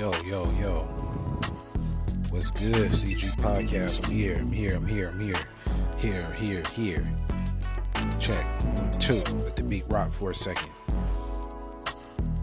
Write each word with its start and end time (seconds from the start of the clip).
Yo, 0.00 0.10
yo, 0.22 0.50
yo. 0.58 0.80
What's 2.30 2.50
good, 2.50 2.90
CG 2.90 3.36
Podcast? 3.36 4.06
I'm 4.06 4.10
here, 4.10 4.38
I'm 4.38 4.50
here, 4.50 4.74
I'm 4.74 4.86
here, 4.86 5.08
I'm 5.08 5.20
here. 5.20 5.36
Here, 5.98 6.32
here, 6.32 6.62
here. 6.72 7.12
Check. 8.18 8.46
One, 8.62 8.90
two. 8.92 9.20
Let 9.44 9.56
the 9.56 9.62
beat 9.62 9.84
rock 9.88 10.10
for 10.10 10.30
a 10.30 10.34
second. 10.34 10.70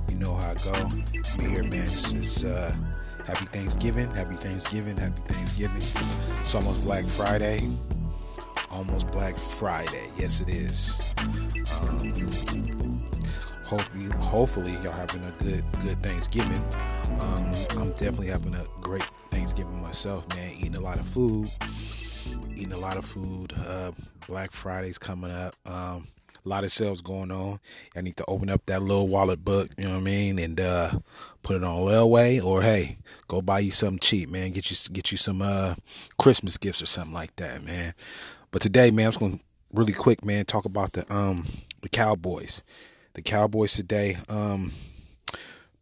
You 0.08 0.18
know 0.18 0.36
how 0.36 0.52
I 0.52 0.54
go. 0.54 0.72
I'm 0.76 1.50
here, 1.50 1.64
man. 1.64 1.74
It's 1.74 2.14
just, 2.14 2.46
uh, 2.46 2.74
happy 3.26 3.46
Thanksgiving. 3.48 4.12
Happy 4.12 4.36
Thanksgiving. 4.36 4.96
Happy 4.96 5.22
Thanksgiving. 5.26 5.82
It's 6.40 6.54
almost 6.54 6.84
Black 6.84 7.06
Friday. 7.06 7.68
Almost 8.70 9.10
Black 9.10 9.36
Friday. 9.36 10.10
Yes, 10.16 10.42
it 10.42 10.50
is. 10.50 11.16
Um, 11.82 13.04
hope 13.64 13.82
you, 13.98 14.12
hopefully 14.12 14.74
y'all 14.84 14.92
having 14.92 15.24
a 15.24 15.32
good 15.44 15.66
good 15.82 16.04
Thanksgiving. 16.04 16.64
Um, 17.20 17.54
I'm 17.80 17.90
definitely 17.92 18.28
having 18.28 18.56
a 18.56 18.66
great 18.82 19.10
Thanksgiving 19.32 19.82
myself, 19.82 20.28
man. 20.36 20.52
Eating 20.58 20.76
a 20.76 20.82
lot 20.82 21.00
of 21.00 21.08
food, 21.08 21.48
eating 22.56 22.74
a 22.74 22.78
lot 22.78 22.98
of 22.98 23.06
food. 23.06 23.54
Uh, 23.66 23.92
Black 24.28 24.52
Friday's 24.52 24.98
coming 24.98 25.32
up. 25.32 25.56
Um, 25.66 26.08
a 26.46 26.50
lot 26.50 26.64
of 26.64 26.72
sales 26.72 27.02
going 27.02 27.32
on. 27.32 27.60
I 27.96 28.02
need 28.02 28.16
to 28.18 28.26
open 28.28 28.50
up 28.50 28.66
that 28.68 28.82
little 28.82 29.08
wallet 29.08 29.44
book, 29.44 29.70
you 29.78 29.86
know 29.86 29.92
what 29.92 30.00
I 30.00 30.04
mean, 30.04 30.40
and 30.40 30.60
uh, 30.60 30.92
put 31.44 31.56
it 31.58 31.64
on 31.64 31.86
Railway, 31.86 32.40
or 32.40 32.62
hey, 32.62 32.98
go 33.28 33.42
buy 33.42 33.60
you 33.60 33.72
something 33.72 34.00
cheap, 34.00 34.30
man. 34.30 34.52
Get 34.52 34.72
you 34.72 34.78
get 34.94 35.12
you 35.12 35.18
some 35.18 35.42
uh, 35.42 35.76
Christmas 36.18 36.58
gifts 36.58 36.82
or 36.82 36.86
something 36.86 37.14
like 37.14 37.36
that, 37.36 37.64
man. 37.64 37.94
But 38.52 38.62
today, 38.62 38.92
man, 38.92 39.08
I'm 39.08 39.12
just 39.12 39.20
gonna 39.20 39.40
really 39.74 39.94
quick, 39.94 40.24
man, 40.24 40.46
talk 40.46 40.66
about 40.66 40.94
the 40.94 41.12
um 41.14 41.46
the 41.82 41.90
Cowboys. 41.90 42.64
The 43.14 43.22
Cowboys 43.22 43.74
today 43.74 44.16
um 44.30 44.72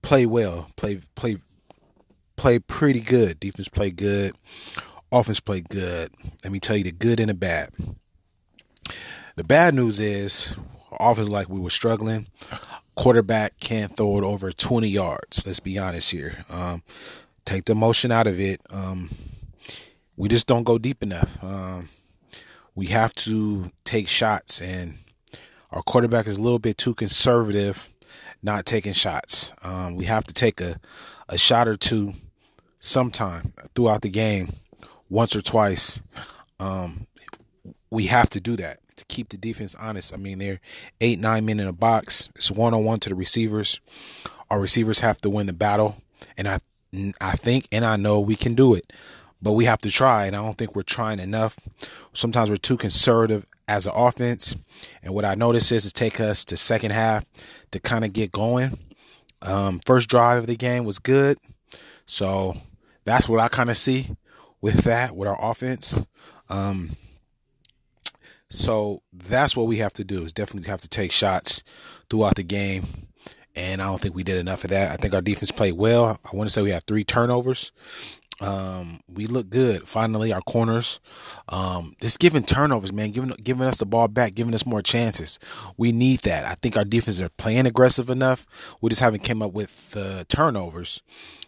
play 0.06 0.26
well, 0.26 0.70
play 0.76 1.00
play 1.16 1.38
play 2.38 2.60
pretty 2.60 3.02
good. 3.02 3.40
Defense 3.40 3.68
play 3.68 3.92
good. 3.92 4.34
Offense 5.12 5.40
play 5.40 5.62
good. 5.62 6.12
Let 6.44 6.54
me 6.54 6.60
tell 6.60 6.78
you 6.78 6.84
the 6.84 6.92
good 6.92 7.20
and 7.20 7.30
the 7.30 7.34
bad. 7.34 7.70
The 9.36 9.44
bad 9.44 9.74
news 9.74 10.00
is 10.00 10.58
offense 11.00 11.28
like 11.28 11.50
we 11.50 11.60
were 11.60 11.70
struggling. 11.70 12.28
Quarterback 12.96 13.60
can't 13.60 13.98
throw 13.98 14.18
it 14.20 14.24
over 14.24 14.52
20 14.52 14.88
yards. 14.88 15.46
Let's 15.46 15.60
be 15.60 15.78
honest 15.78 16.12
here. 16.12 16.38
Um, 16.50 16.84
take 17.44 17.66
the 17.66 17.76
motion 17.76 18.12
out 18.12 18.28
of 18.28 18.40
it. 18.40 18.62
Um, 18.70 19.10
we 20.16 20.30
just 20.30 20.48
don't 20.48 20.64
go 20.64 20.78
deep 20.78 21.04
enough. 21.04 21.44
Um, 21.44 21.90
we 22.76 22.88
have 22.88 23.14
to 23.16 23.72
take 23.84 24.08
shots, 24.08 24.62
and 24.62 24.96
our 25.72 25.82
quarterback 25.82 26.28
is 26.28 26.38
a 26.38 26.42
little 26.42 26.60
bit 26.60 26.78
too 26.78 26.94
conservative, 26.94 27.90
not 28.42 28.66
taking 28.66 28.94
shots. 28.94 29.54
Um, 29.64 29.96
we 29.96 30.06
have 30.06 30.26
to 30.26 30.34
take 30.34 30.62
a, 30.62 30.80
a 31.30 31.38
shot 31.38 31.68
or 31.68 31.76
two 31.76 32.14
sometime 32.80 33.54
throughout 33.74 34.02
the 34.02 34.10
game, 34.10 34.50
once 35.10 35.36
or 35.36 35.42
twice. 35.42 36.02
Um, 36.60 37.08
we 37.90 38.06
have 38.06 38.30
to 38.32 38.40
do 38.40 38.56
that 38.58 38.80
to 38.98 39.06
keep 39.06 39.30
the 39.30 39.38
defense 39.38 39.76
honest. 39.76 40.14
I 40.14 40.18
mean, 40.18 40.40
they're 40.40 40.60
eight, 41.02 41.20
nine 41.20 41.46
men 41.46 41.60
in 41.60 41.68
a 41.68 41.74
box. 41.74 42.30
It's 42.36 42.52
one 42.52 42.74
on 42.74 42.86
one 42.86 43.00
to 43.00 43.10
the 43.10 43.16
receivers. 43.16 43.80
Our 44.50 44.60
receivers 44.60 45.00
have 45.00 45.20
to 45.22 45.30
win 45.30 45.48
the 45.48 45.54
battle, 45.54 45.98
and 46.38 46.48
I, 46.48 46.60
I 47.20 47.32
think, 47.32 47.68
and 47.72 47.84
I 47.84 47.96
know 47.96 48.20
we 48.20 48.36
can 48.36 48.54
do 48.54 48.74
it, 48.76 48.94
but 49.42 49.54
we 49.54 49.66
have 49.66 49.82
to 49.82 49.90
try. 49.90 50.28
And 50.28 50.36
I 50.36 50.44
don't 50.44 50.58
think 50.58 50.76
we're 50.76 50.84
trying 50.84 51.20
enough. 51.20 51.58
Sometimes 52.14 52.50
we're 52.50 52.58
too 52.58 52.78
conservative 52.78 53.48
as 53.68 53.86
an 53.86 53.94
offense, 53.96 54.56
and 55.04 55.14
what 55.14 55.26
I 55.26 55.36
notice 55.36 55.72
is 55.72 55.86
it 55.86 55.94
take 55.94 56.20
us 56.20 56.46
to 56.46 56.58
second 56.58 56.92
half 56.92 57.26
to 57.72 57.80
kind 57.80 58.06
of 58.06 58.14
get 58.14 58.32
going. 58.32 58.78
Um, 59.42 59.80
first 59.86 60.10
drive 60.10 60.40
of 60.40 60.48
the 60.48 60.56
game 60.56 60.86
was 60.86 61.00
good, 61.00 61.38
so 62.06 62.56
that's 63.06 63.28
what 63.28 63.40
I 63.40 63.48
kind 63.48 63.70
of 63.70 63.78
see 63.78 64.10
with 64.62 64.84
that 64.84 65.16
with 65.16 65.28
our 65.28 65.38
offense. 65.40 66.06
Um, 66.50 66.92
so 68.50 69.02
that's 69.12 69.58
what 69.58 69.68
we 69.68 69.78
have 69.78 69.94
to 69.94 70.04
do 70.04 70.24
is 70.24 70.34
definitely 70.34 70.70
have 70.70 70.82
to 70.82 70.90
take 70.90 71.12
shots 71.12 71.64
throughout 72.10 72.36
the 72.36 72.44
game. 72.44 72.86
And 73.56 73.82
I 73.82 73.86
don't 73.86 74.02
think 74.02 74.16
we 74.16 74.24
did 74.24 74.38
enough 74.38 74.64
of 74.64 74.72
that. 74.72 74.92
I 74.92 74.96
think 74.96 75.14
our 75.14 75.22
defense 75.22 75.52
played 75.52 75.78
well. 75.78 76.20
I 76.26 76.36
want 76.36 76.50
to 76.50 76.54
say 76.54 76.62
we 76.62 76.72
had 76.72 76.86
three 76.86 77.04
turnovers. 77.04 77.72
Um, 78.42 79.00
we 79.08 79.28
look 79.28 79.50
good. 79.50 79.88
Finally, 79.88 80.34
our 80.34 80.42
corners, 80.42 81.00
um, 81.50 81.96
just 82.02 82.20
giving 82.20 82.44
turnovers, 82.44 82.92
man, 82.92 83.12
giving 83.12 83.30
giving 83.44 83.66
us 83.66 83.78
the 83.78 83.86
ball 83.86 84.08
back, 84.08 84.36
giving 84.36 84.54
us 84.54 84.66
more 84.66 84.82
chances. 84.82 85.40
We 85.78 85.92
need 85.92 86.20
that. 86.22 86.46
I 86.46 86.56
think 86.56 86.76
our 86.76 86.84
defense 86.84 87.22
are 87.22 87.30
playing 87.30 87.66
aggressive 87.66 88.10
enough. 88.10 88.46
We 88.82 88.90
just 88.90 89.02
haven't 89.02 89.24
came 89.24 89.42
up 89.42 89.54
with 89.54 89.92
the 89.92 90.26
turnovers. 90.28 91.02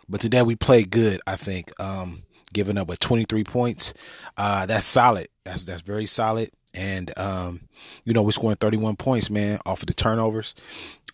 But 0.07 0.21
today 0.21 0.41
we 0.41 0.55
played 0.55 0.89
good. 0.89 1.19
I 1.27 1.35
think, 1.35 1.77
um, 1.79 2.23
giving 2.53 2.77
up 2.77 2.87
with 2.87 2.99
23 2.99 3.43
points. 3.43 3.93
Uh, 4.37 4.65
that's 4.65 4.85
solid. 4.85 5.27
That's 5.43 5.65
that's 5.65 5.81
very 5.81 6.05
solid. 6.05 6.51
And 6.73 7.11
um, 7.17 7.61
you 8.05 8.13
know, 8.13 8.23
we're 8.23 8.31
scoring 8.31 8.57
31 8.57 8.95
points, 8.95 9.29
man, 9.29 9.59
off 9.65 9.81
of 9.81 9.87
the 9.87 9.93
turnovers. 9.93 10.55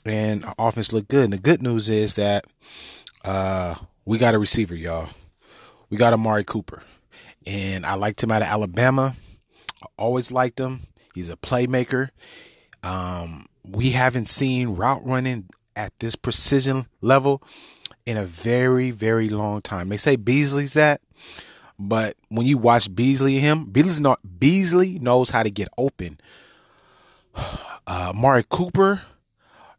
And 0.05 0.45
our 0.45 0.53
offense 0.59 0.93
looked 0.93 1.07
good. 1.07 1.23
And 1.23 1.33
the 1.33 1.37
good 1.39 1.63
news 1.63 1.89
is 1.89 2.15
that 2.15 2.45
uh, 3.25 3.75
we 4.05 4.19
got 4.19 4.35
a 4.35 4.39
receiver, 4.39 4.75
y'all. 4.75 5.09
We 5.93 5.97
got 5.97 6.11
Amari 6.11 6.43
Cooper. 6.43 6.81
And 7.45 7.85
I 7.85 7.93
liked 7.93 8.23
him 8.23 8.31
out 8.31 8.41
of 8.41 8.47
Alabama. 8.47 9.15
I 9.83 9.85
always 9.95 10.31
liked 10.31 10.59
him. 10.59 10.79
He's 11.13 11.29
a 11.29 11.35
playmaker. 11.35 12.09
Um, 12.81 13.45
we 13.63 13.91
haven't 13.91 14.27
seen 14.27 14.69
route 14.69 15.05
running 15.05 15.49
at 15.75 15.93
this 15.99 16.15
precision 16.15 16.87
level 17.01 17.43
in 18.07 18.17
a 18.17 18.25
very, 18.25 18.89
very 18.89 19.29
long 19.29 19.61
time. 19.61 19.89
They 19.89 19.97
say 19.97 20.15
Beasley's 20.15 20.73
that, 20.73 20.99
but 21.77 22.15
when 22.29 22.47
you 22.47 22.57
watch 22.57 22.95
Beasley 22.95 23.35
and 23.35 23.45
him, 23.45 23.65
Beasley's 23.65 24.01
not 24.01 24.19
Beasley 24.39 24.97
knows 24.97 25.29
how 25.29 25.43
to 25.43 25.51
get 25.51 25.69
open. 25.77 26.19
Uh, 27.85 28.13
Mari 28.15 28.45
Cooper 28.49 29.01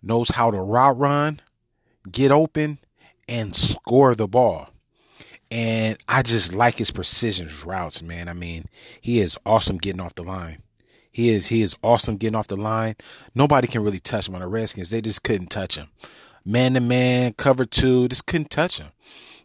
knows 0.02 0.28
how 0.28 0.50
to 0.50 0.58
route 0.58 0.98
run, 0.98 1.40
get 2.12 2.30
open, 2.30 2.76
and 3.26 3.56
score 3.56 4.14
the 4.14 4.28
ball. 4.28 4.73
And 5.54 5.96
I 6.08 6.22
just 6.22 6.52
like 6.52 6.78
his 6.78 6.90
precision 6.90 7.48
routes, 7.64 8.02
man. 8.02 8.28
I 8.28 8.32
mean, 8.32 8.64
he 9.00 9.20
is 9.20 9.38
awesome 9.46 9.78
getting 9.78 10.00
off 10.00 10.16
the 10.16 10.24
line. 10.24 10.64
He 11.12 11.28
is 11.28 11.46
he 11.46 11.62
is 11.62 11.76
awesome 11.80 12.16
getting 12.16 12.34
off 12.34 12.48
the 12.48 12.56
line. 12.56 12.96
Nobody 13.36 13.68
can 13.68 13.84
really 13.84 14.00
touch 14.00 14.26
him 14.26 14.34
on 14.34 14.40
the 14.40 14.48
Redskins. 14.48 14.90
They 14.90 15.00
just 15.00 15.22
couldn't 15.22 15.52
touch 15.52 15.76
him. 15.76 15.90
Man 16.44 16.74
to 16.74 16.80
man, 16.80 17.34
cover 17.34 17.64
two, 17.64 18.08
just 18.08 18.26
couldn't 18.26 18.50
touch 18.50 18.80
him. 18.80 18.88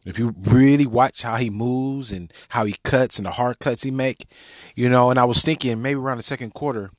If 0.03 0.17
you 0.17 0.33
really 0.41 0.87
watch 0.87 1.21
how 1.21 1.35
he 1.35 1.51
moves 1.51 2.11
and 2.11 2.33
how 2.49 2.65
he 2.65 2.75
cuts 2.83 3.19
and 3.19 3.27
the 3.27 3.31
hard 3.31 3.59
cuts 3.59 3.83
he 3.83 3.91
make, 3.91 4.25
you 4.75 4.89
know, 4.89 5.11
and 5.11 5.19
I 5.19 5.25
was 5.25 5.43
thinking 5.43 5.79
maybe 5.79 5.99
around 5.99 6.17
the 6.17 6.23
second 6.23 6.55
quarter, 6.55 6.89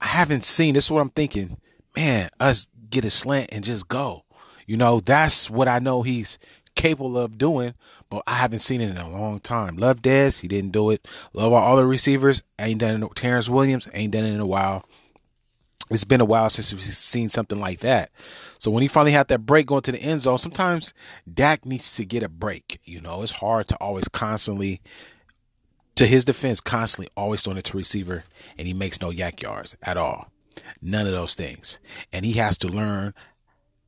I 0.00 0.06
haven't 0.06 0.44
seen 0.44 0.74
this 0.74 0.84
is 0.84 0.92
what 0.92 1.00
I'm 1.00 1.10
thinking. 1.10 1.56
Man, 1.96 2.28
us 2.38 2.68
get 2.90 3.04
a 3.04 3.10
slant 3.10 3.48
and 3.50 3.64
just 3.64 3.88
go. 3.88 4.22
You 4.70 4.76
know, 4.76 5.00
that's 5.00 5.50
what 5.50 5.66
I 5.66 5.80
know 5.80 6.02
he's 6.02 6.38
capable 6.80 7.18
of 7.18 7.36
doing, 7.36 7.74
but 8.08 8.22
I 8.26 8.34
haven't 8.34 8.60
seen 8.60 8.80
it 8.80 8.90
in 8.90 8.96
a 8.96 9.10
long 9.10 9.38
time. 9.38 9.76
Love 9.76 10.00
Dez, 10.00 10.40
he 10.40 10.48
didn't 10.48 10.72
do 10.72 10.90
it. 10.90 11.06
Love 11.34 11.52
all 11.52 11.76
the 11.76 11.86
receivers, 11.86 12.42
ain't 12.58 12.80
done 12.80 13.02
it. 13.02 13.14
Terrence 13.14 13.48
Williams 13.48 13.88
ain't 13.92 14.12
done 14.12 14.24
it 14.24 14.32
in 14.32 14.40
a 14.40 14.46
while. 14.46 14.84
It's 15.90 16.04
been 16.04 16.20
a 16.20 16.24
while 16.24 16.48
since 16.48 16.72
we've 16.72 16.80
seen 16.80 17.28
something 17.28 17.60
like 17.60 17.80
that. 17.80 18.10
So 18.58 18.70
when 18.70 18.82
he 18.82 18.88
finally 18.88 19.12
had 19.12 19.28
that 19.28 19.44
break 19.44 19.66
going 19.66 19.82
to 19.82 19.92
the 19.92 19.98
end 19.98 20.20
zone, 20.20 20.38
sometimes 20.38 20.94
Dak 21.32 21.66
needs 21.66 21.96
to 21.96 22.04
get 22.04 22.22
a 22.22 22.28
break. 22.28 22.78
You 22.84 23.00
know, 23.00 23.22
it's 23.22 23.32
hard 23.32 23.68
to 23.68 23.76
always 23.76 24.08
constantly 24.08 24.80
to 25.96 26.06
his 26.06 26.24
defense, 26.24 26.60
constantly 26.60 27.10
always 27.16 27.42
throwing 27.42 27.58
it 27.58 27.64
to 27.64 27.76
receiver, 27.76 28.24
and 28.56 28.66
he 28.66 28.72
makes 28.72 29.02
no 29.02 29.10
YAC 29.10 29.42
yards 29.42 29.76
at 29.82 29.96
all. 29.96 30.30
None 30.80 31.06
of 31.06 31.12
those 31.12 31.34
things. 31.34 31.78
And 32.12 32.24
he 32.24 32.32
has 32.34 32.56
to 32.58 32.68
learn, 32.68 33.12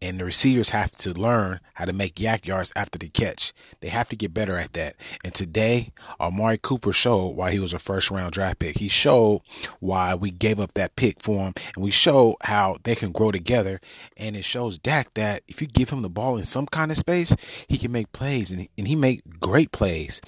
and 0.03 0.19
the 0.19 0.25
receivers 0.25 0.71
have 0.71 0.91
to 0.91 1.15
learn 1.15 1.61
how 1.75 1.85
to 1.85 1.93
make 1.93 2.17
YAC 2.17 2.45
yards 2.45 2.73
after 2.75 2.99
the 2.99 3.09
catch. 3.09 3.53
They 3.81 3.89
have 3.89 4.09
to 4.09 4.17
get 4.17 4.35
better 4.35 4.57
at 4.57 4.73
that. 4.73 4.97
And 5.25 5.33
today, 5.33 5.93
Amari 6.21 6.59
Cooper 6.61 6.93
showed 6.93 7.29
why 7.29 7.53
he 7.53 7.61
was 7.61 7.73
a 7.73 7.79
first 7.79 8.11
round 8.11 8.33
draft 8.33 8.59
pick. 8.59 8.79
He 8.79 8.89
showed 8.89 9.43
why 9.79 10.17
we 10.17 10.33
gave 10.33 10.59
up 10.59 10.75
that 10.75 10.97
pick 10.97 11.23
for 11.23 11.47
him, 11.47 11.53
and 11.77 11.85
we 11.85 11.93
showed 11.93 12.35
how 12.43 12.79
they 12.83 12.97
can 12.97 13.13
grow 13.13 13.31
together. 13.31 13.81
And 14.17 14.35
it 14.35 14.45
shows 14.45 14.77
Dak 14.77 15.15
that 15.15 15.43
if 15.47 15.63
you 15.63 15.69
give 15.69 15.91
him 15.91 16.03
the 16.03 16.11
ball 16.11 16.37
in 16.37 16.45
some 16.45 16.67
kind 16.67 16.91
of 16.91 16.99
space, 16.99 17.35
he 17.69 17.79
can 17.79 17.93
make 17.93 18.11
plays, 18.13 18.51
and, 18.51 18.67
and 18.77 18.89
he 18.89 18.97
make 18.97 19.39
great 19.39 19.71
plays. 19.71 20.21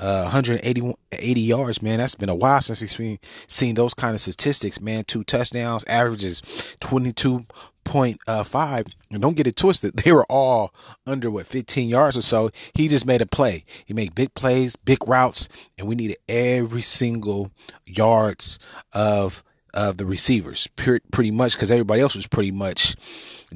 Uh, 0.00 0.22
180 0.22 0.94
80 1.12 1.40
yards, 1.40 1.82
man. 1.82 1.98
That's 1.98 2.14
been 2.14 2.28
a 2.28 2.34
while 2.34 2.60
since 2.62 2.80
he's 2.80 2.96
seen, 2.96 3.18
seen 3.46 3.74
those 3.74 3.94
kind 3.94 4.14
of 4.14 4.20
statistics, 4.20 4.80
man. 4.80 5.04
Two 5.04 5.24
touchdowns, 5.24 5.84
averages 5.86 6.40
22 6.80 7.46
point 7.84 8.18
uh, 8.26 8.44
five. 8.44 8.86
And 9.12 9.20
don't 9.20 9.36
get 9.36 9.46
it 9.46 9.56
twisted. 9.56 9.94
They 10.04 10.12
were 10.12 10.26
all 10.30 10.74
under 11.06 11.30
what 11.30 11.46
15 11.46 11.88
yards 11.88 12.16
or 12.16 12.22
so. 12.22 12.50
He 12.74 12.88
just 12.88 13.06
made 13.06 13.22
a 13.22 13.26
play. 13.26 13.64
He 13.84 13.94
made 13.94 14.14
big 14.14 14.34
plays, 14.34 14.76
big 14.76 15.06
routes, 15.06 15.48
and 15.78 15.86
we 15.86 15.94
needed 15.94 16.16
every 16.28 16.82
single 16.82 17.50
yards 17.86 18.58
of 18.94 19.42
of 19.72 19.98
the 19.98 20.06
receivers, 20.06 20.66
pretty 20.76 21.30
much, 21.30 21.54
because 21.54 21.70
everybody 21.70 22.02
else 22.02 22.16
was 22.16 22.26
pretty 22.26 22.50
much 22.50 22.96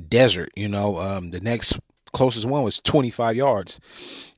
desert. 0.08 0.50
You 0.54 0.68
know, 0.68 0.98
um, 0.98 1.30
the 1.30 1.40
next 1.40 1.80
closest 2.12 2.46
one 2.46 2.62
was 2.62 2.80
25 2.80 3.36
yards. 3.36 3.80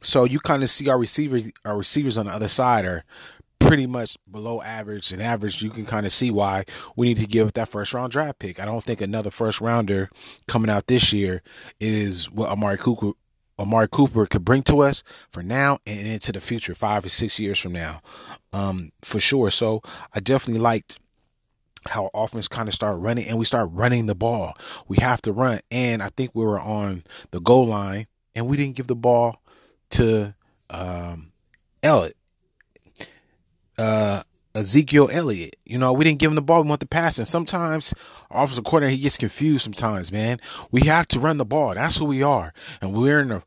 So 0.00 0.24
you 0.24 0.40
kind 0.40 0.62
of 0.62 0.70
see 0.70 0.88
our 0.88 0.98
receivers, 0.98 1.50
our 1.64 1.76
receivers 1.76 2.16
on 2.16 2.26
the 2.26 2.32
other 2.32 2.48
side 2.48 2.84
are 2.84 3.04
pretty 3.58 3.86
much 3.86 4.16
below 4.30 4.62
average 4.62 5.12
and 5.12 5.22
average. 5.22 5.62
You 5.62 5.70
can 5.70 5.86
kind 5.86 6.06
of 6.06 6.12
see 6.12 6.30
why 6.30 6.64
we 6.96 7.08
need 7.08 7.18
to 7.18 7.26
give 7.26 7.52
that 7.54 7.68
first 7.68 7.94
round 7.94 8.12
draft 8.12 8.38
pick. 8.38 8.60
I 8.60 8.64
don't 8.64 8.84
think 8.84 9.00
another 9.00 9.30
first 9.30 9.60
rounder 9.60 10.10
coming 10.46 10.70
out 10.70 10.86
this 10.86 11.12
year 11.12 11.42
is 11.80 12.30
what 12.30 12.50
Amari 12.50 12.78
Cooper 12.78 13.12
Amari 13.58 13.88
Cooper 13.88 14.26
could 14.26 14.44
bring 14.44 14.62
to 14.64 14.80
us 14.80 15.02
for 15.30 15.42
now 15.42 15.78
and 15.86 16.06
into 16.06 16.30
the 16.30 16.40
future, 16.40 16.74
five 16.74 17.04
or 17.04 17.08
six 17.08 17.38
years 17.38 17.58
from 17.58 17.72
now, 17.72 18.00
um, 18.52 18.92
for 19.02 19.18
sure. 19.18 19.50
So 19.50 19.80
I 20.14 20.20
definitely 20.20 20.60
liked 20.60 20.98
how 21.88 22.10
offense 22.14 22.48
kind 22.48 22.68
of 22.68 22.74
start 22.74 23.00
running 23.00 23.26
and 23.26 23.38
we 23.38 23.44
start 23.44 23.70
running 23.72 24.06
the 24.06 24.14
ball. 24.14 24.54
We 24.88 24.98
have 24.98 25.22
to 25.22 25.32
run. 25.32 25.60
And 25.70 26.02
I 26.02 26.10
think 26.10 26.32
we 26.34 26.44
were 26.44 26.60
on 26.60 27.04
the 27.30 27.40
goal 27.40 27.66
line 27.66 28.06
and 28.34 28.46
we 28.46 28.56
didn't 28.56 28.76
give 28.76 28.88
the 28.88 28.96
ball 28.96 29.40
to 29.90 30.34
um, 30.70 31.32
Elliott. 31.82 32.15
Uh, 33.78 34.22
Ezekiel 34.54 35.10
Elliott. 35.12 35.56
You 35.66 35.78
know, 35.78 35.92
we 35.92 36.04
didn't 36.04 36.18
give 36.18 36.30
him 36.30 36.34
the 36.34 36.42
ball. 36.42 36.62
We 36.62 36.68
want 36.68 36.80
the 36.80 36.86
pass. 36.86 37.18
And 37.18 37.28
sometimes 37.28 37.92
offensive 38.30 38.64
coordinator, 38.64 38.96
he 38.96 39.02
gets 39.02 39.18
confused 39.18 39.64
sometimes, 39.64 40.10
man. 40.10 40.40
We 40.70 40.82
have 40.86 41.06
to 41.08 41.20
run 41.20 41.36
the 41.36 41.44
ball. 41.44 41.74
That's 41.74 41.98
who 41.98 42.06
we 42.06 42.22
are. 42.22 42.54
And 42.80 42.94
we're 42.94 43.20
in 43.20 43.28
the 43.28 43.42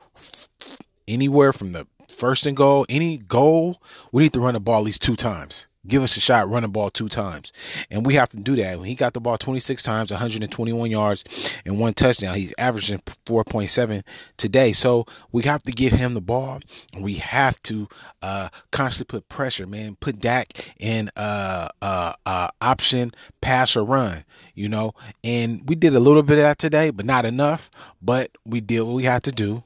anywhere 1.08 1.52
from 1.52 1.72
the 1.72 1.88
first 2.08 2.46
and 2.46 2.56
goal, 2.56 2.86
any 2.90 3.18
goal, 3.18 3.82
we 4.12 4.24
need 4.24 4.34
to 4.34 4.40
run 4.40 4.54
the 4.54 4.60
ball 4.60 4.80
at 4.80 4.86
least 4.86 5.02
two 5.02 5.16
times 5.16 5.68
give 5.90 6.04
us 6.04 6.16
a 6.16 6.20
shot, 6.20 6.50
run 6.50 6.64
the 6.64 6.70
ball 6.70 6.90
two 6.90 7.10
times. 7.10 7.52
And 7.90 8.06
we 8.06 8.14
have 8.16 8.30
to 8.30 8.38
do 8.38 8.56
that. 8.58 8.78
When 8.78 8.88
he 8.88 8.96
got 8.96 9.14
the 9.14 9.20
ball 9.20 9.38
26 9.38 9.82
times, 9.84 10.12
121 10.12 10.90
yards, 10.90 11.24
and 11.66 11.80
one 11.80 11.94
touchdown, 11.94 12.36
he's 12.36 12.54
averaging 12.58 13.00
4.7 13.26 14.04
today. 14.38 14.72
So 14.72 15.06
we 15.32 15.44
have 15.44 15.64
to 15.64 15.72
give 15.72 15.94
him 15.94 16.14
the 16.14 16.22
ball. 16.22 16.60
We 17.00 17.16
have 17.16 17.62
to 17.64 17.88
uh, 18.22 18.50
constantly 18.72 19.20
put 19.20 19.30
pressure, 19.30 19.68
man. 19.68 19.98
Put 20.00 20.20
Dak 20.20 20.74
in 20.80 21.10
uh, 21.16 21.70
uh, 21.82 22.14
uh, 22.26 22.50
option 22.62 23.12
pass 23.42 23.76
or 23.76 23.84
run, 23.84 24.24
you 24.54 24.70
know. 24.70 24.94
And 25.24 25.68
we 25.68 25.76
did 25.76 25.96
a 25.96 26.00
little 26.00 26.24
bit 26.24 26.38
of 26.38 26.44
that 26.44 26.60
today, 26.60 26.92
but 26.92 27.06
not 27.06 27.26
enough. 27.26 27.70
But 28.02 28.32
we 28.46 28.62
did 28.62 28.82
what 28.82 28.94
we 28.94 29.04
had 29.04 29.24
to 29.24 29.32
do. 29.32 29.64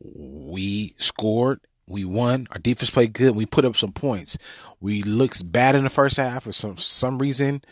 We 0.00 0.94
scored 0.98 1.60
we 1.88 2.04
won. 2.04 2.46
Our 2.52 2.58
defense 2.58 2.90
played 2.90 3.12
good. 3.12 3.36
We 3.36 3.46
put 3.46 3.64
up 3.64 3.76
some 3.76 3.92
points. 3.92 4.38
We 4.80 5.02
looked 5.02 5.50
bad 5.50 5.74
in 5.74 5.84
the 5.84 5.90
first 5.90 6.16
half 6.16 6.44
for 6.44 6.52
some 6.52 6.76
some 6.76 7.18
reason. 7.18 7.62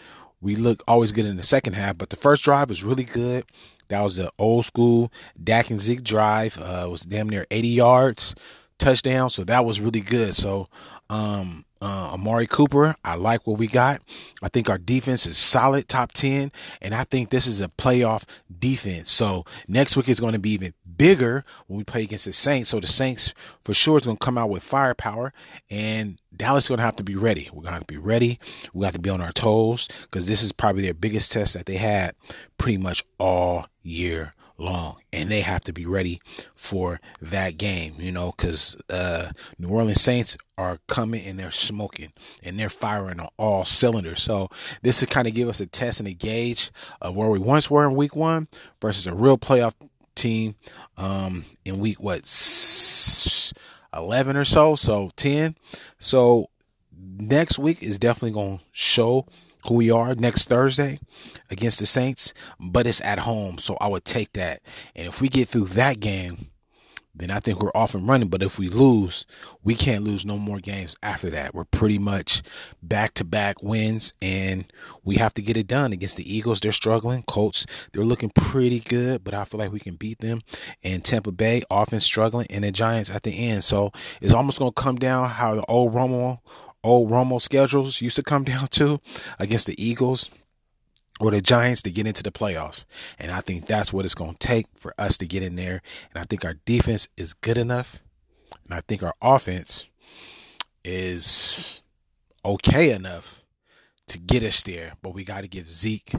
We 0.40 0.56
look 0.56 0.82
always 0.88 1.12
good 1.12 1.26
in 1.26 1.36
the 1.36 1.44
second 1.44 1.74
half, 1.74 1.98
but 1.98 2.10
the 2.10 2.16
first 2.16 2.42
drive 2.42 2.68
was 2.68 2.82
really 2.82 3.04
good. 3.04 3.44
That 3.88 4.02
was 4.02 4.16
the 4.16 4.32
old 4.38 4.64
school 4.64 5.12
Dak 5.42 5.70
and 5.70 5.80
Zeke 5.80 6.02
drive. 6.02 6.58
Uh, 6.58 6.88
was 6.90 7.02
damn 7.02 7.28
near 7.28 7.46
80 7.50 7.68
yards, 7.68 8.34
touchdown. 8.78 9.30
So 9.30 9.44
that 9.44 9.64
was 9.64 9.80
really 9.80 10.00
good. 10.00 10.34
So 10.34 10.68
um, 11.08 11.64
uh, 11.80 12.10
Amari 12.14 12.46
Cooper, 12.46 12.94
I 13.04 13.16
like 13.16 13.46
what 13.46 13.58
we 13.58 13.66
got. 13.66 14.02
I 14.42 14.48
think 14.48 14.70
our 14.70 14.78
defense 14.78 15.26
is 15.26 15.36
solid, 15.36 15.88
top 15.88 16.12
10, 16.12 16.52
and 16.80 16.94
I 16.94 17.04
think 17.04 17.30
this 17.30 17.46
is 17.46 17.60
a 17.60 17.68
playoff 17.68 18.24
defense. 18.58 19.10
So 19.10 19.44
next 19.68 19.96
week 19.96 20.08
is 20.08 20.20
going 20.20 20.32
to 20.32 20.38
be 20.38 20.50
even 20.52 20.74
bigger 21.02 21.43
when 21.66 21.78
we 21.78 21.82
play 21.84 22.02
against 22.02 22.26
the 22.26 22.32
Saints. 22.32 22.70
So 22.70 22.78
the 22.78 22.87
Saints 22.87 23.34
for 23.60 23.75
sure 23.75 23.96
is 23.96 24.04
going 24.04 24.16
to 24.19 24.25
come 24.25 24.38
out 24.38 24.50
with 24.50 24.62
firepower, 24.62 25.32
and 25.69 26.20
Dallas 26.34 26.64
is 26.64 26.69
going 26.69 26.78
to 26.78 26.84
have 26.84 26.96
to 26.96 27.02
be 27.02 27.16
ready. 27.16 27.49
We're 27.52 27.62
going 27.62 27.72
to 27.72 27.78
have 27.78 27.87
to 27.88 27.93
be 27.93 27.99
ready. 27.99 28.38
We 28.72 28.84
have 28.84 28.94
to 28.94 29.00
be 29.00 29.10
on 29.10 29.20
our 29.20 29.32
toes 29.32 29.88
because 30.02 30.28
this 30.28 30.44
is 30.44 30.52
probably 30.52 30.82
their 30.82 30.94
biggest 30.94 31.32
test 31.32 31.54
that 31.54 31.66
they 31.66 31.76
had 31.76 32.14
pretty 32.56 32.78
much 32.78 33.04
all 33.19 33.66
year 33.82 34.32
long 34.58 34.96
and 35.12 35.28
they 35.28 35.40
have 35.40 35.62
to 35.62 35.72
be 35.72 35.84
ready 35.84 36.20
for 36.54 37.00
that 37.20 37.56
game 37.56 37.94
you 37.98 38.12
know 38.12 38.32
because 38.37 38.76
uh, 38.90 39.28
new 39.58 39.69
orleans 39.69 40.00
saints 40.00 40.37
are 40.56 40.78
coming 40.87 41.25
and 41.26 41.37
they're 41.38 41.50
smoking 41.50 42.12
and 42.44 42.58
they're 42.58 42.69
firing 42.69 43.19
on 43.19 43.28
all 43.38 43.64
cylinders 43.64 44.22
so 44.22 44.48
this 44.82 45.02
is 45.02 45.08
kind 45.08 45.26
of 45.26 45.34
give 45.34 45.48
us 45.48 45.58
a 45.58 45.66
test 45.66 45.98
and 45.98 46.08
a 46.08 46.12
gauge 46.12 46.70
of 47.00 47.16
where 47.16 47.28
we 47.28 47.40
once 47.40 47.69
were 47.70 47.84
in 47.84 47.96
week 47.96 48.14
one 48.14 48.46
versus 48.81 49.06
a 49.06 49.14
real 49.14 49.37
playoff 49.37 49.75
team 50.14 50.54
um, 50.96 51.44
in 51.64 51.78
week 51.78 52.00
what 52.00 52.22
11 53.94 54.36
or 54.36 54.44
so 54.44 54.74
so 54.76 55.10
10 55.16 55.56
so 55.98 56.48
next 57.18 57.58
week 57.58 57.82
is 57.82 57.98
definitely 57.98 58.32
going 58.32 58.58
to 58.58 58.64
show 58.72 59.26
who 59.66 59.74
we 59.74 59.90
are 59.90 60.14
next 60.14 60.48
Thursday 60.48 60.98
against 61.50 61.78
the 61.78 61.86
Saints, 61.86 62.34
but 62.58 62.86
it's 62.86 63.00
at 63.02 63.20
home. 63.20 63.58
So 63.58 63.76
I 63.80 63.88
would 63.88 64.04
take 64.04 64.32
that. 64.32 64.60
And 64.96 65.06
if 65.06 65.20
we 65.20 65.28
get 65.28 65.48
through 65.48 65.66
that 65.66 66.00
game, 66.00 66.48
then 67.14 67.30
I 67.30 67.40
think 67.40 67.60
we're 67.60 67.72
off 67.74 67.94
and 67.94 68.08
running. 68.08 68.28
But 68.28 68.42
if 68.42 68.58
we 68.58 68.68
lose, 68.68 69.26
we 69.62 69.74
can't 69.74 70.04
lose 70.04 70.24
no 70.24 70.38
more 70.38 70.58
games 70.60 70.96
after 71.02 71.28
that. 71.30 71.54
We're 71.54 71.64
pretty 71.64 71.98
much 71.98 72.42
back 72.82 73.14
to 73.14 73.24
back 73.24 73.62
wins, 73.62 74.12
and 74.22 74.70
we 75.04 75.16
have 75.16 75.34
to 75.34 75.42
get 75.42 75.56
it 75.56 75.66
done 75.66 75.92
against 75.92 76.16
the 76.16 76.34
Eagles. 76.36 76.60
They're 76.60 76.72
struggling. 76.72 77.22
Colts, 77.24 77.66
they're 77.92 78.04
looking 78.04 78.30
pretty 78.30 78.80
good, 78.80 79.24
but 79.24 79.34
I 79.34 79.44
feel 79.44 79.58
like 79.60 79.72
we 79.72 79.80
can 79.80 79.96
beat 79.96 80.18
them. 80.18 80.42
And 80.82 81.04
Tampa 81.04 81.32
Bay, 81.32 81.62
offense 81.70 82.04
struggling, 82.04 82.46
and 82.50 82.64
the 82.64 82.72
Giants 82.72 83.10
at 83.10 83.22
the 83.22 83.48
end. 83.48 83.64
So 83.64 83.92
it's 84.20 84.32
almost 84.32 84.58
going 84.58 84.72
to 84.72 84.82
come 84.82 84.96
down 84.96 85.28
how 85.28 85.54
the 85.54 85.64
old 85.66 85.94
Romo 85.94 86.40
old 86.84 87.10
Romo 87.10 87.40
schedules 87.40 88.00
used 88.00 88.16
to 88.16 88.22
come 88.22 88.44
down 88.52 88.66
to 88.68 89.00
against 89.38 89.66
the 89.66 89.82
Eagles 89.82 90.30
or 91.20 91.30
the 91.30 91.40
Giants 91.40 91.82
to 91.82 91.90
get 91.90 92.06
into 92.06 92.22
the 92.22 92.32
playoffs. 92.32 92.84
And 93.18 93.30
I 93.30 93.40
think 93.40 93.66
that's 93.66 93.92
what 93.92 94.04
it's 94.04 94.14
going 94.14 94.32
to 94.32 94.38
take 94.38 94.66
for 94.76 94.94
us 94.98 95.18
to 95.18 95.26
get 95.26 95.42
in 95.42 95.56
there. 95.56 95.82
And 96.12 96.20
I 96.20 96.24
think 96.24 96.44
our 96.44 96.54
defense 96.64 97.08
is 97.16 97.32
good 97.32 97.58
enough. 97.58 98.02
And 98.64 98.74
I 98.74 98.80
think 98.80 99.02
our 99.02 99.14
offense 99.22 99.90
is 100.84 101.82
okay 102.44 102.92
enough 102.92 103.44
to 104.08 104.18
get 104.18 104.42
us 104.42 104.62
there. 104.62 104.94
But 105.02 105.14
we 105.14 105.24
got 105.24 105.42
to 105.42 105.48
give 105.48 105.70
Zeke 105.70 106.12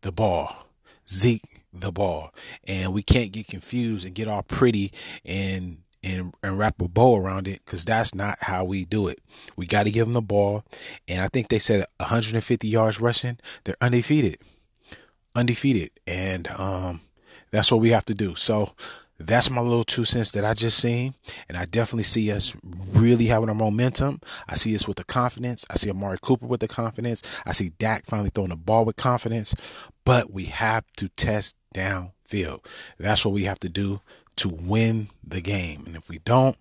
the 0.00 0.12
ball. 0.12 0.66
Zeke 1.08 1.64
the 1.72 1.92
ball. 1.92 2.34
And 2.66 2.92
we 2.92 3.02
can't 3.02 3.32
get 3.32 3.46
confused 3.46 4.04
and 4.04 4.14
get 4.14 4.28
all 4.28 4.42
pretty 4.42 4.92
and 5.24 5.81
and, 6.04 6.34
and 6.42 6.58
wrap 6.58 6.80
a 6.80 6.88
bow 6.88 7.16
around 7.16 7.48
it 7.48 7.60
because 7.64 7.84
that's 7.84 8.14
not 8.14 8.38
how 8.40 8.64
we 8.64 8.84
do 8.84 9.08
it. 9.08 9.20
We 9.56 9.66
got 9.66 9.84
to 9.84 9.90
give 9.90 10.06
them 10.06 10.14
the 10.14 10.22
ball. 10.22 10.64
And 11.08 11.20
I 11.20 11.28
think 11.28 11.48
they 11.48 11.58
said 11.58 11.84
150 11.98 12.68
yards 12.68 13.00
rushing. 13.00 13.38
They're 13.64 13.76
undefeated. 13.80 14.38
Undefeated. 15.34 15.90
And 16.06 16.48
um, 16.48 17.00
that's 17.50 17.70
what 17.70 17.80
we 17.80 17.90
have 17.90 18.04
to 18.06 18.14
do. 18.14 18.34
So 18.34 18.72
that's 19.18 19.50
my 19.50 19.60
little 19.60 19.84
two 19.84 20.04
cents 20.04 20.32
that 20.32 20.44
I 20.44 20.54
just 20.54 20.78
seen. 20.78 21.14
And 21.48 21.56
I 21.56 21.64
definitely 21.64 22.02
see 22.04 22.32
us 22.32 22.56
really 22.64 23.26
having 23.26 23.48
a 23.48 23.54
momentum. 23.54 24.20
I 24.48 24.56
see 24.56 24.74
us 24.74 24.88
with 24.88 24.96
the 24.96 25.04
confidence. 25.04 25.64
I 25.70 25.76
see 25.76 25.90
Amari 25.90 26.18
Cooper 26.20 26.46
with 26.46 26.60
the 26.60 26.68
confidence. 26.68 27.22
I 27.46 27.52
see 27.52 27.70
Dak 27.78 28.06
finally 28.06 28.30
throwing 28.30 28.50
the 28.50 28.56
ball 28.56 28.84
with 28.84 28.96
confidence. 28.96 29.54
But 30.04 30.32
we 30.32 30.46
have 30.46 30.84
to 30.96 31.08
test 31.10 31.56
downfield. 31.74 32.66
That's 32.98 33.24
what 33.24 33.34
we 33.34 33.44
have 33.44 33.60
to 33.60 33.68
do 33.68 34.00
to 34.36 34.48
win 34.48 35.08
the 35.26 35.40
game. 35.40 35.84
And 35.86 35.96
if 35.96 36.08
we 36.08 36.18
don't, 36.18 36.56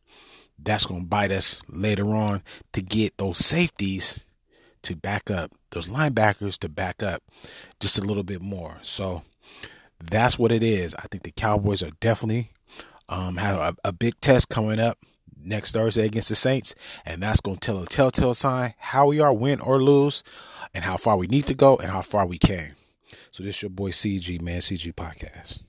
that's 0.57 0.85
going 0.85 1.01
to 1.01 1.07
bite 1.07 1.31
us 1.31 1.61
later 1.69 2.07
on 2.13 2.43
to 2.73 2.81
get 2.81 3.17
those 3.17 3.37
safeties 3.37 4.25
to 4.83 4.95
back 4.95 5.29
up, 5.29 5.51
those 5.71 5.89
linebackers 5.89 6.57
to 6.59 6.69
back 6.69 7.03
up 7.03 7.23
just 7.79 7.99
a 7.99 8.03
little 8.03 8.23
bit 8.23 8.41
more. 8.41 8.77
So 8.81 9.23
that's 9.99 10.37
what 10.37 10.51
it 10.51 10.63
is. 10.63 10.95
I 10.95 11.03
think 11.03 11.23
the 11.23 11.31
Cowboys 11.31 11.83
are 11.83 11.91
definitely 11.99 12.51
um, 13.09 13.37
have 13.37 13.57
a, 13.57 13.89
a 13.89 13.93
big 13.93 14.19
test 14.21 14.49
coming 14.49 14.79
up 14.79 14.97
next 15.43 15.73
Thursday 15.73 16.05
against 16.05 16.29
the 16.29 16.35
Saints, 16.35 16.75
and 17.05 17.21
that's 17.21 17.41
going 17.41 17.57
to 17.57 17.65
tell 17.65 17.83
a 17.83 17.85
telltale 17.85 18.33
sign 18.33 18.73
how 18.77 19.07
we 19.07 19.19
are, 19.19 19.33
win 19.33 19.59
or 19.59 19.81
lose, 19.81 20.23
and 20.73 20.83
how 20.83 20.97
far 20.97 21.17
we 21.17 21.27
need 21.27 21.47
to 21.47 21.53
go 21.53 21.77
and 21.77 21.91
how 21.91 22.01
far 22.01 22.25
we 22.25 22.37
came. 22.37 22.73
So 23.31 23.43
this 23.43 23.57
is 23.57 23.61
your 23.63 23.69
boy 23.69 23.91
CG, 23.91 24.41
man, 24.41 24.61
CG 24.61 24.93
Podcast. 24.93 25.59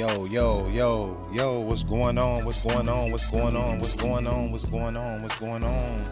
Yo, 0.00 0.24
yo, 0.24 0.66
yo, 0.70 1.28
yo, 1.30 1.60
what's 1.60 1.84
going 1.84 2.16
on? 2.16 2.42
What's 2.46 2.64
going 2.64 2.88
on? 2.88 3.10
What's 3.10 3.30
going 3.30 3.54
on? 3.54 3.78
What's 3.80 3.96
going 3.96 4.26
on? 4.26 4.50
What's 4.50 4.64
going 4.64 4.96
on? 4.96 5.20
What's 5.20 5.36
going 5.36 5.62
on? 5.62 6.04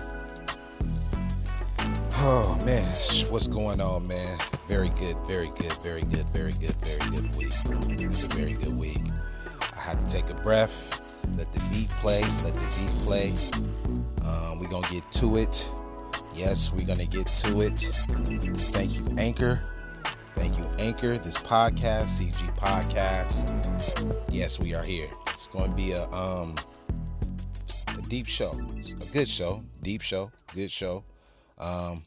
Oh 2.16 2.62
man, 2.66 2.85
what's 3.30 3.49
going 3.49 3.80
on, 3.80 4.07
man? 4.07 4.38
Very 4.68 4.90
good, 4.90 5.16
very 5.21 5.50
good, 5.57 5.73
very 5.83 6.02
good, 6.02 6.28
very 6.35 6.52
good, 6.52 6.76
very 6.85 7.11
good 7.12 7.35
week. 7.37 7.54
It's 7.99 8.25
a 8.25 8.28
very 8.37 8.52
good 8.52 8.76
week. 8.76 9.00
I 9.75 9.80
had 9.80 9.99
to 10.00 10.07
take 10.07 10.28
a 10.28 10.35
breath, 10.35 11.14
let 11.38 11.50
the 11.54 11.61
beat 11.73 11.88
play, 11.88 12.21
let 12.45 12.52
the 12.52 12.66
beat 12.76 12.90
play. 13.07 13.33
Um, 14.23 14.61
we're 14.61 14.68
gonna 14.68 14.87
get 14.90 15.11
to 15.12 15.38
it. 15.38 15.73
Yes, 16.35 16.75
we're 16.75 16.87
gonna 16.87 17.07
get 17.07 17.26
to 17.26 17.62
it. 17.62 17.78
Thank 17.78 18.97
you, 18.97 19.07
Anchor. 19.16 19.62
Thank 20.38 20.57
you, 20.57 20.71
Anchor, 20.78 21.18
this 21.18 21.37
podcast, 21.38 22.21
CG 22.21 22.57
Podcast. 22.57 24.23
Yes, 24.30 24.61
we 24.61 24.73
are 24.73 24.85
here. 24.85 25.09
It's 25.30 25.49
going 25.49 25.71
to 25.71 25.76
be 25.76 25.90
a 25.90 26.09
um 26.11 26.54
a 27.97 28.02
deep 28.02 28.28
show. 28.28 28.52
It's 28.76 28.92
a 28.92 29.12
good 29.12 29.26
show, 29.26 29.64
deep 29.83 30.00
show, 30.00 30.30
good 30.54 30.71
show. 30.71 31.02
Um 31.59 32.04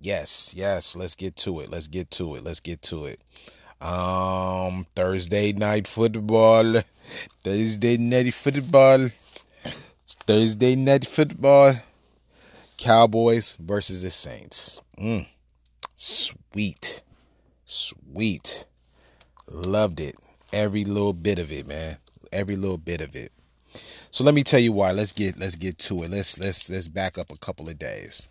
Yes, 0.00 0.54
yes, 0.54 0.94
let's 0.94 1.16
get 1.16 1.34
to 1.38 1.58
it. 1.58 1.70
Let's 1.70 1.88
get 1.88 2.08
to 2.12 2.36
it. 2.36 2.44
Let's 2.44 2.60
get 2.60 2.82
to 2.82 3.06
it. 3.06 3.20
Um 3.82 4.86
Thursday 4.94 5.52
night 5.52 5.88
football. 5.88 6.82
Thursday 7.42 7.96
night 7.96 8.32
football. 8.32 9.08
Thursday 10.06 10.76
night 10.76 11.04
football. 11.04 11.74
Cowboys 12.76 13.56
versus 13.58 14.04
the 14.04 14.10
Saints. 14.10 14.80
Mm. 14.96 15.26
Sweet. 15.96 17.02
Sweet. 17.68 18.64
Loved 19.46 20.00
it. 20.00 20.16
Every 20.54 20.84
little 20.84 21.12
bit 21.12 21.38
of 21.38 21.52
it, 21.52 21.66
man. 21.66 21.98
Every 22.32 22.56
little 22.56 22.78
bit 22.78 23.02
of 23.02 23.14
it. 23.14 23.30
So 24.10 24.24
let 24.24 24.32
me 24.32 24.42
tell 24.42 24.58
you 24.58 24.72
why. 24.72 24.92
Let's 24.92 25.12
get 25.12 25.38
let's 25.38 25.54
get 25.54 25.76
to 25.80 26.02
it. 26.02 26.10
Let's 26.10 26.38
let's 26.38 26.70
let's 26.70 26.88
back 26.88 27.18
up 27.18 27.30
a 27.30 27.36
couple 27.36 27.68
of 27.68 27.78
days. 27.78 28.26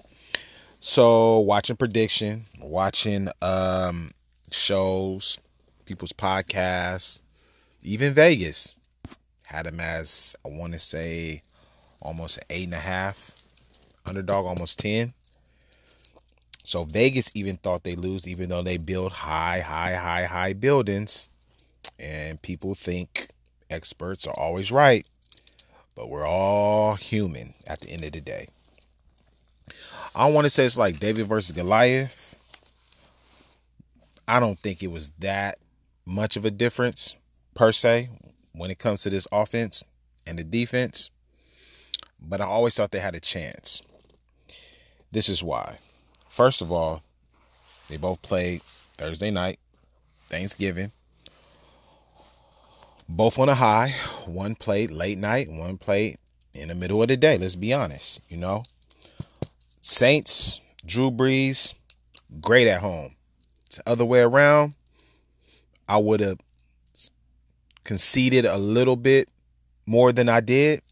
So 0.79 1.39
watching 1.41 1.75
prediction, 1.75 2.45
watching 2.59 3.29
um 3.43 4.09
shows, 4.49 5.39
people's 5.85 6.13
podcasts, 6.13 7.21
even 7.83 8.15
Vegas 8.15 8.79
had 9.43 9.67
them 9.67 9.79
as 9.79 10.35
I 10.43 10.49
want 10.49 10.73
to 10.73 10.79
say 10.79 11.43
almost 12.01 12.39
eight 12.49 12.65
and 12.65 12.73
a 12.73 12.77
half 12.77 13.35
underdog, 14.03 14.45
almost 14.45 14.79
ten. 14.79 15.13
So 16.67 16.83
Vegas 16.83 17.31
even 17.33 17.55
thought 17.55 17.85
they 17.85 17.95
lose, 17.95 18.27
even 18.27 18.49
though 18.49 18.61
they 18.61 18.75
build 18.75 19.13
high, 19.13 19.61
high, 19.61 19.95
high, 19.95 20.25
high 20.25 20.51
buildings. 20.51 21.29
And 21.97 22.41
people 22.41 22.75
think 22.75 23.29
experts 23.69 24.27
are 24.27 24.33
always 24.37 24.69
right, 24.69 25.07
but 25.95 26.09
we're 26.09 26.27
all 26.27 26.95
human 26.95 27.53
at 27.67 27.79
the 27.79 27.91
end 27.91 28.03
of 28.03 28.11
the 28.11 28.19
day. 28.19 28.47
I 30.13 30.29
want 30.29 30.43
to 30.43 30.49
say 30.49 30.65
it's 30.65 30.77
like 30.77 30.99
David 30.99 31.27
versus 31.27 31.55
Goliath. 31.55 32.37
I 34.27 34.41
don't 34.41 34.59
think 34.59 34.83
it 34.83 34.91
was 34.91 35.11
that 35.19 35.59
much 36.05 36.35
of 36.35 36.43
a 36.43 36.51
difference 36.51 37.15
per 37.55 37.71
se 37.71 38.09
when 38.51 38.71
it 38.71 38.77
comes 38.77 39.03
to 39.03 39.09
this 39.09 39.25
offense 39.31 39.85
and 40.25 40.37
the 40.37 40.43
defense, 40.43 41.11
but 42.19 42.41
I 42.41 42.43
always 42.43 42.75
thought 42.75 42.91
they 42.91 42.99
had 42.99 43.15
a 43.15 43.21
chance. 43.21 43.81
This 45.13 45.29
is 45.29 45.41
why. 45.41 45.77
First 46.37 46.61
of 46.61 46.71
all, 46.71 47.01
they 47.89 47.97
both 47.97 48.21
played 48.21 48.61
Thursday 48.95 49.31
night, 49.31 49.57
Thanksgiving. 50.27 50.91
Both 53.09 53.39
on 53.39 53.49
a 53.49 53.55
high. 53.55 53.95
One 54.27 54.53
played 54.53 54.91
late 54.91 55.17
night, 55.17 55.49
one 55.49 55.79
played 55.79 56.17
in 56.53 56.67
the 56.67 56.75
middle 56.75 57.01
of 57.01 57.07
the 57.07 57.17
day. 57.17 57.39
Let's 57.39 57.55
be 57.55 57.73
honest, 57.73 58.19
you 58.29 58.37
know. 58.37 58.61
Saints, 59.81 60.61
Drew 60.85 61.09
Brees, 61.09 61.73
great 62.39 62.67
at 62.67 62.81
home. 62.81 63.15
It's 63.65 63.77
the 63.77 63.89
other 63.89 64.05
way 64.05 64.19
around. 64.19 64.75
I 65.89 65.97
would 65.97 66.19
have 66.19 66.37
conceded 67.83 68.45
a 68.45 68.59
little 68.59 68.95
bit 68.95 69.27
more 69.87 70.11
than 70.11 70.29
I 70.29 70.41
did. 70.41 70.83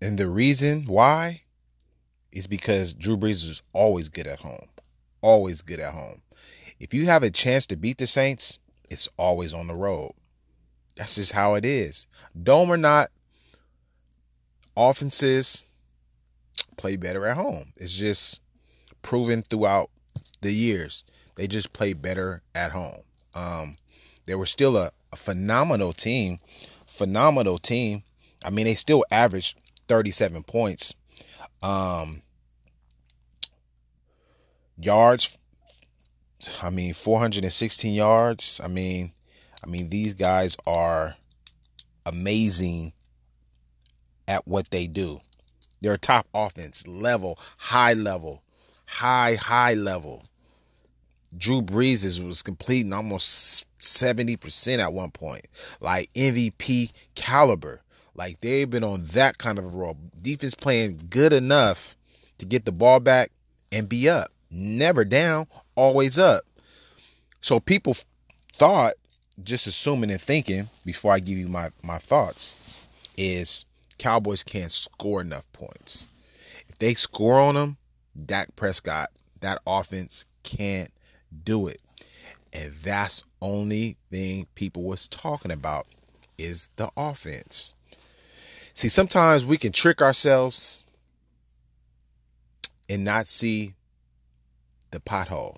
And 0.00 0.16
the 0.16 0.30
reason 0.30 0.86
why 0.86 1.41
is 2.32 2.46
because 2.46 2.94
Drew 2.94 3.16
Brees 3.16 3.44
is 3.48 3.62
always 3.72 4.08
good 4.08 4.26
at 4.26 4.40
home. 4.40 4.66
Always 5.20 5.62
good 5.62 5.78
at 5.78 5.94
home. 5.94 6.22
If 6.80 6.92
you 6.92 7.06
have 7.06 7.22
a 7.22 7.30
chance 7.30 7.66
to 7.66 7.76
beat 7.76 7.98
the 7.98 8.06
Saints, 8.06 8.58
it's 8.90 9.08
always 9.16 9.54
on 9.54 9.66
the 9.68 9.74
road. 9.74 10.12
That's 10.96 11.14
just 11.14 11.32
how 11.32 11.54
it 11.54 11.64
is. 11.64 12.06
Dome 12.40 12.70
or 12.70 12.76
not, 12.76 13.10
offenses 14.76 15.66
play 16.76 16.96
better 16.96 17.26
at 17.26 17.36
home. 17.36 17.72
It's 17.76 17.96
just 17.96 18.42
proven 19.02 19.42
throughout 19.42 19.90
the 20.40 20.52
years. 20.52 21.04
They 21.36 21.46
just 21.46 21.72
play 21.72 21.92
better 21.92 22.42
at 22.54 22.72
home. 22.72 23.02
Um, 23.34 23.76
they 24.26 24.34
were 24.34 24.46
still 24.46 24.76
a, 24.76 24.90
a 25.12 25.16
phenomenal 25.16 25.92
team. 25.92 26.38
Phenomenal 26.86 27.58
team. 27.58 28.02
I 28.44 28.50
mean, 28.50 28.64
they 28.64 28.74
still 28.74 29.04
averaged 29.10 29.58
37 29.88 30.42
points 30.42 30.94
um, 31.62 32.22
yards. 34.78 35.38
I 36.62 36.70
mean, 36.70 36.94
416 36.94 37.94
yards. 37.94 38.60
I 38.62 38.68
mean, 38.68 39.12
I 39.62 39.68
mean 39.68 39.88
these 39.88 40.14
guys 40.14 40.56
are 40.66 41.16
amazing 42.04 42.92
at 44.26 44.46
what 44.46 44.70
they 44.70 44.86
do. 44.86 45.20
They're 45.80 45.96
top 45.96 46.26
offense 46.32 46.86
level, 46.86 47.38
high 47.58 47.92
level, 47.92 48.42
high 48.86 49.34
high 49.34 49.74
level. 49.74 50.24
Drew 51.36 51.62
Brees 51.62 52.22
was 52.24 52.42
completing 52.42 52.92
almost 52.92 53.66
70% 53.80 54.78
at 54.78 54.92
one 54.92 55.10
point, 55.10 55.46
like 55.80 56.12
MVP 56.14 56.92
caliber. 57.14 57.82
Like 58.14 58.40
they've 58.40 58.68
been 58.68 58.84
on 58.84 59.04
that 59.06 59.38
kind 59.38 59.58
of 59.58 59.64
a 59.64 59.68
roll. 59.68 59.96
Defense 60.20 60.54
playing 60.54 61.00
good 61.10 61.32
enough 61.32 61.96
to 62.38 62.46
get 62.46 62.64
the 62.64 62.72
ball 62.72 63.00
back 63.00 63.30
and 63.70 63.88
be 63.88 64.08
up. 64.08 64.30
Never 64.50 65.04
down, 65.04 65.46
always 65.74 66.18
up. 66.18 66.44
So 67.40 67.58
people 67.58 67.96
thought, 68.52 68.94
just 69.42 69.66
assuming 69.66 70.10
and 70.10 70.20
thinking, 70.20 70.68
before 70.84 71.12
I 71.12 71.18
give 71.18 71.38
you 71.38 71.48
my, 71.48 71.70
my 71.82 71.98
thoughts, 71.98 72.56
is 73.16 73.64
Cowboys 73.98 74.42
can't 74.42 74.70
score 74.70 75.20
enough 75.20 75.50
points. 75.52 76.08
If 76.68 76.78
they 76.78 76.94
score 76.94 77.40
on 77.40 77.54
them, 77.54 77.78
Dak 78.26 78.54
Prescott, 78.56 79.10
that 79.40 79.60
offense 79.66 80.26
can't 80.42 80.90
do 81.44 81.66
it. 81.66 81.80
And 82.52 82.72
that's 82.74 83.24
only 83.40 83.96
thing 84.10 84.46
people 84.54 84.82
was 84.82 85.08
talking 85.08 85.50
about 85.50 85.86
is 86.36 86.68
the 86.76 86.90
offense. 86.96 87.74
See, 88.74 88.88
sometimes 88.88 89.44
we 89.44 89.58
can 89.58 89.72
trick 89.72 90.00
ourselves 90.00 90.84
and 92.88 93.04
not 93.04 93.26
see 93.26 93.74
the 94.90 95.00
pothole, 95.00 95.56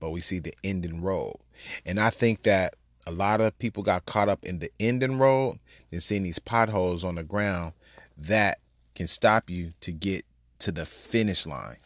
but 0.00 0.10
we 0.10 0.20
see 0.20 0.38
the 0.38 0.54
ending 0.64 1.02
road. 1.02 1.36
And 1.84 2.00
I 2.00 2.10
think 2.10 2.42
that 2.42 2.74
a 3.06 3.12
lot 3.12 3.40
of 3.40 3.58
people 3.58 3.82
got 3.82 4.06
caught 4.06 4.28
up 4.28 4.44
in 4.44 4.58
the 4.58 4.70
ending 4.80 5.18
road 5.18 5.58
and 5.92 6.02
seeing 6.02 6.22
these 6.22 6.38
potholes 6.38 7.04
on 7.04 7.14
the 7.14 7.22
ground 7.22 7.72
that 8.16 8.58
can 8.94 9.06
stop 9.06 9.48
you 9.50 9.72
to 9.80 9.92
get 9.92 10.24
to 10.58 10.72
the 10.72 10.86
finish 10.86 11.46
line. 11.46 11.76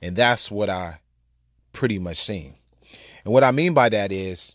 And 0.00 0.16
that's 0.16 0.50
what 0.50 0.68
I 0.68 1.00
pretty 1.72 1.98
much 1.98 2.18
seen. 2.18 2.54
And 3.24 3.32
what 3.32 3.44
I 3.44 3.50
mean 3.50 3.74
by 3.74 3.88
that 3.88 4.12
is 4.12 4.54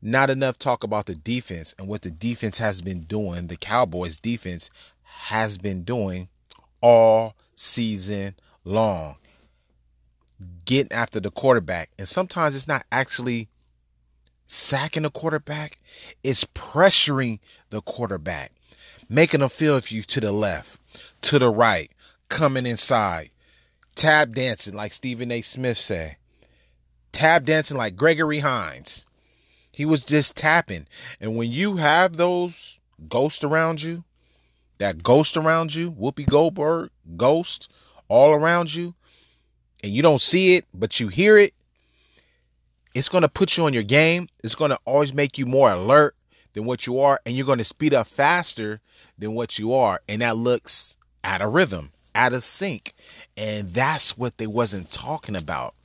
not 0.00 0.30
enough 0.30 0.58
talk 0.58 0.84
about 0.84 1.06
the 1.06 1.14
defense 1.14 1.74
and 1.78 1.88
what 1.88 2.02
the 2.02 2.10
defense 2.10 2.58
has 2.58 2.80
been 2.80 3.00
doing. 3.00 3.48
The 3.48 3.56
Cowboys 3.56 4.18
defense 4.18 4.70
has 5.02 5.58
been 5.58 5.82
doing 5.82 6.28
all 6.80 7.34
season 7.54 8.36
long. 8.64 9.16
Getting 10.64 10.92
after 10.92 11.18
the 11.18 11.30
quarterback. 11.30 11.90
And 11.98 12.06
sometimes 12.06 12.54
it's 12.54 12.68
not 12.68 12.84
actually 12.92 13.48
sacking 14.48 15.02
the 15.02 15.10
quarterback, 15.10 15.78
it's 16.24 16.44
pressuring 16.44 17.38
the 17.68 17.82
quarterback, 17.82 18.52
making 19.08 19.40
them 19.40 19.48
feel 19.50 19.76
if 19.76 19.92
you 19.92 20.02
to 20.02 20.20
the 20.20 20.32
left, 20.32 20.80
to 21.20 21.38
the 21.38 21.50
right, 21.50 21.90
coming 22.30 22.66
inside, 22.66 23.30
tab 23.94 24.34
dancing 24.34 24.74
like 24.74 24.94
Stephen 24.94 25.30
A. 25.30 25.42
Smith 25.42 25.76
said, 25.76 26.16
tab 27.12 27.44
dancing 27.44 27.76
like 27.76 27.94
Gregory 27.94 28.38
Hines. 28.38 29.06
He 29.78 29.86
was 29.86 30.04
just 30.04 30.36
tapping. 30.36 30.88
And 31.20 31.36
when 31.36 31.52
you 31.52 31.76
have 31.76 32.16
those 32.16 32.80
ghosts 33.08 33.44
around 33.44 33.80
you, 33.80 34.02
that 34.78 35.04
ghost 35.04 35.36
around 35.36 35.72
you, 35.72 35.92
Whoopi 35.92 36.26
Goldberg, 36.26 36.90
ghost 37.16 37.70
all 38.08 38.32
around 38.32 38.74
you, 38.74 38.96
and 39.80 39.92
you 39.92 40.02
don't 40.02 40.20
see 40.20 40.56
it, 40.56 40.64
but 40.74 40.98
you 40.98 41.06
hear 41.06 41.38
it, 41.38 41.54
it's 42.92 43.08
going 43.08 43.22
to 43.22 43.28
put 43.28 43.56
you 43.56 43.66
on 43.66 43.72
your 43.72 43.84
game. 43.84 44.26
It's 44.42 44.56
going 44.56 44.72
to 44.72 44.78
always 44.84 45.14
make 45.14 45.38
you 45.38 45.46
more 45.46 45.70
alert 45.70 46.16
than 46.54 46.64
what 46.64 46.88
you 46.88 46.98
are, 46.98 47.20
and 47.24 47.36
you're 47.36 47.46
going 47.46 47.58
to 47.58 47.64
speed 47.64 47.94
up 47.94 48.08
faster 48.08 48.80
than 49.16 49.34
what 49.34 49.60
you 49.60 49.72
are. 49.72 50.00
And 50.08 50.22
that 50.22 50.36
looks 50.36 50.96
out 51.22 51.40
of 51.40 51.54
rhythm, 51.54 51.92
out 52.16 52.32
of 52.32 52.42
sync. 52.42 52.94
And 53.36 53.68
that's 53.68 54.18
what 54.18 54.38
they 54.38 54.48
wasn't 54.48 54.90
talking 54.90 55.36
about. 55.36 55.76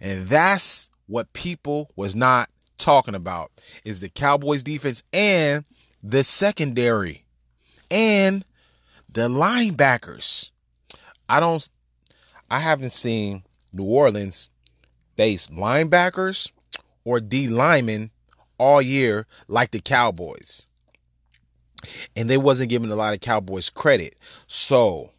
And 0.00 0.26
that's 0.26 0.90
what 1.06 1.32
people 1.32 1.92
was 1.94 2.16
not 2.16 2.50
talking 2.78 3.14
about 3.14 3.50
is 3.84 4.00
the 4.00 4.08
Cowboys 4.08 4.62
defense 4.62 5.02
and 5.12 5.64
the 6.02 6.22
secondary 6.24 7.24
and 7.90 8.44
the 9.12 9.28
linebackers. 9.28 10.50
I 11.28 11.40
don't 11.40 11.68
I 12.50 12.60
haven't 12.60 12.90
seen 12.90 13.42
New 13.72 13.86
Orleans 13.86 14.50
face 15.16 15.48
linebackers 15.48 16.52
or 17.04 17.20
D 17.20 17.48
linemen 17.48 18.10
all 18.58 18.82
year 18.82 19.26
like 19.46 19.70
the 19.70 19.80
Cowboys. 19.80 20.66
And 22.16 22.28
they 22.28 22.38
wasn't 22.38 22.70
giving 22.70 22.90
a 22.90 22.96
lot 22.96 23.14
of 23.14 23.20
Cowboys 23.20 23.70
credit. 23.70 24.16
So, 24.46 25.10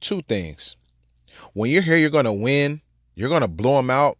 two 0.00 0.22
things. 0.22 0.76
When 1.54 1.70
you're 1.70 1.82
here, 1.82 1.96
you're 1.96 2.10
going 2.10 2.26
to 2.26 2.32
win. 2.32 2.82
You're 3.14 3.30
going 3.30 3.40
to 3.40 3.48
blow 3.48 3.76
them 3.76 3.90
out. 3.90 4.18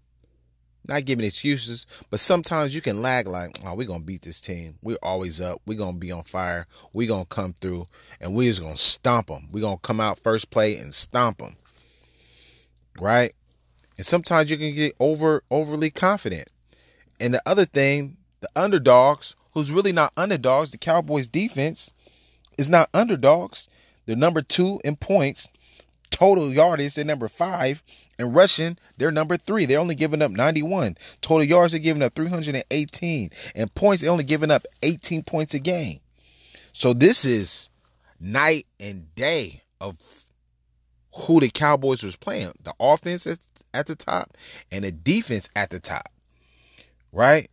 Not 0.91 1.05
giving 1.05 1.25
excuses, 1.25 1.87
but 2.11 2.19
sometimes 2.19 2.75
you 2.75 2.81
can 2.81 3.01
lag 3.01 3.29
like, 3.29 3.53
oh, 3.65 3.77
we're 3.77 3.87
going 3.87 4.01
to 4.01 4.05
beat 4.07 4.23
this 4.23 4.41
team. 4.41 4.75
We're 4.83 4.99
always 5.05 5.41
up. 5.41 5.63
We're 5.65 5.79
going 5.79 5.95
to 5.95 6.01
be 6.01 6.11
on 6.11 6.25
fire. 6.25 6.67
We're 6.93 7.07
going 7.07 7.27
to 7.27 7.29
come 7.35 7.53
through 7.53 7.87
and 8.21 8.35
we're 8.35 8.51
just 8.51 8.61
going 8.61 8.75
to 8.75 8.81
stomp 8.81 9.29
them. 9.29 9.49
We're 9.53 9.61
going 9.61 9.79
to 9.79 9.83
come 9.83 10.01
out 10.01 10.19
first 10.19 10.51
play 10.51 10.77
and 10.77 10.93
stomp 10.93 11.39
them. 11.39 11.55
Right? 13.01 13.33
And 13.97 14.05
sometimes 14.05 14.51
you 14.51 14.57
can 14.57 14.75
get 14.75 14.97
over 14.99 15.45
overly 15.49 15.91
confident. 15.91 16.49
And 17.21 17.35
the 17.35 17.43
other 17.47 17.67
thing, 17.67 18.17
the 18.41 18.49
underdogs, 18.57 19.37
who's 19.53 19.71
really 19.71 19.93
not 19.93 20.13
underdogs, 20.17 20.73
the 20.73 20.79
Cowboys 20.79 21.29
defense 21.29 21.93
is 22.59 22.69
not 22.69 22.89
underdogs. 22.93 23.69
They're 24.07 24.17
number 24.17 24.43
two 24.43 24.81
in 24.85 24.97
points. 24.97 25.51
Total 26.11 26.53
yardage, 26.53 26.95
they're 26.95 27.05
number 27.05 27.29
five. 27.29 27.83
And 28.21 28.35
rushing, 28.35 28.77
they're 28.99 29.11
number 29.11 29.39
three. 29.39 29.65
They're 29.65 29.81
only 29.81 29.95
giving 29.95 30.21
up 30.21 30.31
91. 30.31 30.97
Total 31.23 31.43
yards, 31.43 31.73
they're 31.73 31.81
giving 31.81 32.03
up 32.03 32.15
318. 32.15 33.31
And 33.55 33.75
points, 33.75 34.03
they're 34.03 34.11
only 34.11 34.25
giving 34.25 34.51
up 34.51 34.67
18 34.83 35.23
points 35.23 35.55
a 35.55 35.59
game. 35.59 36.01
So 36.75 36.93
this 36.93 37.25
is 37.25 37.71
night 38.21 38.67
and 38.79 39.13
day 39.15 39.63
of 39.81 40.27
who 41.15 41.41
the 41.41 41.49
Cowboys 41.49 42.03
was 42.03 42.15
playing. 42.15 42.53
The 42.63 42.75
offense 42.79 43.27
is 43.27 43.41
at 43.73 43.87
the 43.87 43.97
top 43.97 44.37
and 44.71 44.85
the 44.85 44.93
defense 44.93 45.49
at 45.57 45.71
the 45.71 45.81
top. 45.81 46.13
Right? 47.13 47.49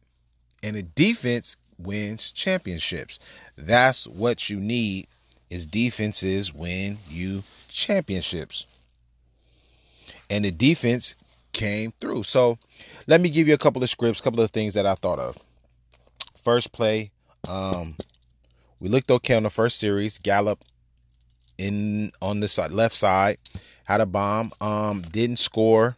And 0.62 0.76
the 0.76 0.84
defense 0.84 1.56
wins 1.78 2.30
championships. 2.34 3.20
That's 3.56 4.06
what 4.06 4.50
you 4.50 4.60
need 4.60 5.08
is 5.50 5.66
defenses 5.66 6.54
win 6.54 6.98
you 7.08 7.44
championships. 7.70 8.68
And 10.30 10.46
the 10.46 10.52
defense 10.52 11.16
came 11.54 11.94
through. 12.00 12.24
So 12.24 12.60
let 13.08 13.22
me 13.22 13.30
give 13.30 13.48
you 13.48 13.54
a 13.54 13.58
couple 13.58 13.82
of 13.82 13.90
scripts, 13.90 14.22
couple 14.22 14.42
of 14.42 14.52
things 14.52 14.74
that 14.74 14.86
I 14.86 14.96
thought 14.96 15.20
of. 15.20 15.38
First 16.36 16.72
play, 16.72 17.12
um, 17.48 17.96
we 18.80 18.90
looked 18.90 19.10
okay 19.12 19.36
on 19.36 19.44
the 19.44 19.50
first 19.50 19.80
series. 19.80 20.18
Gallup 20.18 20.64
in 21.58 22.12
on 22.22 22.40
the 22.40 22.48
side, 22.48 22.72
left 22.72 22.96
side 22.96 23.38
had 23.86 24.02
a 24.02 24.06
bomb. 24.06 24.52
Um, 24.62 25.02
didn't 25.02 25.38
score. 25.38 25.98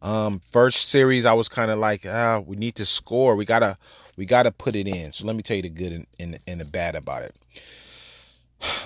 Um, 0.00 0.40
first 0.50 0.88
series, 0.88 1.26
I 1.26 1.34
was 1.34 1.48
kind 1.48 1.70
of 1.70 1.78
like, 1.78 2.06
ah, 2.06 2.40
we 2.44 2.56
need 2.56 2.74
to 2.76 2.86
score. 2.86 3.36
We 3.36 3.44
gotta, 3.44 3.76
we 4.16 4.24
gotta 4.24 4.50
put 4.50 4.74
it 4.74 4.88
in. 4.88 5.12
So 5.12 5.26
let 5.26 5.36
me 5.36 5.42
tell 5.42 5.56
you 5.56 5.62
the 5.62 5.68
good 5.68 5.92
and, 5.92 6.06
and, 6.18 6.38
and 6.46 6.60
the 6.60 6.64
bad 6.64 6.94
about 6.94 7.22
it. 7.22 7.36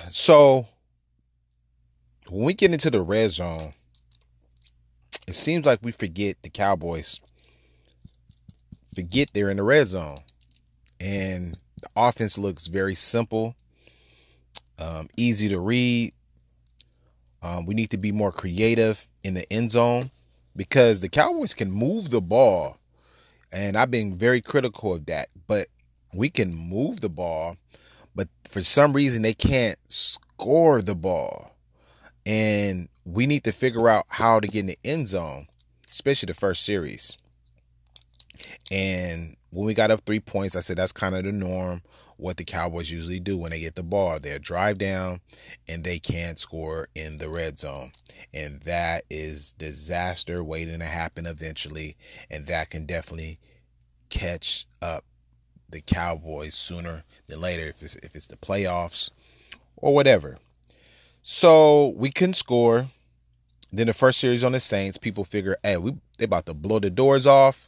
So 0.09 0.67
when 2.29 2.43
we 2.43 2.53
get 2.53 2.71
into 2.71 2.89
the 2.89 3.01
red 3.01 3.31
zone, 3.31 3.73
it 5.27 5.35
seems 5.35 5.65
like 5.65 5.79
we 5.81 5.91
forget 5.91 6.37
the 6.41 6.49
Cowboys. 6.49 7.19
Forget 8.93 9.29
they're 9.33 9.49
in 9.49 9.57
the 9.57 9.63
red 9.63 9.87
zone, 9.87 10.19
and 10.99 11.57
the 11.81 11.89
offense 11.95 12.37
looks 12.37 12.67
very 12.67 12.95
simple, 12.95 13.55
um, 14.79 15.07
easy 15.17 15.49
to 15.49 15.59
read. 15.59 16.13
Um, 17.41 17.65
we 17.65 17.73
need 17.73 17.89
to 17.89 17.97
be 17.97 18.11
more 18.11 18.31
creative 18.31 19.07
in 19.23 19.33
the 19.33 19.51
end 19.51 19.71
zone 19.71 20.11
because 20.55 21.01
the 21.01 21.09
Cowboys 21.09 21.53
can 21.53 21.71
move 21.71 22.09
the 22.09 22.21
ball. 22.21 22.77
And 23.51 23.77
I've 23.77 23.91
been 23.91 24.17
very 24.17 24.41
critical 24.41 24.93
of 24.93 25.05
that. 25.07 25.29
But 25.45 25.67
we 26.13 26.29
can 26.29 26.53
move 26.53 27.01
the 27.01 27.09
ball, 27.09 27.57
but 28.15 28.29
for 28.49 28.61
some 28.61 28.93
reason 28.93 29.21
they 29.23 29.33
can't 29.33 29.77
score 29.87 30.81
the 30.81 30.95
ball. 30.95 31.55
And 32.25 32.87
we 33.05 33.25
need 33.25 33.43
to 33.43 33.51
figure 33.51 33.89
out 33.89 34.05
how 34.09 34.39
to 34.39 34.47
get 34.47 34.61
in 34.61 34.65
the 34.67 34.79
end 34.83 35.09
zone, 35.09 35.47
especially 35.91 36.27
the 36.27 36.33
first 36.33 36.65
series. 36.65 37.17
And 38.71 39.35
when 39.51 39.65
we 39.65 39.73
got 39.73 39.91
up 39.91 40.01
three 40.05 40.19
points, 40.19 40.55
I 40.55 40.61
said 40.61 40.77
that's 40.77 40.91
kind 40.91 41.15
of 41.15 41.23
the 41.23 41.31
norm. 41.31 41.81
What 42.17 42.37
the 42.37 42.45
Cowboys 42.45 42.91
usually 42.91 43.19
do 43.19 43.37
when 43.37 43.51
they 43.51 43.59
get 43.59 43.75
the 43.75 43.83
ball, 43.83 44.19
they 44.19 44.37
drive 44.39 44.77
down 44.77 45.19
and 45.67 45.83
they 45.83 45.99
can't 45.99 46.39
score 46.39 46.87
in 46.95 47.17
the 47.17 47.27
red 47.27 47.59
zone, 47.59 47.91
and 48.33 48.61
that 48.61 49.03
is 49.09 49.53
disaster 49.53 50.43
waiting 50.43 50.79
to 50.79 50.85
happen 50.85 51.25
eventually, 51.25 51.97
and 52.29 52.45
that 52.45 52.69
can 52.69 52.85
definitely 52.85 53.39
catch 54.09 54.67
up 54.81 55.03
the 55.69 55.81
Cowboys 55.81 56.53
sooner 56.53 57.03
than 57.27 57.41
later 57.41 57.63
if 57.63 57.81
it's 57.81 57.95
if 57.95 58.15
it's 58.15 58.27
the 58.27 58.37
playoffs 58.37 59.09
or 59.75 59.93
whatever. 59.93 60.37
So 61.23 61.89
we 61.97 62.11
couldn't 62.11 62.35
score. 62.35 62.87
Then 63.75 63.87
the 63.87 63.93
first 63.93 64.19
series 64.19 64.43
on 64.43 64.51
the 64.51 64.59
Saints, 64.59 64.99
people 64.99 65.23
figure, 65.23 65.57
hey, 65.63 65.77
we 65.77 65.95
they 66.19 66.25
about 66.25 66.45
to 66.45 66.53
blow 66.53 66.77
the 66.77 66.91
doors 66.91 67.25
off. 67.25 67.67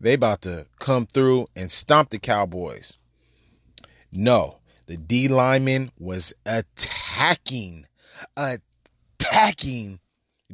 They 0.00 0.14
about 0.14 0.42
to 0.42 0.66
come 0.78 1.06
through 1.06 1.48
and 1.56 1.72
stomp 1.72 2.10
the 2.10 2.20
Cowboys. 2.20 2.98
No, 4.12 4.60
the 4.86 4.96
D 4.96 5.26
lineman 5.26 5.90
was 5.98 6.32
attacking, 6.46 7.86
attacking 8.36 9.98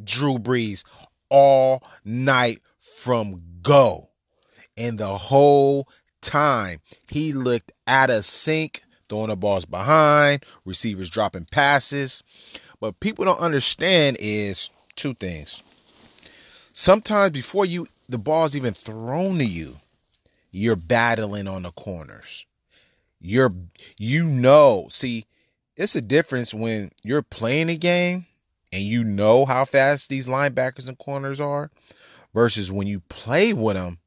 Drew 0.03 0.39
Brees 0.39 0.83
all 1.29 1.83
night 2.03 2.63
from 2.79 3.43
go. 3.61 4.09
And 4.79 4.97
the 4.97 5.19
whole 5.19 5.89
time 6.23 6.81
he 7.11 7.35
looked 7.35 7.71
out 7.87 8.09
of 8.09 8.25
sync, 8.25 8.81
throwing 9.11 9.29
the 9.29 9.37
balls 9.37 9.67
behind, 9.67 10.47
receivers 10.65 11.11
dropping 11.11 11.49
passes. 11.53 12.23
But 12.81 13.01
people 13.01 13.27
don't 13.27 13.41
understand 13.41 14.17
is 14.21 14.71
two 14.97 15.15
things. 15.15 15.63
Sometimes 16.73 17.31
before 17.31 17.65
you 17.65 17.87
the 18.09 18.19
ball's 18.19 18.57
even 18.57 18.75
thrown 18.75 19.39
to 19.39 19.45
you, 19.45 19.77
you're 20.51 20.77
battling 20.77 21.49
on 21.49 21.63
the 21.63 21.71
corners. 21.73 22.47
You're 23.21 23.53
you 23.99 24.25
know, 24.25 24.87
see, 24.91 25.27
it's 25.77 25.97
a 25.97 26.01
difference 26.01 26.55
when 26.55 26.91
you're 27.03 27.23
playing 27.23 27.69
a 27.69 27.77
game 27.77 28.27
and 28.73 28.83
you 28.83 29.05
know 29.05 29.45
how 29.45 29.65
fast 29.65 30.09
these 30.09 30.27
linebackers 30.27 30.89
and 30.89 30.99
corners 30.99 31.41
are 31.41 31.71
versus 32.35 32.71
when 32.71 32.87
you 32.87 33.01
play 33.09 33.53
with 33.53 33.77
them, 33.77 33.99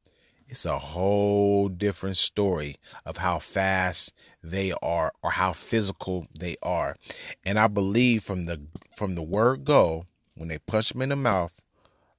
it's 0.48 0.64
a 0.64 0.78
whole 0.78 1.68
different 1.68 2.16
story 2.16 2.76
of 3.06 3.18
how 3.18 3.38
fast 3.38 4.12
they 4.42 4.72
are 4.82 5.12
or 5.22 5.30
how 5.30 5.52
physical 5.52 6.26
they 6.38 6.56
are. 6.62 6.96
And 7.44 7.58
I 7.58 7.68
believe 7.68 8.22
from 8.24 8.44
the 8.44 8.60
from 8.96 9.14
the 9.14 9.22
word 9.22 9.64
go, 9.64 10.06
when 10.40 10.48
they 10.48 10.58
punch 10.58 10.88
them 10.88 11.02
in 11.02 11.10
the 11.10 11.16
mouth, 11.16 11.60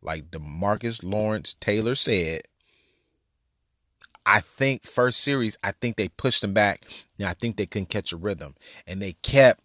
like 0.04 0.30
Demarcus 0.30 1.04
Lawrence 1.04 1.56
Taylor 1.60 1.96
said, 1.96 2.42
I 4.28 4.42
think 4.42 4.86
first 4.86 5.22
series, 5.22 5.58
I 5.64 5.72
think 5.72 5.96
they 5.96 6.08
pushed 6.08 6.42
them 6.42 6.54
back, 6.54 6.84
and 7.18 7.28
I 7.28 7.34
think 7.34 7.58
they 7.58 7.66
couldn't 7.66 7.90
catch 7.90 8.12
a 8.12 8.18
rhythm, 8.18 8.54
and 8.86 9.02
they 9.02 9.14
kept 9.24 9.62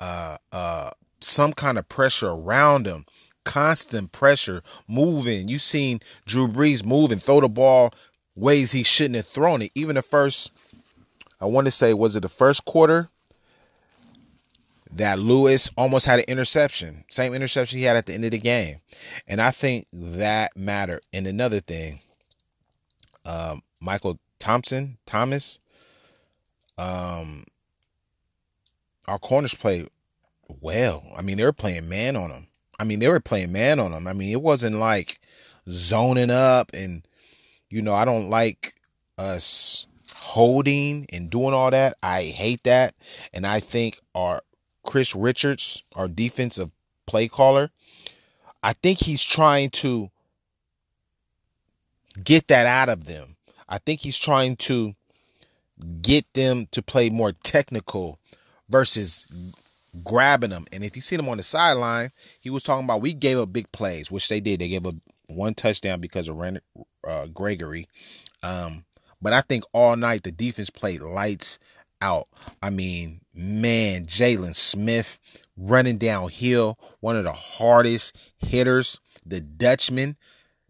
uh, 0.00 0.38
uh, 0.50 0.90
some 1.20 1.52
kind 1.52 1.78
of 1.78 1.88
pressure 1.88 2.30
around 2.30 2.86
them, 2.86 3.06
constant 3.44 4.10
pressure, 4.10 4.64
moving. 4.88 5.46
You 5.46 5.60
seen 5.60 6.00
Drew 6.26 6.48
Brees 6.48 6.84
move 6.84 7.12
and 7.12 7.22
throw 7.22 7.40
the 7.40 7.48
ball 7.48 7.92
ways 8.34 8.72
he 8.72 8.82
shouldn't 8.82 9.14
have 9.14 9.28
thrown 9.28 9.62
it. 9.62 9.70
Even 9.76 9.94
the 9.94 10.02
first, 10.02 10.52
I 11.40 11.44
want 11.44 11.66
to 11.68 11.70
say, 11.70 11.94
was 11.94 12.16
it 12.16 12.22
the 12.22 12.28
first 12.28 12.64
quarter? 12.64 13.08
That 14.94 15.18
Lewis 15.18 15.70
almost 15.76 16.06
had 16.06 16.20
an 16.20 16.24
interception, 16.28 17.04
same 17.08 17.34
interception 17.34 17.78
he 17.78 17.84
had 17.84 17.96
at 17.96 18.06
the 18.06 18.14
end 18.14 18.24
of 18.24 18.30
the 18.30 18.38
game. 18.38 18.76
And 19.26 19.40
I 19.40 19.50
think 19.50 19.86
that 19.92 20.56
mattered. 20.56 21.02
And 21.12 21.26
another 21.26 21.60
thing, 21.60 22.00
um, 23.26 23.62
Michael 23.80 24.18
Thompson, 24.38 24.98
Thomas, 25.04 25.58
um, 26.78 27.44
our 29.08 29.18
corners 29.18 29.54
played 29.54 29.88
well. 30.60 31.04
I 31.16 31.22
mean, 31.22 31.38
they 31.38 31.44
were 31.44 31.52
playing 31.52 31.88
man 31.88 32.14
on 32.16 32.30
them. 32.30 32.46
I 32.78 32.84
mean, 32.84 33.00
they 33.00 33.08
were 33.08 33.20
playing 33.20 33.52
man 33.52 33.80
on 33.80 33.90
them. 33.90 34.06
I 34.06 34.12
mean, 34.12 34.30
it 34.30 34.42
wasn't 34.42 34.76
like 34.76 35.20
zoning 35.68 36.30
up 36.30 36.70
and, 36.72 37.06
you 37.68 37.82
know, 37.82 37.94
I 37.94 38.04
don't 38.04 38.30
like 38.30 38.74
us 39.18 39.86
holding 40.12 41.06
and 41.12 41.30
doing 41.30 41.54
all 41.54 41.70
that. 41.70 41.96
I 42.02 42.22
hate 42.22 42.62
that. 42.64 42.94
And 43.32 43.46
I 43.46 43.60
think 43.60 44.00
our 44.14 44.42
Chris 44.84 45.14
Richards, 45.14 45.82
our 45.94 46.08
defensive 46.08 46.70
play 47.06 47.28
caller, 47.28 47.70
I 48.62 48.72
think 48.72 49.00
he's 49.00 49.22
trying 49.22 49.70
to 49.70 50.10
get 52.22 52.48
that 52.48 52.66
out 52.66 52.88
of 52.88 53.04
them. 53.06 53.36
I 53.68 53.78
think 53.78 54.00
he's 54.00 54.18
trying 54.18 54.56
to 54.56 54.94
get 56.00 56.32
them 56.34 56.66
to 56.70 56.82
play 56.82 57.10
more 57.10 57.32
technical 57.32 58.18
versus 58.68 59.26
grabbing 60.02 60.50
them. 60.50 60.66
And 60.72 60.84
if 60.84 60.96
you 60.96 61.02
see 61.02 61.16
them 61.16 61.28
on 61.28 61.36
the 61.36 61.42
sideline, 61.42 62.10
he 62.40 62.50
was 62.50 62.62
talking 62.62 62.84
about 62.84 63.02
we 63.02 63.12
gave 63.12 63.38
up 63.38 63.52
big 63.52 63.70
plays, 63.72 64.10
which 64.10 64.28
they 64.28 64.40
did. 64.40 64.60
They 64.60 64.68
gave 64.68 64.86
up 64.86 64.94
one 65.26 65.54
touchdown 65.54 66.00
because 66.00 66.28
of 66.28 66.36
Ren, 66.36 66.60
uh, 67.06 67.26
Gregory. 67.28 67.88
Um, 68.42 68.84
but 69.20 69.32
I 69.32 69.40
think 69.40 69.64
all 69.72 69.96
night 69.96 70.22
the 70.22 70.32
defense 70.32 70.70
played 70.70 71.00
lights 71.00 71.58
out. 72.00 72.28
I 72.62 72.70
mean, 72.70 73.20
man, 73.34 74.04
Jaylon 74.04 74.54
Smith 74.54 75.18
running 75.56 75.98
downhill, 75.98 76.78
one 77.00 77.16
of 77.16 77.24
the 77.24 77.32
hardest 77.32 78.16
hitters, 78.38 79.00
the 79.24 79.40
Dutchman, 79.40 80.16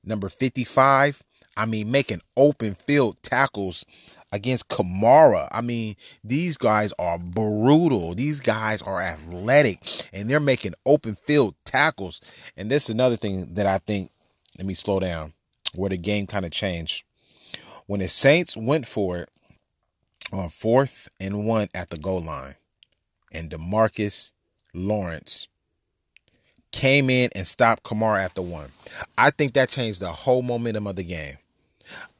number 0.04 0.28
55. 0.28 1.22
I 1.56 1.66
mean, 1.66 1.90
making 1.90 2.20
open 2.36 2.74
field 2.74 3.16
tackles 3.22 3.86
against 4.32 4.68
Kamara. 4.68 5.48
I 5.52 5.60
mean, 5.60 5.94
these 6.24 6.56
guys 6.56 6.92
are 6.98 7.18
brutal. 7.18 8.14
These 8.14 8.40
guys 8.40 8.82
are 8.82 9.00
athletic 9.00 10.08
and 10.12 10.28
they're 10.28 10.40
making 10.40 10.74
open 10.84 11.14
field 11.14 11.54
tackles. 11.64 12.20
And 12.56 12.68
this 12.70 12.84
is 12.84 12.94
another 12.94 13.16
thing 13.16 13.54
that 13.54 13.66
I 13.66 13.78
think, 13.78 14.10
let 14.58 14.66
me 14.66 14.74
slow 14.74 14.98
down, 14.98 15.32
where 15.76 15.90
the 15.90 15.96
game 15.96 16.26
kind 16.26 16.44
of 16.44 16.50
changed. 16.50 17.04
When 17.86 18.00
the 18.00 18.08
Saints 18.08 18.56
went 18.56 18.88
for 18.88 19.18
it 19.18 19.28
on 20.34 20.48
fourth 20.48 21.08
and 21.20 21.46
one 21.46 21.68
at 21.74 21.90
the 21.90 21.96
goal 21.96 22.20
line, 22.20 22.56
and 23.32 23.50
Demarcus 23.50 24.32
Lawrence 24.74 25.48
came 26.72 27.08
in 27.08 27.30
and 27.34 27.46
stopped 27.46 27.84
Kamara 27.84 28.24
at 28.24 28.34
the 28.34 28.42
one. 28.42 28.70
I 29.16 29.30
think 29.30 29.52
that 29.52 29.68
changed 29.68 30.00
the 30.00 30.12
whole 30.12 30.42
momentum 30.42 30.86
of 30.86 30.96
the 30.96 31.04
game. 31.04 31.36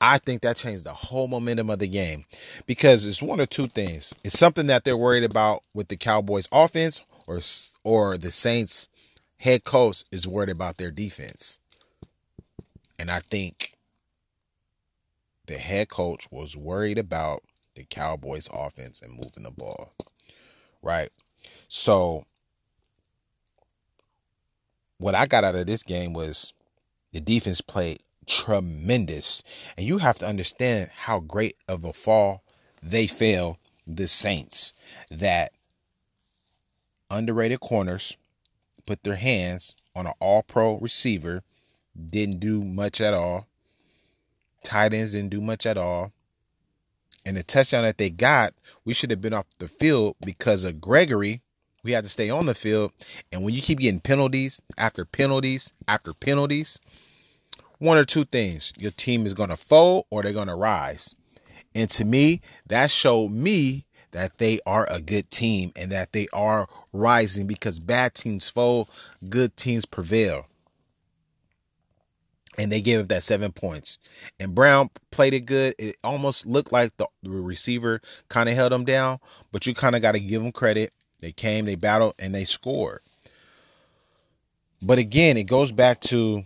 I 0.01 0.19
think 0.19 0.43
that 0.43 0.57
changed 0.57 0.85
the 0.85 0.93
whole 0.93 1.27
momentum 1.27 1.71
of 1.71 1.79
the 1.79 1.89
game 1.89 2.25
because 2.67 3.05
it's 3.05 3.23
one 3.23 3.41
or 3.41 3.47
two 3.47 3.67
things. 3.67 4.15
It's 4.23 4.39
something 4.39 4.67
that 4.69 4.85
they're 4.85 4.97
worried 4.97 5.25
about 5.25 5.63
with 5.73 5.89
the 5.89 5.97
Cowboys 5.97 6.49
offense 6.53 7.01
or 7.27 7.41
or 7.83 8.17
the 8.17 8.31
Saints 8.31 8.89
head 9.39 9.65
coach 9.65 10.05
is 10.13 10.29
worried 10.29 10.51
about 10.51 10.77
their 10.77 10.91
defense. 10.91 11.59
And 12.99 13.11
I 13.11 13.21
think 13.21 13.75
the 15.47 15.59
head 15.59 15.89
coach 15.89 16.29
was 16.31 16.57
worried 16.57 16.99
about 16.99 17.43
the 17.75 17.85
Cowboys 17.85 18.49
offense 18.53 19.01
and 19.03 19.13
moving 19.13 19.43
the 19.43 19.51
ball. 19.51 19.93
Right? 20.83 21.11
So 21.69 22.25
what 24.99 25.15
I 25.15 25.27
got 25.27 25.45
out 25.45 25.55
of 25.55 25.67
this 25.67 25.83
game 25.83 26.13
was 26.13 26.55
the 27.13 27.21
defense 27.21 27.61
played 27.61 28.01
tremendous. 28.27 29.43
And 29.77 29.87
you 29.87 29.99
have 29.99 30.19
to 30.19 30.27
understand 30.27 30.91
how 30.95 31.21
great 31.21 31.57
of 31.69 31.85
a 31.85 31.93
fall 31.93 32.43
they 32.83 33.07
fell 33.07 33.59
the 33.87 34.09
Saints 34.09 34.73
that 35.11 35.53
underrated 37.11 37.61
corners 37.61 38.17
put 38.87 39.03
their 39.03 39.17
hands 39.17 39.77
on 39.95 40.07
an 40.07 40.13
all 40.21 40.43
pro 40.43 40.79
receiver, 40.79 41.43
didn't 41.95 42.41
do 42.41 42.63
much 42.63 43.01
at 43.01 43.15
all. 43.15 43.47
Tight 44.65 44.95
ends 44.95 45.13
didn't 45.13 45.31
do 45.31 45.41
much 45.41 45.67
at 45.67 45.79
all. 45.79 46.13
And 47.27 47.37
the 47.37 47.43
touchdown 47.43 47.85
that 47.85 47.99
they 47.99 48.11
got, 48.11 48.53
we 48.85 48.95
should 48.95 49.11
have 49.11 49.21
been 49.21 49.33
off 49.33 49.47
the 49.59 49.69
field 49.69 50.17
because 50.25 50.65
of 50.65 50.81
Gregory. 50.81 51.41
We 51.83 51.93
had 51.93 52.05
to 52.05 52.11
stay 52.11 52.31
on 52.31 52.47
the 52.47 52.55
field. 52.55 52.93
And 53.33 53.43
when 53.43 53.55
you 53.55 53.63
keep 53.63 53.79
getting 53.79 54.01
penalties 54.01 54.61
after 54.79 55.05
penalties 55.05 55.73
after 55.89 56.15
penalties, 56.15 56.79
one 57.79 57.99
or 57.99 58.05
two 58.05 58.25
things. 58.25 58.73
Your 58.79 58.91
team 58.91 59.27
is 59.27 59.35
going 59.35 59.51
to 59.51 59.57
fold 59.57 60.07
or 60.11 60.23
they're 60.23 60.33
going 60.33 60.49
to 60.49 60.55
rise. 60.55 61.15
And 61.75 61.91
to 61.91 62.05
me, 62.05 62.41
that 62.67 62.91
showed 62.91 63.31
me 63.31 63.85
that 64.13 64.39
they 64.39 64.61
are 64.65 64.87
a 64.91 65.01
good 65.01 65.31
team 65.31 65.73
and 65.75 65.91
that 65.91 66.13
they 66.13 66.29
are 66.33 66.69
rising 66.93 67.47
because 67.47 67.81
bad 67.81 68.15
teams 68.15 68.49
fold, 68.49 68.89
good 69.29 69.57
teams 69.57 69.85
prevail. 69.85 70.47
And 72.57 72.71
they 72.71 72.81
gave 72.81 73.01
up 73.01 73.09
that 73.09 73.23
seven 73.23 73.51
points. 73.53 73.99
And 74.39 74.55
Brown 74.55 74.91
played 75.11 75.35
it 75.35 75.41
good. 75.41 75.75
It 75.79 75.97
almost 76.05 76.47
looked 76.47 76.73
like 76.73 76.97
the, 76.97 77.09
receiver 77.23 78.01
kind 78.29 78.49
of 78.49 78.55
held 78.55 78.73
them 78.73 78.85
down, 78.85 79.19
but 79.51 79.67
you 79.67 79.75
kind 79.75 79.97
of 79.97 80.03
got 80.03 80.13
to 80.13 80.21
give 80.21 80.43
them 80.43 80.53
credit. 80.53 80.93
They 81.21 81.33
came, 81.33 81.65
they 81.65 81.75
battled, 81.75 82.15
and 82.19 82.35
they 82.35 82.45
scored. 82.45 83.01
But 84.81 84.99
again, 84.99 85.37
it 85.37 85.45
goes 85.45 85.73
back 85.73 86.01
to 86.03 86.45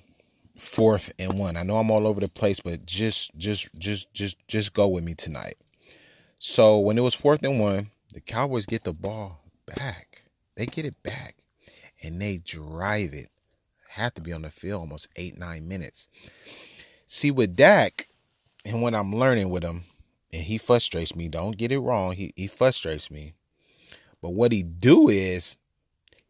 fourth 0.56 1.12
and 1.18 1.38
one. 1.38 1.56
I 1.56 1.62
know 1.62 1.76
I'm 1.76 1.90
all 1.90 2.06
over 2.06 2.20
the 2.20 2.28
place, 2.28 2.60
but 2.60 2.86
just 2.86 3.36
just 3.36 3.74
just 3.78 4.12
just 4.12 4.38
just 4.46 4.72
go 4.72 4.86
with 4.86 5.04
me 5.04 5.14
tonight. 5.14 5.56
So 6.38 6.78
when 6.78 6.96
it 6.96 7.02
was 7.02 7.14
fourth 7.14 7.42
and 7.42 7.60
one, 7.60 7.90
the 8.14 8.20
Cowboys 8.20 8.66
get 8.66 8.84
the 8.84 8.92
ball 8.92 9.40
back. 9.66 10.22
They 10.56 10.66
get 10.66 10.84
it 10.86 11.02
back 11.02 11.36
and 12.02 12.20
they 12.20 12.38
drive 12.38 13.14
it. 13.14 13.28
Have 13.88 14.14
to 14.14 14.20
be 14.20 14.32
on 14.32 14.42
the 14.42 14.50
field 14.50 14.80
almost 14.80 15.08
eight, 15.16 15.38
nine 15.38 15.66
minutes. 15.68 16.08
See 17.06 17.30
with 17.30 17.56
Dak, 17.56 18.08
and 18.64 18.82
when 18.82 18.94
I'm 18.94 19.14
learning 19.14 19.50
with 19.50 19.62
him, 19.62 19.84
and 20.32 20.42
he 20.42 20.58
frustrates 20.58 21.16
me, 21.16 21.28
don't 21.28 21.56
get 21.56 21.72
it 21.72 21.78
wrong, 21.78 22.12
he, 22.12 22.32
he 22.36 22.46
frustrates 22.46 23.10
me. 23.10 23.34
But 24.20 24.30
what 24.30 24.52
he 24.52 24.62
do 24.62 25.08
is 25.08 25.58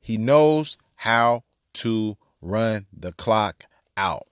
he 0.01 0.17
knows 0.17 0.77
how 0.97 1.45
to 1.75 2.17
run 2.41 2.87
the 2.93 3.13
clock 3.13 3.65
out. 3.97 4.27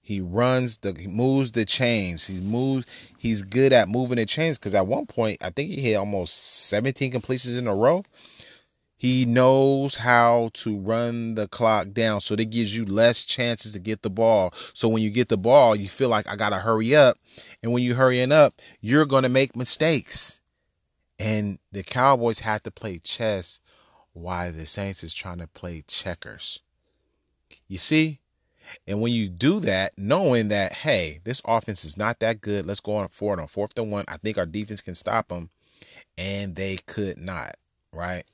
He 0.00 0.22
runs 0.22 0.78
the 0.78 0.96
he 0.98 1.06
moves 1.06 1.52
the 1.52 1.66
chains. 1.66 2.26
He 2.26 2.40
moves 2.40 2.86
he's 3.18 3.42
good 3.42 3.74
at 3.74 3.90
moving 3.90 4.16
the 4.16 4.24
chains 4.24 4.56
because 4.56 4.74
at 4.74 4.86
one 4.86 5.04
point 5.04 5.36
I 5.42 5.50
think 5.50 5.68
he 5.68 5.82
hit 5.82 5.96
almost 5.96 6.34
17 6.68 7.10
completions 7.12 7.58
in 7.58 7.66
a 7.66 7.74
row. 7.74 8.04
He 8.98 9.24
knows 9.24 9.96
how 9.96 10.50
to 10.54 10.76
run 10.76 11.36
the 11.36 11.46
clock 11.46 11.92
down 11.92 12.20
so 12.20 12.34
that 12.34 12.46
gives 12.46 12.76
you 12.76 12.84
less 12.84 13.24
chances 13.24 13.72
to 13.72 13.78
get 13.78 14.02
the 14.02 14.10
ball. 14.10 14.52
So 14.74 14.88
when 14.88 15.02
you 15.02 15.10
get 15.10 15.28
the 15.28 15.38
ball, 15.38 15.76
you 15.76 15.88
feel 15.88 16.08
like 16.08 16.28
I 16.28 16.34
gotta 16.34 16.58
hurry 16.58 16.96
up. 16.96 17.16
And 17.62 17.72
when 17.72 17.84
you're 17.84 17.94
hurrying 17.94 18.32
up, 18.32 18.60
you're 18.80 19.06
gonna 19.06 19.28
make 19.28 19.54
mistakes. 19.54 20.40
And 21.16 21.60
the 21.70 21.84
Cowboys 21.84 22.40
have 22.40 22.62
to 22.64 22.72
play 22.72 22.98
chess 22.98 23.60
while 24.12 24.52
the 24.52 24.66
Saints 24.66 25.04
is 25.04 25.14
trying 25.14 25.38
to 25.38 25.46
play 25.46 25.84
checkers. 25.86 26.60
You 27.68 27.78
see? 27.78 28.18
And 28.86 29.00
when 29.00 29.12
you 29.12 29.28
do 29.28 29.60
that, 29.60 29.92
knowing 29.96 30.48
that, 30.48 30.72
hey, 30.72 31.20
this 31.24 31.40
offense 31.44 31.84
is 31.84 31.96
not 31.96 32.18
that 32.18 32.40
good, 32.40 32.66
let's 32.66 32.80
go 32.80 32.96
on 32.96 33.08
forward 33.08 33.40
on 33.40 33.46
fourth 33.46 33.78
and 33.78 33.92
one. 33.92 34.04
I 34.08 34.16
think 34.16 34.36
our 34.38 34.46
defense 34.46 34.82
can 34.82 34.94
stop 34.94 35.28
them. 35.28 35.50
And 36.18 36.56
they 36.56 36.78
could 36.86 37.18
not, 37.18 37.54
right? 37.94 38.24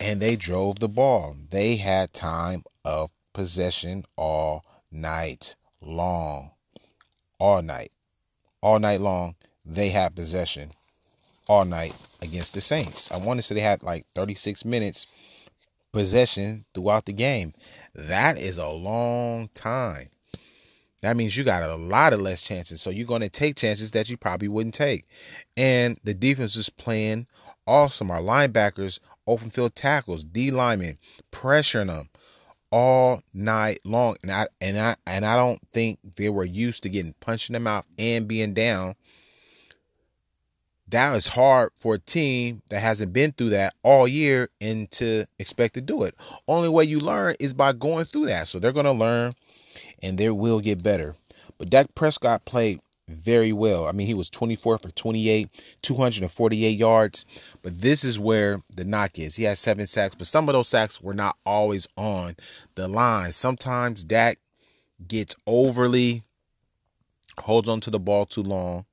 And 0.00 0.20
they 0.20 0.36
drove 0.36 0.78
the 0.78 0.88
ball. 0.88 1.36
They 1.50 1.76
had 1.76 2.12
time 2.12 2.62
of 2.84 3.10
possession 3.32 4.04
all 4.16 4.64
night 4.90 5.56
long. 5.80 6.52
All 7.38 7.62
night. 7.62 7.92
All 8.60 8.78
night 8.78 9.00
long, 9.00 9.36
they 9.64 9.90
had 9.90 10.16
possession 10.16 10.72
all 11.48 11.64
night 11.64 11.94
against 12.20 12.54
the 12.54 12.60
Saints. 12.60 13.10
I 13.10 13.16
want 13.16 13.38
to 13.38 13.42
say 13.42 13.54
they 13.54 13.60
had 13.60 13.82
like 13.82 14.04
36 14.14 14.64
minutes 14.64 15.06
possession 15.92 16.64
throughout 16.74 17.06
the 17.06 17.12
game. 17.12 17.54
That 17.94 18.38
is 18.38 18.58
a 18.58 18.68
long 18.68 19.48
time. 19.54 20.08
That 21.00 21.16
means 21.16 21.36
you 21.36 21.44
got 21.44 21.62
a 21.62 21.76
lot 21.76 22.12
of 22.12 22.20
less 22.20 22.42
chances. 22.42 22.82
So 22.82 22.90
you're 22.90 23.06
going 23.06 23.22
to 23.22 23.28
take 23.28 23.56
chances 23.56 23.92
that 23.92 24.10
you 24.10 24.16
probably 24.16 24.48
wouldn't 24.48 24.74
take. 24.74 25.06
And 25.56 25.98
the 26.02 26.14
defense 26.14 26.56
is 26.56 26.68
playing 26.68 27.26
awesome. 27.66 28.10
Our 28.10 28.20
linebackers, 28.20 28.98
open 29.28 29.50
field 29.50 29.74
tackles, 29.74 30.24
D 30.24 30.50
linemen, 30.50 30.98
pressuring 31.30 31.88
them 31.88 32.08
all 32.70 33.22
night 33.32 33.78
long. 33.84 34.16
And 34.22 34.32
I 34.32 34.46
and 34.60 34.78
I 34.78 34.96
and 35.06 35.24
I 35.24 35.36
don't 35.36 35.60
think 35.72 35.98
they 36.16 36.28
were 36.28 36.44
used 36.44 36.82
to 36.82 36.88
getting 36.88 37.14
punched 37.20 37.48
in 37.50 37.54
the 37.54 37.60
mouth 37.60 37.84
and 37.98 38.26
being 38.26 38.54
down 38.54 38.94
that 40.90 41.14
is 41.16 41.28
hard 41.28 41.70
for 41.78 41.94
a 41.94 41.98
team 41.98 42.62
that 42.70 42.80
hasn't 42.80 43.12
been 43.12 43.32
through 43.32 43.50
that 43.50 43.74
all 43.82 44.08
year 44.08 44.48
and 44.60 44.90
to 44.90 45.26
expect 45.38 45.74
to 45.74 45.80
do 45.80 46.02
it. 46.02 46.14
Only 46.46 46.68
way 46.68 46.84
you 46.84 46.98
learn 46.98 47.36
is 47.38 47.52
by 47.52 47.72
going 47.72 48.06
through 48.06 48.26
that. 48.26 48.48
So 48.48 48.58
they're 48.58 48.72
going 48.72 48.86
to 48.86 48.92
learn 48.92 49.32
and 50.02 50.16
they 50.16 50.30
will 50.30 50.60
get 50.60 50.82
better. 50.82 51.14
But 51.58 51.70
Dak 51.70 51.94
Prescott 51.94 52.44
played 52.44 52.80
very 53.08 53.52
well. 53.52 53.86
I 53.86 53.92
mean, 53.92 54.06
he 54.06 54.14
was 54.14 54.30
24 54.30 54.78
for 54.78 54.90
28, 54.90 55.48
248 55.82 56.78
yards. 56.78 57.24
But 57.62 57.80
this 57.80 58.04
is 58.04 58.18
where 58.18 58.60
the 58.76 58.84
knock 58.84 59.18
is. 59.18 59.36
He 59.36 59.44
had 59.44 59.58
seven 59.58 59.86
sacks, 59.86 60.14
but 60.14 60.26
some 60.26 60.48
of 60.48 60.52
those 60.52 60.68
sacks 60.68 61.00
were 61.00 61.14
not 61.14 61.36
always 61.44 61.88
on 61.96 62.36
the 62.74 62.88
line. 62.88 63.32
Sometimes 63.32 64.04
Dak 64.04 64.38
gets 65.06 65.34
overly 65.46 66.22
holds 67.40 67.68
on 67.68 67.80
to 67.80 67.90
the 67.90 68.00
ball 68.00 68.24
too 68.24 68.42
long, 68.42 68.84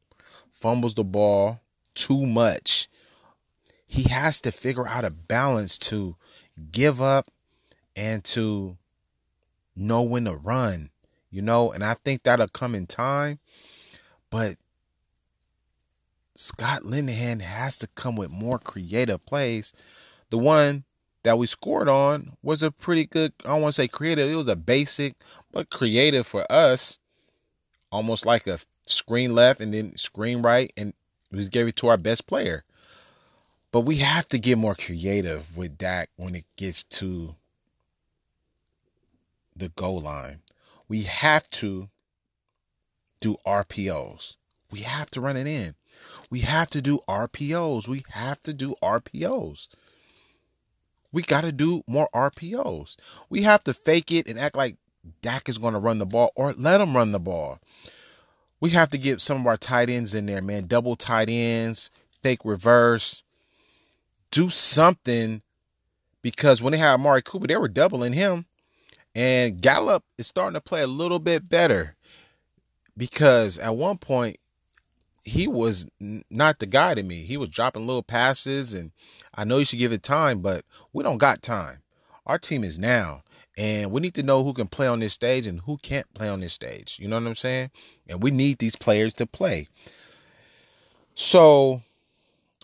fumbles 0.50 0.96
the 0.96 1.04
ball, 1.04 1.62
too 1.94 2.26
much. 2.26 2.88
He 3.88 4.04
has 4.04 4.40
to 4.42 4.52
figure 4.52 4.88
out 4.88 5.06
a 5.06 5.12
balance 5.12 5.78
to 5.80 6.16
give 6.72 7.02
up 7.02 7.28
and 7.96 8.24
to 8.26 8.78
know 9.76 10.02
when 10.02 10.26
to 10.26 10.36
run, 10.36 10.90
you 11.30 11.42
know, 11.42 11.72
and 11.72 11.84
I 11.84 11.94
think 11.94 12.24
that'll 12.24 12.48
come 12.48 12.76
in 12.76 12.88
time. 12.88 13.40
But 14.30 14.56
Scott 16.36 16.82
Linehan 16.84 17.42
has 17.42 17.78
to 17.80 17.88
come 17.88 18.16
with 18.16 18.30
more 18.30 18.60
creative 18.60 19.26
plays. 19.26 19.74
The 20.30 20.38
one 20.38 20.84
that 21.24 21.38
we 21.38 21.48
scored 21.48 21.90
on 21.90 22.34
was 22.44 22.62
a 22.62 22.72
pretty 22.72 23.06
good, 23.06 23.34
I 23.44 23.50
don't 23.50 23.62
want 23.62 23.76
to 23.76 23.82
say 23.82 23.88
creative, 23.88 24.30
it 24.30 24.36
was 24.36 24.48
a 24.48 24.56
basic, 24.56 25.16
but 25.52 25.70
creative 25.70 26.28
for 26.28 26.50
us. 26.52 27.00
Almost 27.92 28.26
like 28.26 28.46
a 28.48 28.60
screen 28.84 29.34
left 29.34 29.62
and 29.62 29.74
then 29.74 29.96
screen 29.96 30.42
right. 30.42 30.72
And 30.76 30.94
we 31.32 31.48
gave 31.48 31.68
it 31.68 31.76
to 31.78 31.88
our 31.88 31.98
best 31.98 32.28
player. 32.28 32.64
But 33.72 33.82
we 33.82 33.98
have 33.98 34.28
to 34.28 34.38
get 34.38 34.58
more 34.58 34.76
creative 34.76 35.58
with 35.58 35.78
Dak 35.78 36.10
when 36.18 36.36
it 36.36 36.46
gets 36.56 36.84
to 36.84 37.36
the 39.56 39.70
goal 39.70 40.02
line. 40.02 40.42
We 40.88 41.04
have 41.04 41.50
to 41.52 41.90
do 43.20 43.38
RPOs. 43.46 44.38
We 44.72 44.82
have 44.82 45.10
to 45.12 45.22
run 45.22 45.38
it 45.38 45.48
in. 45.48 45.76
We 46.30 46.42
have 46.42 46.70
to 46.72 46.82
do 46.82 47.00
RPOs. 47.08 47.88
We 47.88 48.04
have 48.10 48.42
to 48.42 48.54
do 48.54 48.76
RPOs. 48.82 49.68
We 51.14 51.22
got 51.22 51.42
to 51.42 51.52
do 51.52 51.84
more 51.88 52.10
RPOs. 52.14 52.98
We 53.30 53.44
have 53.44 53.64
to 53.64 53.74
fake 53.74 54.12
it 54.12 54.28
and 54.28 54.38
act 54.38 54.58
like 54.58 54.76
Dak 55.22 55.48
is 55.48 55.58
going 55.58 55.74
to 55.74 55.80
run 55.80 56.00
the 56.00 56.06
ball 56.06 56.32
or 56.36 56.54
let 56.54 56.82
him 56.82 56.96
run 56.96 57.12
the 57.12 57.20
ball. 57.20 57.60
We 58.60 58.72
have 58.72 58.90
to 58.90 58.98
get 58.98 59.22
some 59.22 59.42
of 59.42 59.48
our 59.48 59.58
tight 59.58 59.90
ends 59.90 60.14
in 60.14 60.26
there, 60.26 60.42
man. 60.42 60.66
Double 60.66 60.96
tight 60.96 61.30
ends, 61.30 61.90
fake 62.22 62.44
reverse. 62.44 63.24
Do 64.32 64.50
something 64.50 65.42
because 66.22 66.62
when 66.62 66.72
they 66.72 66.78
had 66.78 66.96
Amari 66.96 67.22
Cooper, 67.22 67.48
they 67.48 67.58
were 67.58 67.68
doubling 67.68 68.14
him. 68.14 68.46
And 69.14 69.62
Gallup 69.62 70.04
is 70.18 70.28
starting 70.28 70.56
to 70.56 70.62
play 70.62 70.82
a 70.82 70.88
little 70.88 71.20
bit 71.20 71.48
better 71.48 71.95
because 72.98 73.58
at 73.58 73.76
one 73.76 73.98
point 73.98 74.38
he 75.24 75.48
was 75.48 75.88
not 76.30 76.60
the 76.60 76.68
guy 76.68 76.94
to 76.94 77.04
me. 77.04 77.24
He 77.24 77.36
was 77.36 77.50
dropping 77.50 77.88
little 77.88 78.04
passes, 78.04 78.74
and 78.74 78.92
I 79.34 79.44
know 79.44 79.58
you 79.58 79.66
should 79.66 79.80
give 79.80 79.92
it 79.92 80.04
time, 80.04 80.40
but 80.40 80.64
we 80.94 81.04
don't 81.04 81.18
got 81.18 81.42
time. 81.42 81.80
Our 82.28 82.38
team 82.38 82.64
is 82.64 82.78
now, 82.78 83.24
and 83.58 83.92
we 83.92 84.02
need 84.02 84.14
to 84.16 84.24
know 84.24 84.44
who 84.44 84.54
can 84.54 84.68
play 84.68 84.88
on 84.88 85.00
this 85.00 85.14
stage 85.14 85.48
and 85.48 85.62
who 85.62 85.78
can't 85.78 86.12
play 86.14 86.30
on 86.30 86.42
this 86.42 86.54
stage. 86.54 86.98
You 87.00 87.08
know 87.08 87.18
what 87.18 87.28
I'm 87.28 87.36
saying? 87.36 87.72
And 88.08 88.22
we 88.22 88.30
need 88.32 88.60
these 88.60 88.76
players 88.76 89.14
to 89.14 89.26
play. 89.26 89.68
So, 91.16 91.82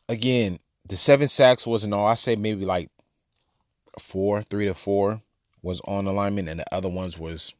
again, 0.07 0.59
the 0.85 0.97
seven 0.97 1.27
sacks 1.27 1.65
wasn't 1.65 1.93
all. 1.93 2.05
I 2.05 2.15
say 2.15 2.35
maybe 2.35 2.65
like 2.65 2.89
four, 3.99 4.41
three 4.41 4.65
to 4.65 4.73
four 4.75 5.21
was 5.63 5.81
on 5.81 6.05
alignment, 6.05 6.49
and 6.49 6.59
the 6.59 6.75
other 6.75 6.89
ones 6.89 7.17
was 7.17 7.55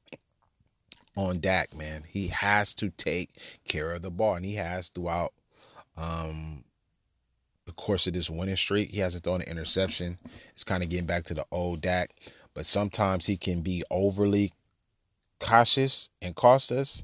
on 1.15 1.39
Dak, 1.39 1.75
man. 1.75 2.03
He 2.07 2.27
has 2.27 2.73
to 2.75 2.89
take 2.89 3.29
care 3.67 3.93
of 3.93 4.01
the 4.01 4.11
ball, 4.11 4.35
and 4.35 4.45
he 4.45 4.55
has 4.55 4.89
throughout 4.89 5.33
um, 5.97 6.63
the 7.65 7.71
course 7.73 8.07
of 8.07 8.13
this 8.13 8.29
winning 8.29 8.55
streak. 8.55 8.91
He 8.91 8.99
hasn't 8.99 9.23
thrown 9.23 9.41
an 9.41 9.49
interception. 9.49 10.17
It's 10.49 10.63
kind 10.63 10.83
of 10.83 10.89
getting 10.89 11.05
back 11.05 11.23
to 11.25 11.33
the 11.33 11.45
old 11.51 11.81
Dak, 11.81 12.11
but 12.53 12.65
sometimes 12.65 13.25
he 13.25 13.37
can 13.37 13.61
be 13.61 13.83
overly 13.91 14.53
cautious 15.39 16.09
and 16.21 16.35
cost 16.35 16.71
us. 16.71 17.03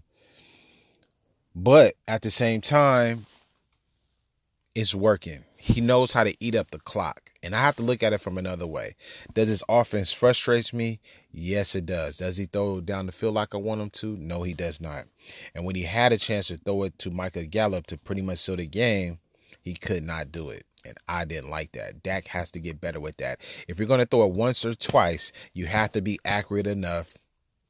But 1.56 1.96
at 2.08 2.22
the 2.22 2.30
same 2.30 2.62
time, 2.62 3.26
it's 4.76 4.94
working. 4.94 5.44
He 5.58 5.82
knows 5.82 6.12
how 6.14 6.24
to 6.24 6.36
eat 6.40 6.56
up 6.56 6.72
the 6.72 6.80
clock. 6.80 7.32
And 7.44 7.56
I 7.56 7.60
have 7.60 7.76
to 7.78 7.82
look 7.82 8.04
at 8.04 8.14
it 8.14 8.22
from 8.22 8.38
another 8.38 8.68
way. 8.68 8.96
Does 9.34 9.50
his 9.50 9.64
offense 9.68 10.12
frustrate 10.12 10.74
me? 10.74 11.00
Yes, 11.32 11.76
it 11.76 11.86
does. 11.86 12.18
Does 12.18 12.38
he 12.38 12.46
throw 12.46 12.82
down 12.82 13.06
the 13.06 13.12
field 13.12 13.36
like 13.36 13.54
I 13.56 13.58
want 13.58 13.82
him 13.82 13.90
to? 13.92 14.18
No, 14.18 14.44
he 14.44 14.54
does 14.54 14.82
not. 14.82 15.06
And 15.56 15.66
when 15.66 15.76
he 15.76 15.84
had 15.84 16.14
a 16.14 16.18
chance 16.18 16.48
to 16.48 16.58
throw 16.58 16.84
it 16.84 16.98
to 17.00 17.12
Michael 17.12 17.46
Gallup 17.46 17.88
to 17.88 17.98
pretty 17.98 18.22
much 18.22 18.40
seal 18.40 18.56
the 18.56 18.68
game, 18.68 19.20
he 19.62 19.74
could 19.74 20.04
not 20.04 20.32
do 20.32 20.50
it. 20.50 20.64
And 20.86 20.98
I 21.08 21.26
didn't 21.26 21.50
like 21.50 21.74
that. 21.74 22.04
Dak 22.04 22.28
has 22.28 22.52
to 22.52 22.60
get 22.60 22.80
better 22.80 23.00
with 23.00 23.18
that. 23.18 23.42
If 23.68 23.80
you're 23.80 23.88
going 23.88 24.00
to 24.00 24.06
throw 24.06 24.26
it 24.26 24.34
once 24.34 24.64
or 24.64 24.74
twice, 24.74 25.32
you 25.54 25.66
have 25.66 25.92
to 25.92 26.02
be 26.02 26.20
accurate 26.24 26.68
enough 26.68 27.14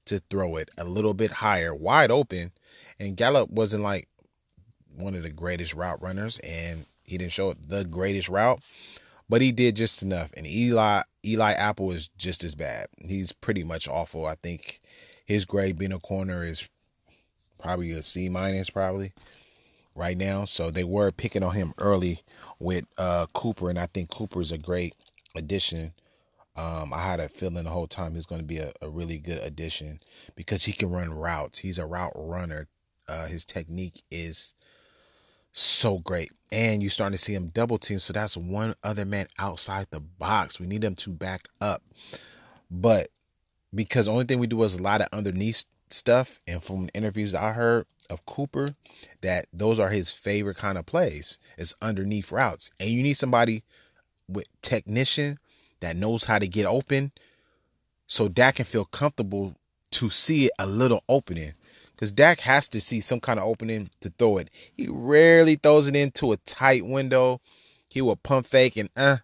to 0.05 0.19
throw 0.29 0.55
it 0.57 0.69
a 0.77 0.83
little 0.83 1.13
bit 1.13 1.31
higher, 1.31 1.73
wide 1.73 2.11
open. 2.11 2.51
And 2.99 3.17
Gallup 3.17 3.49
wasn't 3.49 3.83
like 3.83 4.07
one 4.95 5.15
of 5.15 5.23
the 5.23 5.29
greatest 5.29 5.73
route 5.73 6.01
runners, 6.01 6.39
and 6.39 6.85
he 7.07 7.17
didn't 7.17 7.31
show 7.31 7.53
the 7.53 7.83
greatest 7.83 8.29
route 8.29 8.61
but 9.29 9.41
he 9.41 9.51
did 9.51 9.75
just 9.75 10.01
enough. 10.01 10.31
And 10.35 10.47
Eli 10.47 11.01
Eli 11.25 11.51
Apple 11.53 11.91
is 11.91 12.09
just 12.17 12.43
as 12.43 12.55
bad. 12.55 12.87
He's 13.05 13.31
pretty 13.31 13.63
much 13.63 13.87
awful. 13.87 14.25
I 14.25 14.35
think 14.35 14.79
his 15.25 15.45
grade 15.45 15.77
being 15.77 15.91
a 15.91 15.99
corner 15.99 16.43
is 16.43 16.69
probably 17.59 17.91
a 17.91 18.03
C 18.03 18.29
minus 18.29 18.69
probably 18.69 19.11
right 19.95 20.17
now. 20.17 20.45
So 20.45 20.71
they 20.71 20.83
were 20.83 21.11
picking 21.11 21.43
on 21.43 21.55
him 21.55 21.73
early 21.77 22.21
with 22.59 22.85
uh, 22.97 23.25
Cooper, 23.33 23.69
and 23.69 23.79
I 23.79 23.87
think 23.87 24.09
Cooper 24.09 24.39
is 24.39 24.51
a 24.51 24.57
great 24.57 24.93
addition. 25.35 25.93
Um, 26.55 26.91
I 26.93 27.03
had 27.03 27.19
a 27.19 27.29
feeling 27.29 27.65
the 27.65 27.69
whole 27.69 27.87
time 27.87 28.13
he's 28.13 28.25
going 28.25 28.41
to 28.41 28.47
be 28.47 28.57
a, 28.57 28.71
a, 28.81 28.89
really 28.89 29.19
good 29.19 29.37
addition 29.43 29.99
because 30.35 30.63
he 30.63 30.71
can 30.71 30.89
run 30.89 31.13
routes. 31.13 31.59
He's 31.59 31.77
a 31.77 31.85
route 31.85 32.13
runner. 32.15 32.67
Uh, 33.07 33.27
his 33.27 33.45
technique 33.45 34.01
is 34.09 34.55
so 35.59 35.99
great. 35.99 36.31
And 36.51 36.81
you're 36.81 36.91
starting 36.91 37.17
to 37.17 37.23
see 37.23 37.33
him 37.33 37.47
double 37.47 37.77
team. 37.77 37.99
So 37.99 38.13
that's 38.13 38.37
one 38.37 38.73
other 38.83 39.05
man 39.05 39.27
outside 39.37 39.87
the 39.89 39.99
box. 39.99 40.59
We 40.59 40.67
need 40.67 40.83
him 40.83 40.95
to 40.95 41.09
back 41.09 41.41
up. 41.59 41.83
But 42.71 43.09
because 43.73 44.05
the 44.05 44.11
only 44.11 44.25
thing 44.25 44.39
we 44.39 44.47
do 44.47 44.63
is 44.63 44.77
a 44.77 44.83
lot 44.83 45.01
of 45.01 45.07
underneath 45.11 45.65
stuff, 45.89 46.39
and 46.47 46.63
from 46.63 46.89
interviews 46.93 47.35
I 47.35 47.51
heard 47.51 47.85
of 48.09 48.25
Cooper, 48.25 48.69
that 49.21 49.47
those 49.51 49.79
are 49.79 49.89
his 49.89 50.11
favorite 50.11 50.57
kind 50.57 50.77
of 50.77 50.85
plays. 50.85 51.39
It's 51.57 51.73
underneath 51.81 52.31
routes. 52.31 52.69
And 52.79 52.89
you 52.89 53.03
need 53.03 53.15
somebody 53.15 53.63
with 54.27 54.45
technician 54.61 55.37
that 55.79 55.95
knows 55.95 56.25
how 56.25 56.39
to 56.39 56.47
get 56.47 56.65
open 56.65 57.11
so 58.05 58.27
Dak 58.27 58.55
can 58.55 58.65
feel 58.65 58.85
comfortable 58.85 59.55
to 59.91 60.09
see 60.09 60.49
a 60.59 60.65
little 60.65 61.03
opening 61.09 61.53
because 61.97 62.11
Dak 62.11 62.41
has 62.41 62.69
to 62.69 62.79
see 62.79 63.01
some 63.01 63.19
kind 63.19 63.39
of 63.39 63.47
opening 63.47 63.89
to 64.01 64.13
throw 64.19 64.37
it. 64.37 64.49
He 64.71 64.87
rarely 64.87 65.55
throws 65.55 65.87
it 65.87 65.95
into 65.95 66.31
a 66.31 66.37
tight 66.37 66.85
window. 66.85 67.41
He 67.89 68.03
will 68.03 68.15
pump 68.15 68.45
fake 68.45 68.77
and 68.77 68.89
uh, 68.95 69.17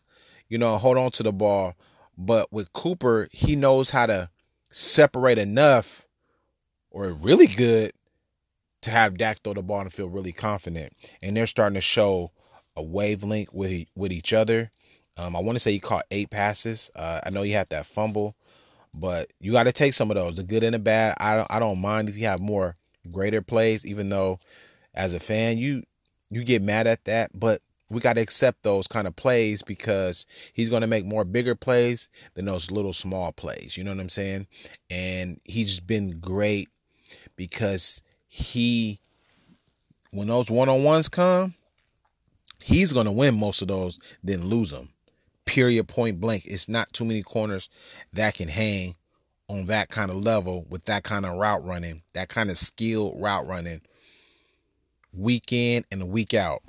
you 0.49 0.57
know, 0.57 0.77
hold 0.77 0.97
on 0.97 1.11
to 1.11 1.23
the 1.23 1.31
ball. 1.31 1.75
But 2.17 2.51
with 2.51 2.73
Cooper, 2.73 3.29
he 3.31 3.55
knows 3.55 3.91
how 3.91 4.07
to 4.07 4.29
separate 4.71 5.37
enough 5.37 6.07
or 6.89 7.11
really 7.11 7.47
good 7.47 7.91
to 8.81 8.89
have 8.89 9.17
Dak 9.17 9.43
throw 9.43 9.53
the 9.53 9.61
ball 9.61 9.81
and 9.81 9.93
feel 9.93 10.09
really 10.09 10.31
confident. 10.31 10.93
And 11.21 11.37
they're 11.37 11.47
starting 11.47 11.75
to 11.75 11.81
show 11.81 12.31
a 12.75 12.83
wavelength 12.83 13.53
with 13.53 13.87
with 13.95 14.11
each 14.11 14.33
other. 14.33 14.71
Um, 15.15 15.35
I 15.35 15.41
want 15.41 15.55
to 15.57 15.59
say 15.59 15.71
he 15.71 15.79
caught 15.79 16.05
eight 16.09 16.31
passes. 16.31 16.89
Uh, 16.95 17.21
I 17.23 17.29
know 17.29 17.43
he 17.43 17.51
had 17.51 17.69
that 17.69 17.85
fumble 17.85 18.35
but 18.93 19.31
you 19.39 19.51
got 19.51 19.63
to 19.63 19.71
take 19.71 19.93
some 19.93 20.11
of 20.11 20.15
those, 20.15 20.35
the 20.35 20.43
good 20.43 20.63
and 20.63 20.73
the 20.73 20.79
bad. 20.79 21.15
I 21.19 21.37
don't, 21.37 21.47
I 21.51 21.59
don't 21.59 21.81
mind 21.81 22.09
if 22.09 22.17
you 22.17 22.25
have 22.25 22.39
more 22.39 22.75
greater 23.11 23.41
plays, 23.41 23.85
even 23.85 24.09
though 24.09 24.39
as 24.93 25.13
a 25.13 25.19
fan 25.19 25.57
you 25.57 25.83
you 26.29 26.43
get 26.43 26.61
mad 26.61 26.87
at 26.87 27.05
that, 27.05 27.31
but 27.33 27.61
we 27.89 27.99
got 27.99 28.13
to 28.13 28.21
accept 28.21 28.63
those 28.63 28.87
kind 28.87 29.05
of 29.07 29.15
plays 29.15 29.61
because 29.61 30.25
he's 30.53 30.69
going 30.69 30.81
to 30.81 30.87
make 30.87 31.05
more 31.05 31.23
bigger 31.23 31.53
plays 31.53 32.09
than 32.33 32.45
those 32.45 32.71
little 32.71 32.93
small 32.93 33.31
plays. 33.31 33.77
You 33.77 33.83
know 33.83 33.91
what 33.91 33.99
I'm 33.99 34.09
saying? 34.09 34.47
And 34.89 35.39
he's 35.43 35.79
been 35.79 36.19
great 36.19 36.69
because 37.35 38.01
he, 38.27 38.99
when 40.11 40.27
those 40.27 40.49
one 40.49 40.69
on 40.69 40.83
ones 40.83 41.07
come, 41.07 41.53
he's 42.63 42.93
going 42.93 43.05
to 43.05 43.11
win 43.11 43.37
most 43.37 43.61
of 43.61 43.67
those, 43.67 43.99
then 44.23 44.45
lose 44.45 44.71
them 44.71 44.92
period 45.45 45.87
point 45.87 46.19
blank. 46.19 46.43
It's 46.45 46.69
not 46.69 46.91
too 46.93 47.05
many 47.05 47.21
corners 47.21 47.69
that 48.13 48.35
can 48.35 48.47
hang 48.47 48.95
on 49.49 49.65
that 49.65 49.89
kind 49.89 50.09
of 50.09 50.17
level 50.17 50.65
with 50.69 50.85
that 50.85 51.03
kind 51.03 51.25
of 51.25 51.37
route 51.37 51.65
running, 51.65 52.01
that 52.13 52.29
kind 52.29 52.49
of 52.49 52.57
skilled 52.57 53.21
route 53.21 53.47
running 53.47 53.81
week 55.13 55.51
in 55.51 55.83
and 55.91 56.09
week 56.09 56.33
out. 56.33 56.61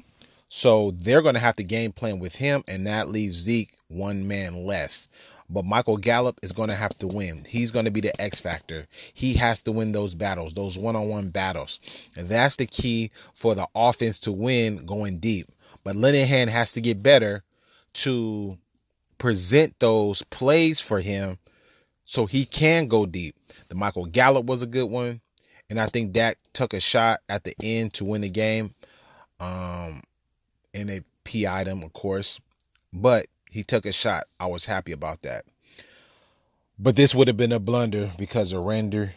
So 0.49 0.93
they're 0.93 1.23
going 1.23 1.35
to 1.35 1.41
have 1.41 1.57
to 1.57 1.65
game 1.65 1.93
plan 1.93 2.21
with 2.21 2.37
him, 2.37 2.63
and 2.69 2.87
that 2.87 3.09
leaves 3.09 3.37
Zeke 3.37 3.77
one 3.89 4.29
man 4.29 4.65
less. 4.65 5.09
But 5.51 5.65
Michael 5.65 5.97
Gallup 5.97 6.39
is 6.43 6.53
going 6.53 6.69
to 6.69 6.77
have 6.77 6.97
to 6.99 7.07
win. 7.07 7.45
He's 7.45 7.71
going 7.71 7.85
to 7.85 7.91
be 7.91 8.01
the 8.01 8.19
X 8.21 8.41
factor. 8.41 8.87
He 9.13 9.35
has 9.35 9.63
to 9.63 9.73
win 9.73 9.93
those 9.93 10.15
battles, 10.15 10.55
those 10.55 10.79
one 10.79 10.97
on 10.97 11.09
one 11.09 11.31
battles. 11.31 11.81
And 12.17 12.29
that's 12.29 12.57
the 12.57 12.67
key 12.67 13.11
for 13.35 13.55
the 13.55 13.69
offense 13.75 14.21
to 14.21 14.33
win 14.33 14.87
going 14.87 15.19
deep. 15.19 15.47
But 15.83 15.97
Linehan 15.97 16.49
has 16.49 16.73
to 16.73 16.81
get 16.81 17.03
better 17.03 17.43
to 17.95 18.59
present 19.19 19.79
those 19.79 20.23
plays 20.25 20.81
for 20.81 21.01
him 21.01 21.39
so 22.03 22.27
he 22.27 22.45
can 22.45 22.87
go 22.87 23.07
deep. 23.07 23.35
The 23.69 23.75
Michael 23.75 24.07
Gallup 24.07 24.47
was 24.47 24.63
a 24.63 24.67
good 24.67 24.91
one. 24.91 25.21
And 25.71 25.81
I 25.81 25.87
think 25.87 26.13
Dak 26.13 26.39
took 26.53 26.75
a 26.75 26.81
shot 26.81 27.21
at 27.29 27.45
the 27.45 27.55
end 27.63 27.95
to 27.95 28.05
win 28.05 28.21
the 28.21 28.29
game. 28.29 28.73
Um, 29.41 30.03
and 30.75 30.89
they 30.89 31.01
PI'd 31.25 31.67
him, 31.67 31.83
of 31.83 31.93
course. 31.95 32.39
But 32.93 33.27
he 33.51 33.65
took 33.65 33.87
a 33.87 33.93
shot. 33.93 34.25
I 34.39 34.47
was 34.47 34.67
happy 34.67 34.93
about 34.93 35.23
that. 35.23 35.45
But 36.79 36.97
this 36.97 37.15
would 37.15 37.29
have 37.29 37.37
been 37.37 37.53
a 37.53 37.59
blunder 37.59 38.11
because 38.19 38.53
of 38.53 38.63
Randy, 38.63 39.11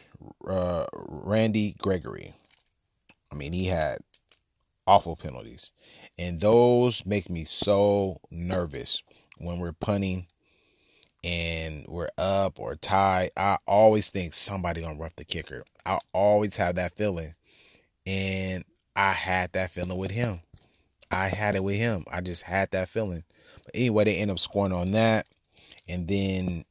uh, 0.48 0.86
Randy 0.94 1.76
Gregory. 1.80 2.34
I 3.32 3.36
mean, 3.36 3.52
he 3.52 3.66
had 3.66 3.98
awful 4.86 5.16
penalties. 5.16 5.74
And 6.18 6.40
those 6.40 7.06
make 7.06 7.30
me 7.30 7.44
so 7.44 8.22
nervous 8.32 9.04
when 9.40 9.60
we're 9.60 9.74
punting 9.74 10.28
and 11.24 11.86
we're 11.88 12.10
up 12.18 12.60
or 12.60 12.76
tied, 12.76 13.32
I 13.36 13.58
always 13.68 14.10
think 14.10 14.34
somebody 14.34 14.82
gonna 14.82 15.00
rough 15.00 15.16
the 15.16 15.26
kicker. 15.26 15.64
I 15.86 16.00
always 16.14 16.56
have 16.58 16.76
that 16.76 16.96
feeling. 16.96 17.34
And 18.06 18.64
I 18.96 19.12
had 19.12 19.54
that 19.54 19.72
feeling 19.72 19.98
with 19.98 20.12
him. 20.12 20.42
I 21.12 21.28
had 21.28 21.56
it 21.56 21.64
with 21.64 21.78
him. 21.78 22.04
I 22.12 22.22
just 22.22 22.44
had 22.44 22.72
that 22.72 22.90
feeling. 22.90 23.24
But 23.64 23.76
anyway, 23.76 24.06
they 24.06 24.16
end 24.16 24.32
up 24.32 24.40
scoring 24.40 24.74
on 24.74 24.92
that. 24.92 25.28
And 25.88 26.08
then 26.08 26.66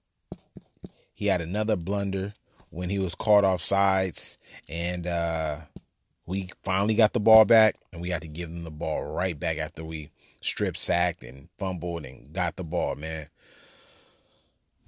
he 1.15 1.27
had 1.27 1.41
another 1.41 1.77
blunder 1.77 2.35
when 2.71 2.91
he 2.91 2.99
was 2.99 3.15
caught 3.15 3.45
off 3.45 3.61
sides. 3.61 4.39
And 4.69 5.07
uh, 5.07 5.59
we 6.27 6.49
finally 6.63 6.95
got 6.95 7.13
the 7.13 7.21
ball 7.21 7.45
back. 7.45 7.77
And 7.93 8.03
we 8.03 8.11
had 8.11 8.23
to 8.23 8.29
give 8.29 8.51
them 8.51 8.65
the 8.65 8.71
ball 8.71 9.05
right 9.05 9.39
back 9.39 9.59
after 9.59 9.85
we 9.85 10.11
strip 10.47 10.77
sacked 10.77 11.23
and 11.23 11.49
fumbled 11.59 12.05
and 12.05 12.33
got 12.33 12.57
the 12.57 12.65
ball, 12.65 12.95
man. 12.95 13.27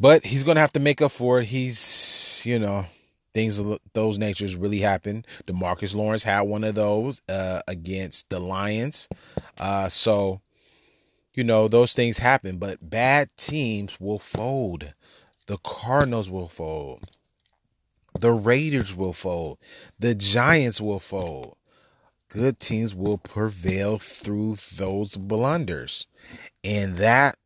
But 0.01 0.25
he's 0.25 0.45
going 0.45 0.55
to 0.55 0.61
have 0.61 0.73
to 0.73 0.81
make 0.81 1.03
up 1.03 1.13
for 1.13 1.41
it. 1.41 1.47
He's, 1.47 2.43
you 2.47 2.59
know, 2.59 2.87
things 3.35 3.59
of 3.59 3.79
those 3.93 4.19
natures 4.19 4.57
really 4.57 4.79
happen. 4.81 5.25
DeMarcus 5.47 5.95
Lawrence 5.95 6.25
had 6.25 6.43
one 6.43 6.65
of 6.65 6.75
those 6.75 7.21
uh, 7.29 7.61
against 7.67 8.31
the 8.31 8.41
Lions. 8.41 9.09
Uh, 9.59 9.89
so, 9.89 10.41
you 11.35 11.45
know, 11.45 11.69
those 11.69 11.95
things 11.95 12.19
happen, 12.19 12.59
but 12.59 12.91
bad 12.91 13.29
teams 13.37 14.01
will 14.01 14.19
fold. 14.19 14.93
The 15.47 15.59
Cardinals 15.59 16.31
will 16.31 16.49
fold. 16.49 17.05
The 18.21 18.33
Raiders 18.33 18.95
will 18.95 19.13
fold. 19.13 19.59
The 19.99 20.15
Giants 20.15 20.81
will 20.81 20.99
fold. 20.99 21.58
Good 22.29 22.61
teams 22.61 22.95
will 22.95 23.19
prevail 23.19 23.99
through 23.99 24.57
those 24.77 25.17
blunders. 25.17 26.07
And 26.63 26.97
that 26.97 27.37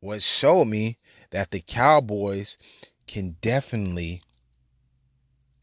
what 0.00 0.22
showed 0.22 0.64
me 0.64 0.98
that 1.30 1.52
the 1.52 1.60
Cowboys 1.60 2.58
can 3.06 3.36
definitely 3.40 4.20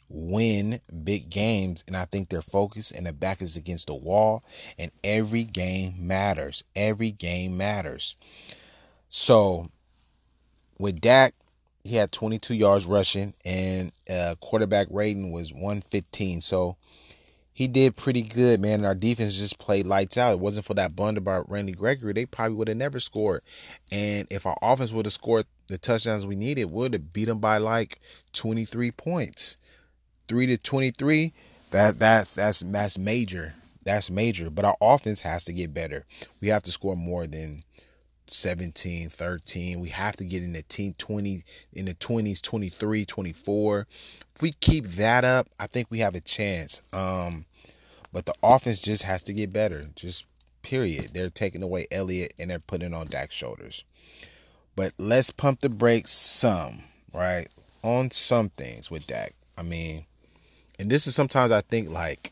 win 0.10 0.80
big 1.04 1.30
games 1.30 1.84
and 1.86 1.96
I 1.96 2.06
think 2.06 2.30
their 2.30 2.42
focus 2.42 2.92
and 2.92 3.06
their 3.06 3.14
back 3.14 3.42
is 3.42 3.56
against 3.56 3.88
the 3.88 3.96
wall 3.96 4.44
and 4.78 4.92
every 5.04 5.44
game 5.44 5.96
matters. 6.00 6.64
Every 6.76 7.12
game 7.12 7.58
matters. 7.58 8.16
So 9.10 9.70
with 10.80 11.02
Dak, 11.02 11.34
he 11.84 11.96
had 11.96 12.12
22 12.12 12.56
yards 12.56 12.86
rushing 12.86 13.34
and 13.46 13.92
uh, 14.10 14.36
quarterback 14.40 14.88
rating 14.90 15.32
was 15.32 15.54
115. 15.54 16.42
So 16.42 16.78
he 17.60 17.68
did 17.68 17.98
pretty 17.98 18.22
good, 18.22 18.62
man. 18.62 18.76
And 18.76 18.86
our 18.86 18.96
defense 18.96 19.38
just 19.38 19.60
played 19.60 19.86
lights 19.86 20.18
out. 20.18 20.32
It 20.32 20.40
wasn't 20.40 20.66
for 20.66 20.76
that 20.76 20.96
blunder 20.96 21.20
by 21.20 21.42
Randy 21.48 21.74
Gregory, 21.74 22.14
they 22.14 22.26
probably 22.26 22.56
would 22.56 22.70
have 22.70 22.78
never 22.78 23.02
scored. 23.02 23.42
And 23.92 24.28
if 24.30 24.46
our 24.46 24.58
offense 24.62 24.94
would 24.94 25.06
have 25.06 25.14
scored 25.14 25.46
the 25.68 25.78
touchdowns 25.78 26.26
we 26.26 26.38
needed, 26.38 26.72
would 26.72 26.94
have 26.94 27.12
beat 27.12 27.26
them 27.26 27.40
by 27.40 27.58
like 27.58 28.00
23 28.32 28.92
points 28.92 29.58
three 30.30 30.46
to 30.46 30.58
twenty 30.58 30.92
three, 30.92 31.34
that 31.72 32.00
that 32.00 32.30
that's 32.30 32.62
that's 32.62 32.98
major. 32.98 33.56
That's 33.84 34.10
major. 34.10 34.50
But 34.50 34.66
our 34.66 34.78
offense 34.80 35.22
has 35.22 35.44
to 35.46 35.54
get 35.54 35.74
better. 35.74 36.06
We 36.40 36.48
have 36.50 36.64
to 36.64 36.72
score 36.72 36.96
more 36.96 37.28
than 37.28 37.64
17, 38.28 39.10
13. 39.10 39.80
We 39.80 39.90
have 39.90 40.16
to 40.18 40.24
get 40.24 40.44
in 40.44 40.54
the 40.54 40.62
team 40.62 40.94
20 40.98 41.44
in 41.74 41.86
the 41.86 41.96
20s, 41.96 42.42
23, 42.42 43.06
24. 43.06 43.88
If 44.36 44.42
we 44.42 44.52
keep 44.52 44.86
that 44.86 45.26
up, 45.26 45.48
I 45.60 45.66
think 45.66 45.88
we 45.90 46.00
have 46.00 46.16
a 46.16 46.22
chance. 46.22 46.82
Um 46.94 47.46
but 48.12 48.26
the 48.26 48.34
offense 48.42 48.82
just 48.82 49.04
has 49.04 49.24
to 49.24 49.34
get 49.34 49.54
better. 49.54 49.86
Just 49.96 50.26
period. 50.62 51.12
They're 51.14 51.30
taking 51.30 51.64
away 51.64 51.88
Elliott 51.92 52.34
and 52.40 52.50
they're 52.50 52.60
putting 52.60 52.94
on 52.94 53.08
Dak's 53.08 53.36
shoulders. 53.36 53.84
But 54.76 54.94
let's 54.98 55.30
pump 55.30 55.60
the 55.60 55.70
brakes 55.70 56.12
some, 56.12 56.84
right? 57.14 57.48
On 57.84 58.12
some 58.12 58.50
things 58.50 58.90
with 58.90 59.08
Dak. 59.08 59.34
I 59.58 59.64
mean, 59.64 60.06
and 60.78 60.90
this 60.90 61.08
is 61.08 61.16
sometimes 61.16 61.52
I 61.52 61.62
think 61.62 61.90
like 61.90 62.32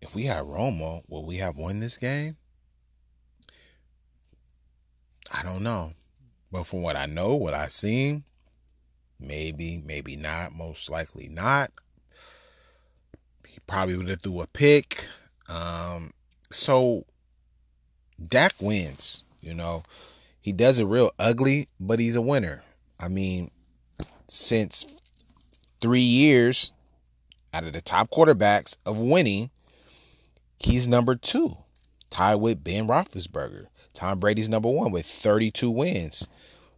if 0.00 0.14
we 0.14 0.24
had 0.24 0.44
Romo, 0.44 1.02
will 1.08 1.24
we 1.24 1.36
have 1.36 1.56
won 1.56 1.80
this 1.80 1.96
game? 1.96 2.36
I 5.32 5.42
don't 5.42 5.62
know. 5.62 5.94
But 6.50 6.66
from 6.66 6.82
what 6.82 6.96
I 6.96 7.06
know, 7.06 7.34
what 7.34 7.54
I've 7.54 7.72
seen, 7.72 8.24
maybe, 9.18 9.82
maybe 9.84 10.16
not, 10.16 10.52
most 10.54 10.90
likely 10.90 11.28
not. 11.28 11.70
Probably 13.66 13.96
would 13.96 14.08
have 14.08 14.20
threw 14.20 14.40
a 14.40 14.46
pick. 14.46 15.06
Um, 15.48 16.10
so 16.50 17.04
Dak 18.28 18.54
wins, 18.60 19.24
you 19.40 19.54
know. 19.54 19.82
He 20.40 20.52
does 20.52 20.78
it 20.78 20.84
real 20.84 21.12
ugly, 21.18 21.68
but 21.78 22.00
he's 22.00 22.16
a 22.16 22.20
winner. 22.20 22.62
I 22.98 23.08
mean, 23.08 23.50
since 24.28 24.96
three 25.80 26.00
years, 26.00 26.72
out 27.54 27.64
of 27.64 27.72
the 27.72 27.80
top 27.80 28.10
quarterbacks 28.10 28.76
of 28.86 29.00
winning, 29.00 29.50
he's 30.58 30.88
number 30.88 31.14
two, 31.14 31.56
tied 32.10 32.36
with 32.36 32.64
Ben 32.64 32.86
Roethlisberger. 32.86 33.66
Tom 33.94 34.18
Brady's 34.18 34.48
number 34.48 34.70
one 34.70 34.90
with 34.90 35.06
32 35.06 35.70
wins. 35.70 36.26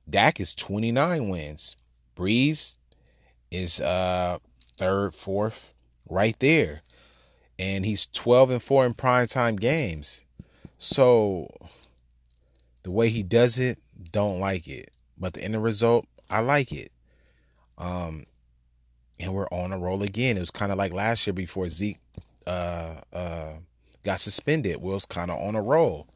Dak 0.09 0.41
is 0.41 0.55
29 0.55 1.29
wins. 1.29 1.77
Brees 2.17 2.77
is 3.51 3.81
uh 3.81 4.39
third, 4.77 5.15
fourth, 5.15 5.74
right 6.09 6.39
there. 6.41 6.83
And 7.59 7.85
he's 7.85 8.07
12 8.07 8.51
and 8.51 8.63
4 8.63 8.87
in 8.87 8.95
primetime 8.95 9.59
games. 9.59 10.25
So 10.79 11.49
the 12.83 12.91
way 12.91 13.09
he 13.09 13.23
does 13.23 13.59
it, 13.59 13.79
don't 14.13 14.41
like 14.41 14.69
it. 14.69 14.91
But 15.19 15.35
the 15.35 15.43
end 15.43 15.61
result, 15.63 16.07
I 16.31 16.41
like 16.41 16.73
it. 16.73 16.91
Um, 17.79 18.25
and 19.19 19.33
we're 19.33 19.49
on 19.49 19.73
a 19.73 19.79
roll 19.79 20.03
again. 20.03 20.37
It 20.37 20.41
was 20.41 20.51
kind 20.51 20.73
of 20.73 20.79
like 20.79 20.93
last 20.93 21.27
year 21.27 21.35
before 21.35 21.69
Zeke 21.69 21.99
uh, 22.47 23.01
uh, 23.13 23.53
got 24.05 24.21
suspended. 24.21 24.77
We 24.77 24.93
was 24.93 25.07
kind 25.07 25.31
of 25.31 25.41
on 25.41 25.55
a 25.55 25.63
roll, 25.63 26.09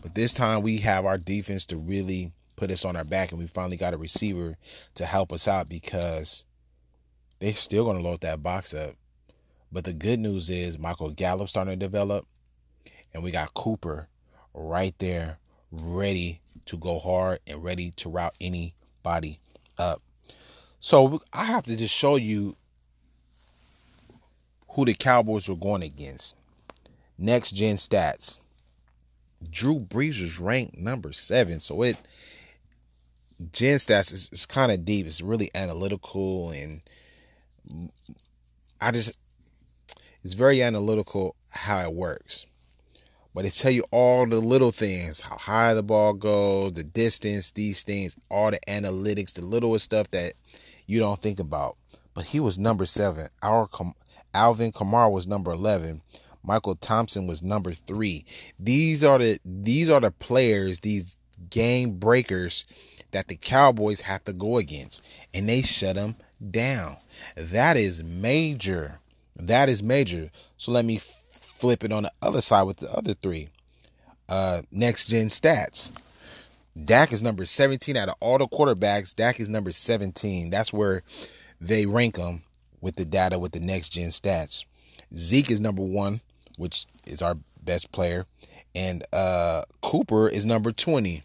but 0.00 0.14
this 0.14 0.34
time 0.34 0.62
we 0.62 0.78
have 0.78 1.06
our 1.06 1.18
defense 1.18 1.64
to 1.66 1.76
really 1.76 2.32
put 2.56 2.70
us 2.70 2.84
on 2.84 2.96
our 2.96 3.04
back, 3.04 3.30
and 3.30 3.40
we 3.40 3.46
finally 3.46 3.76
got 3.76 3.94
a 3.94 3.98
receiver 3.98 4.56
to 4.94 5.06
help 5.06 5.32
us 5.32 5.48
out 5.48 5.68
because 5.68 6.44
they're 7.38 7.54
still 7.54 7.84
going 7.84 7.96
to 7.96 8.02
load 8.02 8.20
that 8.20 8.42
box 8.42 8.74
up. 8.74 8.94
But 9.72 9.84
the 9.84 9.94
good 9.94 10.20
news 10.20 10.50
is 10.50 10.78
Michael 10.78 11.10
Gallup 11.10 11.48
starting 11.48 11.72
to 11.72 11.76
develop, 11.76 12.26
and 13.14 13.22
we 13.22 13.30
got 13.30 13.54
Cooper 13.54 14.08
right 14.52 14.94
there, 14.98 15.38
ready 15.70 16.40
to 16.66 16.76
go 16.76 16.98
hard 16.98 17.40
and 17.46 17.64
ready 17.64 17.90
to 17.96 18.10
route 18.10 18.34
anybody 18.40 19.38
up. 19.78 20.02
So 20.78 21.22
I 21.32 21.46
have 21.46 21.64
to 21.64 21.76
just 21.76 21.94
show 21.94 22.16
you 22.16 22.56
who 24.70 24.84
the 24.84 24.94
Cowboys 24.94 25.48
were 25.48 25.56
going 25.56 25.82
against. 25.82 26.34
Next 27.16 27.52
gen 27.52 27.76
stats. 27.76 28.40
Drew 29.50 29.78
Brees 29.78 30.20
was 30.20 30.38
ranked 30.38 30.76
number 30.76 31.12
seven. 31.12 31.60
So 31.60 31.82
it 31.82 31.96
gen 33.52 33.78
stats 33.78 34.12
is, 34.12 34.28
is 34.32 34.44
kind 34.44 34.70
of 34.70 34.84
deep. 34.84 35.06
It's 35.06 35.20
really 35.20 35.50
analytical 35.54 36.50
and 36.50 36.82
I 38.80 38.90
just 38.90 39.12
it's 40.24 40.34
very 40.34 40.62
analytical 40.62 41.36
how 41.50 41.80
it 41.82 41.94
works. 41.94 42.46
But 43.34 43.44
they 43.44 43.50
tell 43.50 43.70
you 43.70 43.84
all 43.90 44.26
the 44.26 44.36
little 44.36 44.72
things, 44.72 45.22
how 45.22 45.36
high 45.36 45.72
the 45.74 45.82
ball 45.82 46.12
goes, 46.12 46.74
the 46.74 46.84
distance, 46.84 47.50
these 47.52 47.82
things, 47.82 48.14
all 48.30 48.50
the 48.50 48.60
analytics, 48.68 49.32
the 49.32 49.42
littlest 49.42 49.86
stuff 49.86 50.10
that 50.10 50.34
you 50.86 50.98
don't 50.98 51.20
think 51.20 51.40
about. 51.40 51.76
But 52.14 52.24
he 52.26 52.40
was 52.40 52.58
number 52.58 52.84
seven. 52.84 53.28
Our 53.42 53.68
Alvin 54.34 54.72
Kamara 54.72 55.10
was 55.10 55.26
number 55.26 55.52
eleven. 55.52 56.02
Michael 56.44 56.74
Thompson 56.74 57.26
was 57.26 57.42
number 57.42 57.72
three. 57.72 58.24
These 58.58 59.02
are 59.02 59.18
the 59.18 59.38
these 59.44 59.88
are 59.88 60.00
the 60.00 60.10
players, 60.10 60.80
these 60.80 61.16
game 61.48 61.98
breakers 61.98 62.66
that 63.12 63.28
the 63.28 63.36
Cowboys 63.36 64.02
have 64.02 64.24
to 64.24 64.32
go 64.32 64.58
against, 64.58 65.04
and 65.32 65.48
they 65.48 65.62
shut 65.62 65.96
them 65.96 66.16
down. 66.50 66.96
That 67.36 67.76
is 67.76 68.02
major. 68.04 68.98
That 69.36 69.68
is 69.68 69.82
major. 69.82 70.30
So 70.56 70.72
let 70.72 70.84
me 70.84 70.98
flip 70.98 71.84
it 71.84 71.92
on 71.92 72.04
the 72.04 72.12
other 72.20 72.40
side 72.40 72.62
with 72.64 72.78
the 72.78 72.92
other 72.92 73.14
three. 73.14 73.48
Uh, 74.28 74.62
next 74.70 75.08
gen 75.08 75.26
stats. 75.26 75.92
Dak 76.84 77.12
is 77.12 77.22
number 77.22 77.44
17 77.44 77.96
out 77.96 78.08
of 78.08 78.14
all 78.20 78.38
the 78.38 78.48
quarterbacks. 78.48 79.14
Dak 79.14 79.38
is 79.38 79.48
number 79.48 79.72
17. 79.72 80.50
That's 80.50 80.72
where 80.72 81.02
they 81.60 81.86
rank 81.86 82.16
them 82.16 82.42
with 82.80 82.96
the 82.96 83.04
data 83.04 83.38
with 83.38 83.52
the 83.52 83.60
next 83.60 83.90
gen 83.90 84.08
stats. 84.08 84.64
Zeke 85.14 85.50
is 85.50 85.60
number 85.60 85.82
one, 85.82 86.20
which 86.56 86.86
is 87.06 87.22
our 87.22 87.34
best 87.62 87.92
player, 87.92 88.26
and 88.74 89.04
uh, 89.12 89.62
Cooper 89.82 90.28
is 90.28 90.46
number 90.46 90.72
20. 90.72 91.22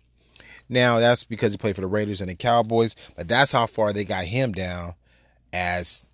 Now 0.69 0.99
that's 0.99 1.23
because 1.23 1.53
he 1.53 1.57
played 1.57 1.75
for 1.75 1.81
the 1.81 1.88
Raiders 1.88 2.21
and 2.21 2.29
the 2.29 2.36
Cowboys, 2.36 2.95
but 3.15 3.27
that's 3.27 3.53
how 3.53 3.65
far 3.65 3.93
they 3.93 4.03
got 4.03 4.25
him 4.25 4.51
down 4.51 4.95
as 5.53 6.05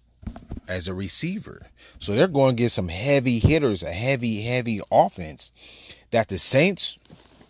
as 0.67 0.87
a 0.87 0.93
receiver. 0.93 1.67
So 1.99 2.13
they're 2.13 2.27
going 2.27 2.55
to 2.55 2.63
get 2.63 2.69
some 2.71 2.89
heavy 2.89 3.39
hitters, 3.39 3.83
a 3.83 3.91
heavy, 3.91 4.41
heavy 4.41 4.81
offense 4.91 5.51
that 6.11 6.29
the 6.29 6.39
Saints 6.39 6.97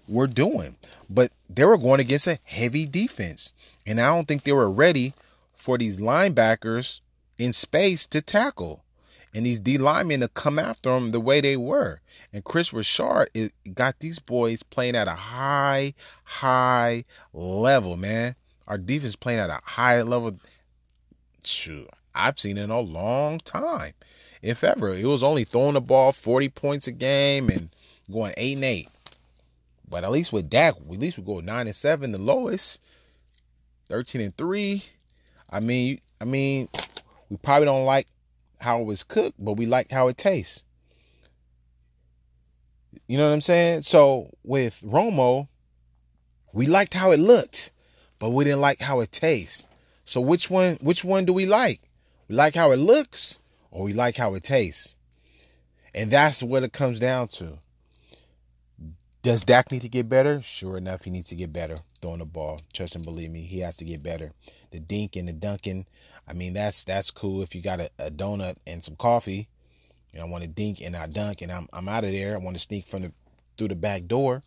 were 0.08 0.28
doing. 0.28 0.76
But 1.10 1.32
they 1.50 1.64
were 1.64 1.78
going 1.78 2.00
against 2.00 2.28
a 2.28 2.40
heavy 2.44 2.86
defense. 2.86 3.54
And 3.86 4.00
I 4.02 4.08
don't 4.14 4.28
think 4.28 4.44
they 4.44 4.52
were 4.54 4.72
ready 4.72 5.14
for 5.54 5.78
these 5.78 6.00
linebackers 6.00 7.02
in 7.38 7.54
space 7.54 8.06
to 8.08 8.22
tackle. 8.22 8.84
and 9.34 9.46
these 9.46 9.60
D 9.60 9.78
linemen 9.78 10.20
to 10.20 10.28
come 10.28 10.60
after 10.60 10.92
them 10.92 11.12
the 11.12 11.20
way 11.20 11.42
they 11.42 11.58
were. 11.58 12.02
And 12.32 12.44
Kris 12.44 12.72
Richard 12.72 13.30
got 13.74 14.00
these 14.00 14.20
boys 14.20 14.64
playing 14.64 14.96
at 14.96 15.08
a 15.08 15.12
high, 15.12 15.94
high 16.24 17.06
level, 17.34 17.96
man. 17.98 18.36
Our 18.68 18.78
defense 18.78 19.16
playing 19.16 19.40
at 19.40 19.50
a 19.50 19.60
high 19.64 20.02
level. 20.04 20.36
Shoot, 21.44 21.90
I've 22.16 22.40
seen 22.40 22.58
in 22.58 22.70
a 22.70 22.80
long 22.80 23.40
time. 23.40 23.94
If 24.42 24.64
ever. 24.64 24.94
It 24.94 25.06
was 25.06 25.24
only 25.24 25.46
throwing 25.46 25.76
the 25.76 25.82
ball 25.82 26.12
40 26.12 26.50
points 26.50 26.88
a 26.88 26.92
game 26.92 27.50
and 27.50 27.70
going 28.12 28.34
8 28.36 28.56
and 28.56 28.66
8. 28.66 28.90
But 29.90 30.04
at 30.04 30.12
least 30.12 30.34
with 30.34 30.50
Dak, 30.50 30.76
at 30.76 31.00
least 31.00 31.18
we 31.18 31.24
go 31.24 31.40
9 31.40 31.68
and 31.68 31.76
7, 31.76 32.12
the 32.12 32.18
lowest. 32.18 32.82
13 33.88 34.22
and 34.22 34.38
3. 34.38 34.84
I 35.50 35.60
mean, 35.60 36.00
I 36.20 36.26
mean, 36.26 36.68
we 37.30 37.38
probably 37.38 37.66
don't 37.66 37.86
like 37.86 38.08
how 38.60 38.82
it 38.82 38.86
was 38.86 39.04
cooked, 39.04 39.36
but 39.38 39.54
we 39.54 39.66
like 39.66 39.92
how 39.92 40.08
it 40.08 40.18
tastes. 40.18 40.64
You 43.08 43.18
know 43.18 43.28
what 43.28 43.34
I'm 43.34 43.42
saying? 43.42 43.82
So 43.84 44.30
with 44.44 44.82
Romo, 44.82 45.48
we 46.54 46.66
liked 46.66 46.94
how 46.94 47.12
it 47.12 47.20
looked, 47.20 47.72
but 48.20 48.32
we 48.32 48.44
didn't 48.44 48.62
like 48.62 48.82
how 48.82 49.00
it 49.02 49.12
tastes. 49.12 49.68
So 50.06 50.22
which 50.22 50.50
one 50.50 50.78
which 50.82 51.04
one 51.04 51.26
do 51.26 51.34
we 51.34 51.46
like? 51.46 51.82
We 52.34 52.38
like 52.38 52.56
how 52.56 52.72
it 52.72 52.78
looks 52.78 53.42
or 53.70 53.84
we 53.84 53.94
like 53.94 54.18
how 54.18 54.34
it 54.34 54.44
tastes? 54.44 54.98
And 55.94 56.10
that's 56.10 56.42
what 56.42 56.64
it 56.64 56.74
comes 56.74 56.98
down 56.98 57.28
to. 57.28 57.60
Does 59.22 59.44
Dak 59.44 59.72
need 59.72 59.84
to 59.84 59.88
get 59.88 60.10
better? 60.10 60.42
Sure 60.42 60.76
enough, 60.76 61.04
he 61.04 61.12
needs 61.12 61.30
to 61.30 61.36
get 61.36 61.54
better 61.54 61.76
throwing 62.02 62.18
the 62.18 62.26
ball. 62.26 62.60
Trust 62.74 62.96
and 62.96 63.06
believe 63.06 63.30
me, 63.30 63.44
he 63.44 63.60
has 63.60 63.78
to 63.78 63.86
get 63.86 64.02
better. 64.02 64.32
The 64.72 64.80
dink 64.80 65.16
and 65.16 65.28
the 65.28 65.34
dunking, 65.34 65.86
I 66.28 66.34
mean, 66.34 66.54
that's 66.54 66.84
that's 66.84 67.12
cool 67.12 67.44
if 67.44 67.54
you 67.54 67.62
got 67.62 67.80
a, 67.80 67.92
a 68.00 68.10
donut 68.10 68.56
and 68.66 68.84
some 68.84 68.96
coffee. 68.96 69.48
You 70.12 70.18
know, 70.18 70.26
I 70.26 70.30
want 70.32 70.42
to 70.44 70.50
dink 70.50 70.82
and 70.82 70.96
I 70.96 71.06
dunk 71.06 71.44
and 71.44 71.52
I'm 71.52 71.68
I'm 71.72 71.88
out 71.88 72.04
of 72.04 72.14
there. 72.14 72.34
I 72.34 72.40
want 72.40 72.56
to 72.56 72.64
sneak 72.64 72.88
from 72.88 73.04
the 73.04 73.14
through 73.60 73.68
the 73.68 73.76
back 73.76 74.08
door. 74.08 74.42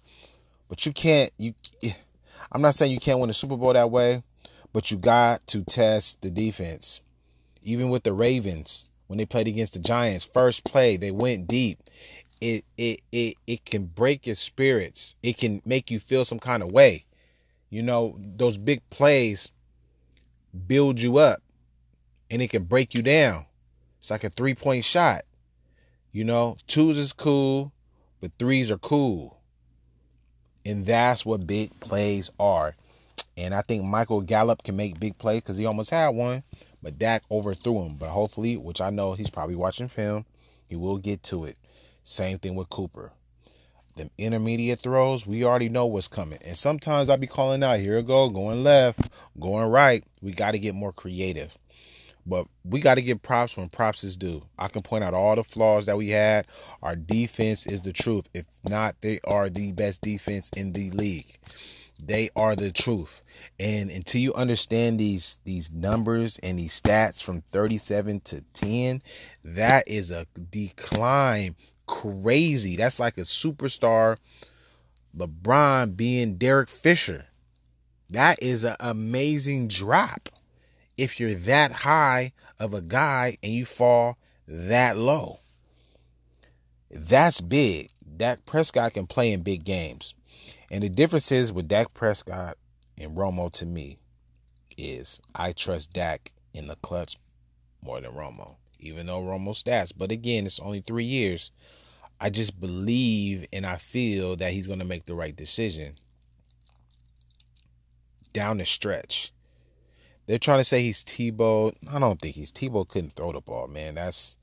But 0.68 0.86
you 0.86 0.92
can't 0.92 1.30
you 1.38 1.54
I'm 2.50 2.62
not 2.62 2.74
saying 2.74 2.90
you 2.90 2.98
can't 2.98 3.20
win 3.20 3.30
a 3.30 3.32
Super 3.32 3.56
Bowl 3.56 3.74
that 3.74 3.92
way, 3.92 4.24
but 4.72 4.90
you 4.90 4.96
got 4.96 5.46
to 5.46 5.62
test 5.62 6.22
the 6.22 6.32
defense. 6.32 7.00
Even 7.66 7.90
with 7.90 8.04
the 8.04 8.14
Ravens, 8.14 8.88
when 9.08 9.18
they 9.18 9.26
played 9.26 9.48
against 9.48 9.74
the 9.74 9.78
Giants, 9.78 10.24
first 10.24 10.64
play, 10.64 10.96
they 10.96 11.10
went 11.10 11.46
deep 11.46 11.78
it 12.40 12.64
it 12.76 13.00
it 13.12 13.34
it 13.46 13.64
can 13.64 13.86
break 13.86 14.26
your 14.26 14.36
spirits. 14.36 15.16
It 15.22 15.36
can 15.36 15.62
make 15.64 15.90
you 15.90 15.98
feel 15.98 16.24
some 16.24 16.38
kind 16.38 16.62
of 16.62 16.72
way. 16.72 17.04
You 17.70 17.82
know, 17.82 18.18
those 18.20 18.58
big 18.58 18.88
plays 18.90 19.52
build 20.66 21.00
you 21.00 21.18
up 21.18 21.42
and 22.30 22.40
it 22.40 22.48
can 22.48 22.64
break 22.64 22.94
you 22.94 23.02
down. 23.02 23.46
It's 23.98 24.10
like 24.10 24.24
a 24.24 24.30
three-point 24.30 24.84
shot. 24.84 25.22
You 26.12 26.24
know, 26.24 26.56
twos 26.66 26.96
is 26.96 27.12
cool, 27.12 27.72
but 28.20 28.30
threes 28.38 28.70
are 28.70 28.78
cool. 28.78 29.40
And 30.64 30.86
that's 30.86 31.26
what 31.26 31.46
big 31.46 31.78
plays 31.80 32.30
are. 32.38 32.76
And 33.36 33.52
I 33.52 33.62
think 33.62 33.84
Michael 33.84 34.20
Gallup 34.22 34.62
can 34.62 34.76
make 34.76 35.00
big 35.00 35.18
plays 35.18 35.42
because 35.42 35.58
he 35.58 35.66
almost 35.66 35.90
had 35.90 36.10
one, 36.10 36.42
but 36.86 37.00
Dak 37.00 37.24
overthrew 37.32 37.82
him. 37.82 37.96
But 37.96 38.10
hopefully, 38.10 38.56
which 38.56 38.80
I 38.80 38.90
know 38.90 39.14
he's 39.14 39.28
probably 39.28 39.56
watching 39.56 39.88
film, 39.88 40.24
he 40.68 40.76
will 40.76 40.98
get 40.98 41.24
to 41.24 41.44
it. 41.44 41.58
Same 42.04 42.38
thing 42.38 42.54
with 42.54 42.70
Cooper. 42.70 43.10
The 43.96 44.08
intermediate 44.18 44.78
throws, 44.78 45.26
we 45.26 45.42
already 45.42 45.68
know 45.68 45.86
what's 45.86 46.06
coming. 46.06 46.38
And 46.44 46.56
sometimes 46.56 47.10
I 47.10 47.16
be 47.16 47.26
calling 47.26 47.64
out, 47.64 47.80
here 47.80 47.96
it 47.98 48.06
go, 48.06 48.28
going 48.28 48.62
left, 48.62 49.10
going 49.40 49.68
right. 49.68 50.04
We 50.22 50.30
got 50.30 50.52
to 50.52 50.60
get 50.60 50.76
more 50.76 50.92
creative. 50.92 51.58
But 52.24 52.46
we 52.62 52.78
got 52.78 52.94
to 52.94 53.02
give 53.02 53.20
props 53.20 53.56
when 53.56 53.68
props 53.68 54.04
is 54.04 54.16
due. 54.16 54.44
I 54.56 54.68
can 54.68 54.82
point 54.82 55.02
out 55.02 55.12
all 55.12 55.34
the 55.34 55.42
flaws 55.42 55.86
that 55.86 55.96
we 55.96 56.10
had. 56.10 56.46
Our 56.84 56.94
defense 56.94 57.66
is 57.66 57.82
the 57.82 57.92
truth. 57.92 58.28
If 58.32 58.46
not, 58.68 58.94
they 59.00 59.18
are 59.24 59.50
the 59.50 59.72
best 59.72 60.02
defense 60.02 60.50
in 60.50 60.70
the 60.70 60.90
league. 60.90 61.36
They 61.98 62.30
are 62.36 62.54
the 62.54 62.70
truth. 62.70 63.22
And 63.58 63.90
until 63.90 64.20
you 64.20 64.34
understand 64.34 65.00
these 65.00 65.40
these 65.44 65.72
numbers 65.72 66.38
and 66.38 66.58
these 66.58 66.78
stats 66.80 67.22
from 67.22 67.40
37 67.40 68.20
to 68.20 68.42
10, 68.52 69.02
that 69.44 69.88
is 69.88 70.10
a 70.10 70.26
decline 70.50 71.56
crazy. 71.86 72.76
That's 72.76 73.00
like 73.00 73.16
a 73.18 73.22
superstar 73.22 74.18
LeBron 75.16 75.96
being 75.96 76.36
Derek 76.36 76.68
Fisher. 76.68 77.26
That 78.10 78.42
is 78.42 78.64
an 78.64 78.76
amazing 78.78 79.68
drop. 79.68 80.28
If 80.96 81.18
you're 81.18 81.34
that 81.34 81.72
high 81.72 82.32
of 82.58 82.72
a 82.72 82.80
guy 82.80 83.36
and 83.42 83.52
you 83.52 83.64
fall 83.64 84.18
that 84.46 84.96
low, 84.96 85.40
that's 86.90 87.40
big. 87.40 87.90
Dak 88.16 88.46
Prescott 88.46 88.94
can 88.94 89.06
play 89.06 89.32
in 89.32 89.42
big 89.42 89.64
games. 89.64 90.14
And 90.70 90.82
the 90.82 90.88
difference 90.88 91.30
is 91.30 91.52
with 91.52 91.68
Dak 91.68 91.94
Prescott 91.94 92.56
and 92.98 93.16
Romo 93.16 93.50
to 93.52 93.66
me 93.66 93.98
is 94.76 95.20
I 95.34 95.52
trust 95.52 95.92
Dak 95.92 96.32
in 96.52 96.66
the 96.66 96.76
clutch 96.76 97.16
more 97.82 98.00
than 98.00 98.12
Romo, 98.12 98.56
even 98.78 99.06
though 99.06 99.20
Romo 99.20 99.50
stats. 99.50 99.92
But 99.96 100.10
again, 100.10 100.46
it's 100.46 100.60
only 100.60 100.80
three 100.80 101.04
years. 101.04 101.52
I 102.20 102.30
just 102.30 102.58
believe 102.58 103.46
and 103.52 103.66
I 103.66 103.76
feel 103.76 104.36
that 104.36 104.52
he's 104.52 104.66
going 104.66 104.78
to 104.78 104.84
make 104.84 105.06
the 105.06 105.14
right 105.14 105.36
decision 105.36 105.94
down 108.32 108.58
the 108.58 108.66
stretch. 108.66 109.32
They're 110.26 110.38
trying 110.38 110.58
to 110.58 110.64
say 110.64 110.82
he's 110.82 111.04
Tebow. 111.04 111.74
I 111.90 112.00
don't 112.00 112.20
think 112.20 112.34
he's 112.34 112.50
Tebow. 112.50 112.88
Couldn't 112.88 113.12
throw 113.12 113.32
the 113.32 113.40
ball, 113.40 113.68
man. 113.68 113.94
That's 113.94 114.38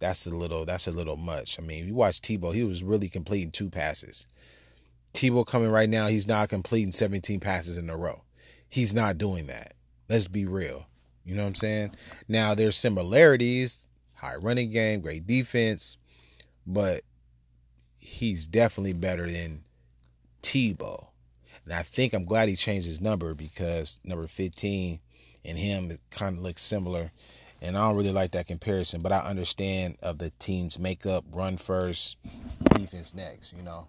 that's 0.00 0.26
a 0.26 0.34
little 0.34 0.64
that's 0.64 0.86
a 0.86 0.92
little 0.92 1.16
much. 1.16 1.58
I 1.58 1.62
mean, 1.62 1.86
you 1.86 1.94
watch 1.94 2.20
Tebow. 2.20 2.52
He 2.52 2.64
was 2.64 2.82
really 2.82 3.08
completing 3.08 3.50
two 3.50 3.70
passes. 3.70 4.26
Tebow 5.18 5.44
coming 5.44 5.70
right 5.70 5.88
now. 5.88 6.06
He's 6.06 6.28
not 6.28 6.48
completing 6.48 6.92
17 6.92 7.40
passes 7.40 7.76
in 7.76 7.90
a 7.90 7.96
row. 7.96 8.22
He's 8.68 8.94
not 8.94 9.18
doing 9.18 9.48
that. 9.48 9.74
Let's 10.08 10.28
be 10.28 10.46
real. 10.46 10.86
You 11.24 11.34
know 11.34 11.42
what 11.42 11.48
I'm 11.48 11.54
saying? 11.56 11.90
Now 12.28 12.54
there's 12.54 12.76
similarities. 12.76 13.88
High 14.14 14.36
running 14.36 14.70
game, 14.70 15.00
great 15.00 15.26
defense, 15.26 15.96
but 16.64 17.02
he's 17.98 18.46
definitely 18.46 18.92
better 18.92 19.28
than 19.28 19.64
Tebow. 20.40 21.08
And 21.64 21.74
I 21.74 21.82
think 21.82 22.12
I'm 22.12 22.24
glad 22.24 22.48
he 22.48 22.54
changed 22.54 22.86
his 22.86 23.00
number 23.00 23.34
because 23.34 23.98
number 24.04 24.28
15 24.28 25.00
and 25.44 25.58
him 25.58 25.98
kind 26.12 26.36
of 26.38 26.44
looks 26.44 26.62
similar. 26.62 27.10
And 27.60 27.76
I 27.76 27.88
don't 27.88 27.96
really 27.96 28.12
like 28.12 28.30
that 28.32 28.46
comparison, 28.46 29.02
but 29.02 29.10
I 29.10 29.18
understand 29.18 29.98
of 30.00 30.18
the 30.18 30.30
team's 30.38 30.78
makeup, 30.78 31.24
run 31.32 31.56
first, 31.56 32.18
defense 32.74 33.14
next, 33.14 33.52
you 33.52 33.62
know. 33.64 33.88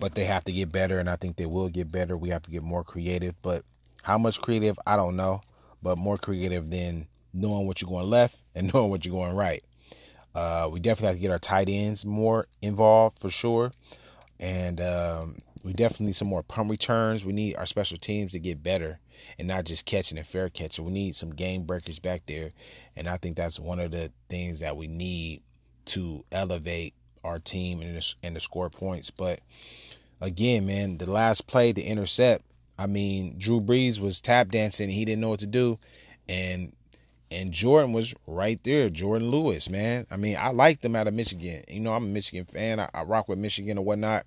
But 0.00 0.14
they 0.14 0.24
have 0.24 0.44
to 0.44 0.52
get 0.52 0.72
better, 0.72 0.98
and 0.98 1.08
I 1.08 1.16
think 1.16 1.36
they 1.36 1.46
will 1.46 1.68
get 1.68 1.90
better. 1.90 2.16
We 2.16 2.30
have 2.30 2.42
to 2.42 2.50
get 2.50 2.62
more 2.62 2.84
creative, 2.84 3.40
but 3.42 3.62
how 4.02 4.18
much 4.18 4.40
creative, 4.40 4.78
I 4.86 4.96
don't 4.96 5.16
know. 5.16 5.40
But 5.82 5.98
more 5.98 6.16
creative 6.16 6.70
than 6.70 7.06
knowing 7.32 7.66
what 7.66 7.80
you're 7.80 7.90
going 7.90 8.06
left 8.06 8.42
and 8.54 8.72
knowing 8.74 8.90
what 8.90 9.04
you're 9.04 9.14
going 9.14 9.36
right. 9.36 9.62
Uh, 10.34 10.68
we 10.70 10.80
definitely 10.80 11.08
have 11.08 11.16
to 11.16 11.22
get 11.22 11.30
our 11.30 11.38
tight 11.38 11.68
ends 11.68 12.04
more 12.04 12.46
involved 12.62 13.18
for 13.18 13.30
sure. 13.30 13.72
And 14.38 14.80
um, 14.80 15.36
we 15.64 15.72
definitely 15.72 16.06
need 16.06 16.16
some 16.16 16.28
more 16.28 16.42
punt 16.42 16.70
returns. 16.70 17.24
We 17.24 17.32
need 17.32 17.56
our 17.56 17.66
special 17.66 17.98
teams 17.98 18.32
to 18.32 18.38
get 18.38 18.62
better 18.62 19.00
and 19.38 19.48
not 19.48 19.64
just 19.64 19.84
catching 19.84 20.16
and 20.16 20.26
fair 20.26 20.48
catching. 20.48 20.84
We 20.84 20.92
need 20.92 21.16
some 21.16 21.30
game 21.30 21.62
breakers 21.64 21.98
back 21.98 22.22
there. 22.26 22.50
And 22.96 23.08
I 23.08 23.16
think 23.16 23.36
that's 23.36 23.58
one 23.58 23.80
of 23.80 23.90
the 23.90 24.12
things 24.28 24.60
that 24.60 24.76
we 24.76 24.86
need 24.86 25.42
to 25.86 26.24
elevate 26.30 26.94
our 27.24 27.38
team 27.38 27.80
and 27.80 27.96
the, 27.96 28.14
and 28.22 28.36
the 28.36 28.40
score 28.40 28.70
points. 28.70 29.10
But 29.10 29.40
again, 30.20 30.66
man, 30.66 30.98
the 30.98 31.10
last 31.10 31.46
play, 31.46 31.72
the 31.72 31.82
intercept, 31.82 32.44
I 32.78 32.86
mean, 32.86 33.36
Drew 33.38 33.60
Brees 33.60 34.00
was 34.00 34.20
tap 34.20 34.50
dancing. 34.50 34.88
He 34.88 35.04
didn't 35.04 35.20
know 35.20 35.30
what 35.30 35.40
to 35.40 35.46
do. 35.46 35.78
And 36.28 36.72
and 37.30 37.52
Jourdan 37.52 37.92
was 37.92 38.14
right 38.26 38.62
there. 38.64 38.88
Jourdan 38.88 39.30
Lewis, 39.30 39.68
man. 39.68 40.06
I 40.10 40.16
mean, 40.16 40.36
I 40.38 40.50
liked 40.50 40.84
him 40.84 40.96
out 40.96 41.08
of 41.08 41.14
Michigan. 41.14 41.62
You 41.68 41.80
know, 41.80 41.92
I'm 41.92 42.04
a 42.04 42.08
Michigan 42.08 42.46
fan. 42.46 42.80
I, 42.80 42.88
I 42.94 43.02
rock 43.02 43.28
with 43.28 43.38
Michigan 43.38 43.78
or 43.78 43.84
whatnot. 43.84 44.24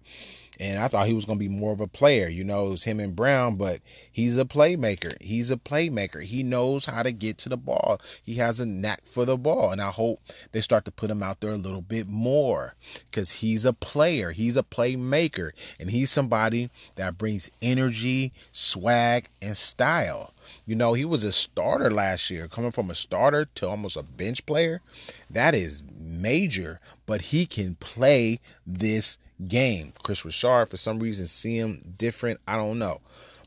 And 0.59 0.77
I 0.77 0.87
thought 0.87 1.07
he 1.07 1.13
was 1.13 1.25
going 1.25 1.39
to 1.39 1.43
be 1.43 1.49
more 1.49 1.71
of 1.71 1.81
a 1.81 1.87
player. 1.87 2.29
You 2.29 2.43
know, 2.43 2.67
it 2.67 2.69
was 2.69 2.83
him 2.83 2.99
and 2.99 3.15
Brown, 3.15 3.55
but 3.55 3.79
he's 4.11 4.37
a 4.37 4.45
playmaker. 4.45 5.19
He's 5.19 5.49
a 5.49 5.57
playmaker. 5.57 6.21
He 6.21 6.43
knows 6.43 6.85
how 6.85 7.01
to 7.01 7.11
get 7.11 7.39
to 7.39 7.49
the 7.49 7.57
ball. 7.57 7.99
He 8.21 8.35
has 8.35 8.59
a 8.59 8.65
knack 8.65 9.05
for 9.05 9.25
the 9.25 9.37
ball. 9.37 9.71
And 9.71 9.81
I 9.81 9.89
hope 9.89 10.21
they 10.51 10.61
start 10.61 10.85
to 10.85 10.91
put 10.91 11.09
him 11.09 11.23
out 11.23 11.39
there 11.39 11.51
a 11.51 11.57
little 11.57 11.81
bit 11.81 12.07
more 12.07 12.75
because 13.09 13.31
he's 13.31 13.65
a 13.65 13.73
player. 13.73 14.31
He's 14.31 14.55
a 14.55 14.61
playmaker. 14.61 15.49
And 15.79 15.89
he's 15.89 16.11
somebody 16.11 16.69
that 16.93 17.17
brings 17.17 17.49
energy, 17.61 18.31
swag, 18.51 19.29
and 19.41 19.57
style. 19.57 20.31
You 20.65 20.75
know, 20.75 20.93
he 20.93 21.05
was 21.05 21.23
a 21.23 21.31
starter 21.31 21.89
last 21.91 22.29
year, 22.29 22.47
coming 22.47 22.71
from 22.71 22.89
a 22.89 22.95
starter 22.95 23.45
to 23.55 23.67
almost 23.69 23.97
a 23.97 24.03
bench 24.03 24.45
player. 24.45 24.81
That 25.29 25.55
is 25.55 25.83
major, 25.99 26.79
but 27.05 27.21
he 27.21 27.45
can 27.45 27.75
play 27.75 28.39
this 28.65 29.17
game. 29.47 29.93
Kris 30.03 30.23
Richard, 30.25 30.67
for 30.69 30.77
some 30.77 30.99
reason, 30.99 31.27
see 31.27 31.57
him 31.57 31.95
different. 31.97 32.39
I 32.47 32.55
don't 32.57 32.79
know. 32.79 33.01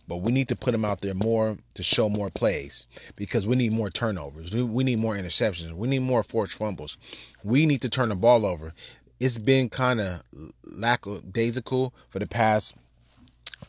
but 0.07 0.17
we 0.17 0.33
need 0.33 0.49
to 0.49 0.57
put 0.57 0.75
him 0.75 0.85
out 0.85 1.01
there 1.01 1.15
more 1.15 1.57
to 1.75 1.83
show 1.83 2.09
more 2.09 2.31
plays 2.31 2.87
because 3.17 3.47
we 3.47 3.57
need 3.57 3.73
more 3.73 3.91
turnovers. 3.91 4.53
We 4.53 4.85
need 4.85 4.99
more 4.99 5.15
interceptions. 5.15 5.73
We 5.73 5.89
need 5.89 6.01
more 6.01 6.23
forced 6.23 6.59
fumbles. 6.59 6.99
We 7.43 7.67
need 7.67 7.81
to 7.83 7.89
turn 7.89 8.11
the 8.11 8.15
ball 8.15 8.45
over. 8.45 8.75
It's 9.21 9.39
been 9.39 9.69
kind 9.71 10.01
of 10.01 10.23
lackadaisical 10.65 11.95
for 12.09 12.19
the 12.19 12.27
past 12.27 12.77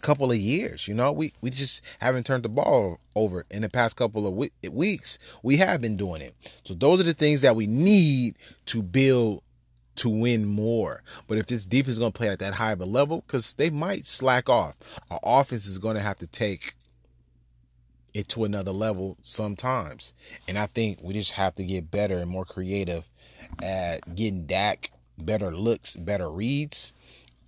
couple 0.01 0.31
of 0.31 0.37
years. 0.37 0.87
You 0.87 0.93
know, 0.93 1.11
we 1.11 1.33
we 1.41 1.49
just 1.49 1.81
haven't 1.99 2.25
turned 2.25 2.43
the 2.43 2.49
ball 2.49 2.99
over 3.15 3.45
in 3.51 3.61
the 3.61 3.69
past 3.69 3.95
couple 3.95 4.27
of 4.27 4.49
weeks. 4.71 5.19
We 5.43 5.57
have 5.57 5.81
been 5.81 5.97
doing 5.97 6.21
it. 6.21 6.33
So 6.63 6.73
those 6.73 6.99
are 6.99 7.03
the 7.03 7.13
things 7.13 7.41
that 7.41 7.55
we 7.55 7.67
need 7.67 8.37
to 8.67 8.81
build 8.81 9.41
to 9.97 10.09
win 10.09 10.45
more. 10.45 11.03
But 11.27 11.37
if 11.37 11.47
this 11.47 11.65
defense 11.65 11.93
is 11.93 11.99
going 11.99 12.11
to 12.11 12.17
play 12.17 12.29
at 12.29 12.39
that 12.39 12.55
high 12.55 12.73
of 12.73 12.81
a 12.81 12.85
level, 12.85 13.23
because 13.25 13.53
they 13.53 13.69
might 13.69 14.05
slack 14.05 14.49
off, 14.49 14.75
our 15.09 15.19
offense 15.23 15.65
is 15.65 15.79
going 15.79 15.95
to 15.95 16.01
have 16.01 16.17
to 16.17 16.27
take 16.27 16.73
it 18.13 18.29
to 18.29 18.45
another 18.45 18.71
level 18.71 19.17
sometimes. 19.21 20.13
And 20.47 20.57
I 20.57 20.67
think 20.67 20.99
we 21.01 21.13
just 21.13 21.33
have 21.33 21.55
to 21.55 21.63
get 21.63 21.91
better 21.91 22.17
and 22.17 22.29
more 22.29 22.45
creative 22.45 23.09
at 23.61 24.15
getting 24.15 24.45
Dak 24.45 24.91
better 25.17 25.51
looks, 25.51 25.95
better 25.95 26.29
reads, 26.29 26.93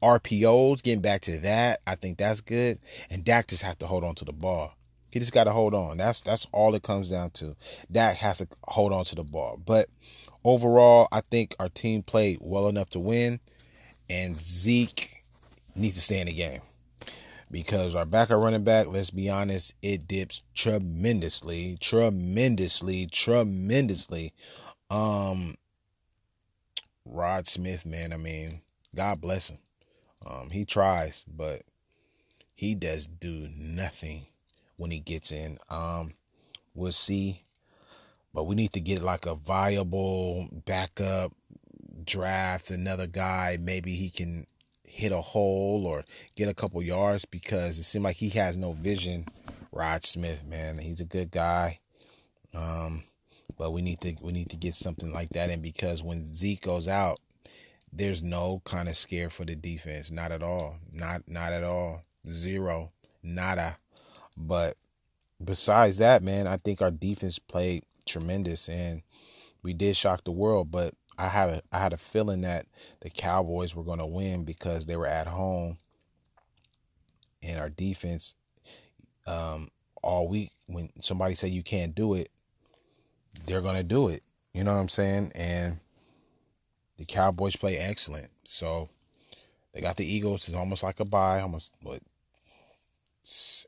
RPOs, 0.01 0.81
getting 0.83 1.01
back 1.01 1.21
to 1.21 1.39
that. 1.39 1.79
I 1.87 1.95
think 1.95 2.17
that's 2.17 2.41
good. 2.41 2.79
And 3.09 3.23
Dak 3.23 3.47
just 3.47 3.63
have 3.63 3.77
to 3.79 3.87
hold 3.87 4.03
on 4.03 4.15
to 4.15 4.25
the 4.25 4.33
ball. 4.33 4.73
He 5.09 5.19
just 5.19 5.33
got 5.33 5.45
to 5.45 5.51
hold 5.51 5.73
on. 5.73 5.97
That's 5.97 6.21
that's 6.21 6.45
all 6.51 6.75
it 6.75 6.83
comes 6.83 7.09
down 7.09 7.31
to. 7.31 7.55
Dak 7.91 8.17
has 8.17 8.39
to 8.39 8.47
hold 8.63 8.93
on 8.93 9.05
to 9.05 9.15
the 9.15 9.23
ball. 9.23 9.59
But 9.63 9.87
overall, 10.43 11.07
I 11.11 11.21
think 11.21 11.55
our 11.59 11.69
team 11.69 12.03
played 12.03 12.39
well 12.41 12.67
enough 12.67 12.89
to 12.89 12.99
win, 12.99 13.39
and 14.09 14.37
Zeke 14.37 15.23
needs 15.75 15.95
to 15.95 16.01
stay 16.01 16.19
in 16.19 16.27
the 16.27 16.33
game 16.33 16.61
because 17.49 17.95
our 17.95 18.05
backup 18.05 18.43
running 18.43 18.63
back, 18.63 18.87
let's 18.87 19.09
be 19.09 19.29
honest, 19.29 19.73
it 19.81 20.07
dips 20.07 20.43
tremendously, 20.53 21.77
tremendously, 21.79 23.07
tremendously. 23.07 24.33
Um, 24.89 25.55
Rod 27.05 27.47
Smith, 27.47 27.85
man, 27.85 28.11
I 28.11 28.17
mean, 28.17 28.61
God 28.93 29.21
bless 29.21 29.49
him. 29.49 29.59
Um, 30.27 30.49
he 30.49 30.65
tries, 30.65 31.23
but 31.27 31.61
he 32.53 32.75
does 32.75 33.07
do 33.07 33.47
nothing 33.55 34.25
when 34.75 34.91
he 34.91 34.99
gets 34.99 35.31
in. 35.31 35.57
Um, 35.69 36.15
we'll 36.73 36.91
see, 36.91 37.41
but 38.33 38.45
we 38.45 38.55
need 38.55 38.73
to 38.73 38.81
get 38.81 39.01
like 39.01 39.25
a 39.25 39.35
viable 39.35 40.49
backup 40.65 41.33
draft 42.03 42.71
another 42.71 43.07
guy. 43.07 43.57
Maybe 43.59 43.93
he 43.93 44.09
can 44.09 44.47
hit 44.83 45.11
a 45.11 45.21
hole 45.21 45.85
or 45.85 46.03
get 46.35 46.49
a 46.49 46.53
couple 46.53 46.81
yards 46.81 47.25
because 47.25 47.77
it 47.77 47.83
seemed 47.83 48.05
like 48.05 48.15
he 48.15 48.29
has 48.29 48.57
no 48.57 48.71
vision. 48.71 49.25
Rod 49.71 50.03
Smith, 50.03 50.43
man, 50.45 50.79
he's 50.79 51.01
a 51.01 51.05
good 51.05 51.29
guy. 51.29 51.77
Um, 52.55 53.03
but 53.57 53.71
we 53.71 53.81
need 53.81 53.99
to 54.01 54.15
we 54.21 54.31
need 54.31 54.49
to 54.49 54.57
get 54.57 54.73
something 54.73 55.13
like 55.13 55.29
that 55.29 55.49
in 55.49 55.61
because 55.61 56.03
when 56.03 56.23
Zeke 56.33 56.61
goes 56.61 56.87
out, 56.87 57.19
there's 57.91 58.21
no 58.23 58.61
kind 58.65 58.89
of 58.89 58.97
scare 58.97 59.29
for 59.29 59.45
the 59.45 59.55
defense. 59.55 60.11
Not 60.11 60.31
at 60.31 60.43
all. 60.43 60.75
Not 60.91 61.23
not 61.27 61.53
at 61.53 61.63
all. 61.63 62.03
Zero. 62.27 62.91
Nada. 63.23 63.77
But 64.35 64.75
besides 65.43 65.97
that, 65.97 66.23
man, 66.23 66.47
I 66.47 66.57
think 66.57 66.81
our 66.81 66.91
defense 66.91 67.39
played 67.39 67.83
tremendous 68.05 68.69
and 68.69 69.01
we 69.63 69.73
did 69.73 69.97
shock 69.97 70.23
the 70.23 70.31
world, 70.31 70.71
but 70.71 70.93
I 71.17 71.27
had 71.27 71.49
a 71.49 71.61
I 71.71 71.79
had 71.79 71.93
a 71.93 71.97
feeling 71.97 72.41
that 72.41 72.65
the 73.01 73.09
Cowboys 73.09 73.75
were 73.75 73.83
going 73.83 73.99
to 73.99 74.05
win 74.05 74.43
because 74.43 74.85
they 74.85 74.95
were 74.95 75.07
at 75.07 75.27
home 75.27 75.77
and 77.41 77.59
our 77.59 77.69
defense 77.69 78.35
um 79.25 79.67
all 80.01 80.27
week 80.27 80.51
when 80.67 80.89
somebody 81.01 81.35
say 81.35 81.47
you 81.47 81.63
can't 81.63 81.95
do 81.95 82.13
it, 82.13 82.29
they're 83.45 83.61
going 83.61 83.77
to 83.77 83.83
do 83.83 84.09
it. 84.09 84.21
You 84.53 84.63
know 84.63 84.73
what 84.73 84.81
I'm 84.81 84.89
saying? 84.89 85.31
And 85.35 85.79
the 86.97 87.05
Cowboys 87.05 87.55
play 87.55 87.77
excellent. 87.77 88.29
So 88.43 88.89
they 89.73 89.81
got 89.81 89.97
the 89.97 90.05
Eagles. 90.05 90.47
It's 90.47 90.57
almost 90.57 90.83
like 90.83 90.99
a 90.99 91.05
bye, 91.05 91.41
almost 91.41 91.73
what 91.81 92.01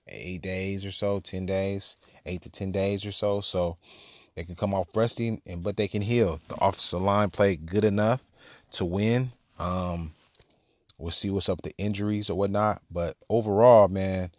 eight 0.07 0.41
days 0.41 0.86
or 0.86 0.91
so, 0.91 1.19
ten 1.19 1.45
days, 1.45 1.97
eight 2.25 2.41
to 2.41 2.49
ten 2.49 2.71
days 2.71 3.05
or 3.05 3.11
so. 3.11 3.41
So 3.41 3.77
they 4.36 4.43
can 4.43 4.55
come 4.55 4.73
off 4.73 4.88
resting, 4.95 5.41
and 5.45 5.63
but 5.63 5.77
they 5.77 5.88
can 5.88 6.01
heal. 6.01 6.39
The 6.47 6.55
offensive 6.55 7.01
line 7.01 7.30
played 7.30 7.65
good 7.65 7.84
enough 7.84 8.25
to 8.71 8.86
win. 8.86 9.32
Um, 9.59 10.11
we'll 10.97 11.11
see 11.11 11.30
what's 11.30 11.49
up 11.49 11.59
with 11.63 11.75
the 11.75 11.84
injuries 11.84 12.30
or 12.30 12.38
whatnot. 12.38 12.82
But 12.91 13.17
overall, 13.30 13.88
man, 13.88 14.32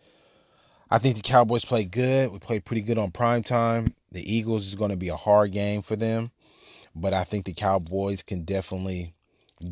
I 0.90 0.98
think 0.98 1.16
the 1.16 1.22
Cowboys 1.22 1.64
played 1.64 1.90
good. 1.90 2.32
We 2.32 2.38
played 2.38 2.64
pretty 2.64 2.82
good 2.82 2.98
on 2.98 3.10
prime 3.10 3.42
time. 3.42 3.94
The 4.10 4.34
Eagles 4.34 4.66
is 4.66 4.74
going 4.74 4.90
to 4.90 4.96
be 4.96 5.08
a 5.08 5.16
hard 5.16 5.52
game 5.52 5.82
for 5.82 5.96
them. 5.96 6.32
But 6.94 7.14
I 7.14 7.24
think 7.24 7.44
the 7.44 7.52
Cowboys 7.52 8.22
can 8.22 8.42
definitely 8.42 9.14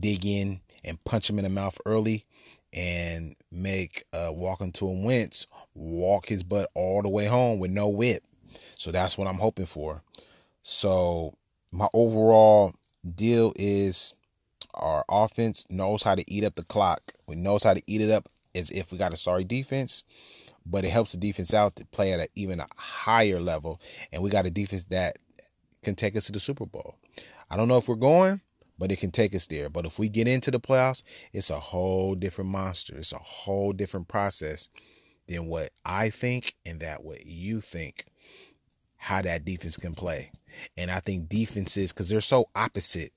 dig 0.01 0.25
in 0.25 0.61
and 0.85 1.03
punch 1.05 1.29
him 1.29 1.39
in 1.39 1.45
the 1.45 1.51
mouth 1.51 1.79
early 1.85 2.25
and 2.73 3.35
make 3.51 4.05
uh, 4.13 4.31
walking 4.33 4.73
to 4.73 4.89
him 4.89 5.03
Wentz 5.03 5.47
walk 5.75 6.27
his 6.27 6.43
butt 6.43 6.71
all 6.75 7.03
the 7.03 7.09
way 7.09 7.27
home 7.27 7.59
with 7.59 7.71
no 7.71 7.89
whip. 7.89 8.23
So 8.79 8.93
that's 8.93 9.17
what 9.17 9.27
I'm 9.27 9.39
hoping 9.39 9.67
for. 9.67 10.03
So 10.63 11.35
my 11.73 11.89
overall 11.95 12.75
deal 13.15 13.53
is 13.57 14.15
our 14.75 15.05
offense 15.09 15.67
knows 15.71 16.03
how 16.03 16.15
to 16.15 16.31
eat 16.31 16.45
up 16.45 16.55
the 16.55 16.65
clock. 16.65 17.15
We 17.27 17.37
knows 17.37 17.65
how 17.65 17.75
to 17.75 17.83
eat 17.87 18.01
it 18.01 18.11
up 18.11 18.29
as 18.55 18.71
if 18.71 18.93
we 18.93 18.99
got 18.99 19.15
a 19.15 19.17
sorry 19.17 19.45
defense, 19.45 20.03
but 20.67 20.85
it 20.85 20.91
helps 20.91 21.13
the 21.13 21.19
defense 21.19 21.55
out 21.55 21.77
to 21.77 21.87
play 21.87 22.13
at 22.13 22.21
an 22.21 22.27
even 22.35 22.61
a 22.61 22.67
higher 22.77 23.41
level. 23.41 23.81
And 24.13 24.23
we 24.23 24.31
got 24.31 24.47
a 24.47 24.51
defense 24.51 24.85
that 24.87 25.17
can 25.83 25.95
take 25.95 26.17
us 26.17 26.27
to 26.27 26.33
the 26.33 26.41
Super 26.41 26.67
Bowl. 26.67 26.97
I 27.51 27.57
don't 27.57 27.69
know 27.69 27.79
if 27.79 27.89
we're 27.89 27.97
going, 27.97 28.41
but 28.79 28.93
it 28.93 28.99
can 28.99 29.11
take 29.11 29.35
us 29.35 29.47
there. 29.47 29.69
But 29.69 29.87
if 29.87 29.99
we 29.99 30.09
get 30.09 30.29
into 30.29 30.51
the 30.51 30.61
playoffs, 30.61 31.03
it's 31.33 31.51
a 31.51 31.61
whole 31.61 32.15
different 32.15 32.51
monster. 32.51 32.97
It's 32.97 33.13
a 33.13 33.19
whole 33.19 33.73
different 33.73 34.09
process 34.09 34.69
than 35.27 35.47
what 35.47 35.71
I 35.85 36.11
think 36.11 36.55
and 36.65 36.81
that 36.81 37.05
what 37.05 37.27
you 37.27 37.61
think 37.61 38.07
how 38.99 39.23
that 39.23 39.45
defense 39.45 39.77
can 39.77 39.95
play. 39.95 40.31
And 40.77 40.91
I 40.91 41.01
think 41.01 41.29
defenses, 41.29 41.93
because 41.93 42.09
they're 42.09 42.21
so 42.21 42.47
opposite 42.55 43.13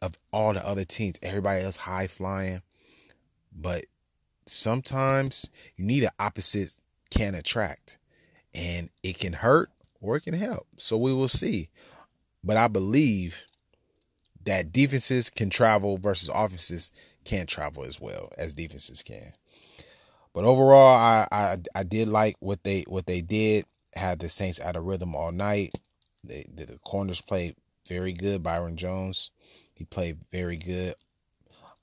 of 0.00 0.14
all 0.30 0.52
the 0.52 0.66
other 0.66 0.84
teams, 0.84 1.16
everybody 1.22 1.64
else 1.64 1.78
high 1.78 2.06
flying. 2.06 2.62
But 3.52 3.86
sometimes 4.46 5.48
you 5.76 5.84
need 5.84 6.04
an 6.04 6.10
opposite 6.18 6.74
can 7.10 7.34
attract. 7.34 7.98
And 8.54 8.90
it 9.02 9.18
can 9.18 9.32
hurt 9.32 9.70
or 10.00 10.16
it 10.16 10.22
can 10.22 10.34
help. 10.34 10.66
So 10.76 10.98
we 10.98 11.12
will 11.12 11.28
see. 11.28 11.70
But 12.42 12.56
I 12.56 12.68
believe 12.68 13.44
that 14.44 14.72
defenses 14.72 15.30
can 15.30 15.50
travel 15.50 15.98
versus 15.98 16.30
offenses 16.32 16.92
can't 17.24 17.48
travel 17.48 17.84
as 17.84 18.00
well 18.00 18.32
as 18.38 18.54
defenses 18.54 19.02
can. 19.02 19.32
But 20.32 20.44
overall, 20.44 20.94
I, 20.94 21.26
I 21.32 21.56
I 21.74 21.82
did 21.82 22.08
like 22.08 22.36
what 22.40 22.62
they 22.62 22.82
what 22.82 23.06
they 23.06 23.20
did. 23.20 23.64
Had 23.94 24.20
the 24.20 24.28
Saints 24.28 24.60
out 24.60 24.76
of 24.76 24.86
rhythm 24.86 25.16
all 25.16 25.32
night. 25.32 25.72
They, 26.22 26.46
the, 26.54 26.66
the 26.66 26.78
corners 26.78 27.20
played 27.20 27.56
very 27.88 28.12
good. 28.12 28.42
Byron 28.42 28.76
Jones, 28.76 29.32
he 29.74 29.84
played 29.84 30.18
very 30.30 30.56
good. 30.56 30.94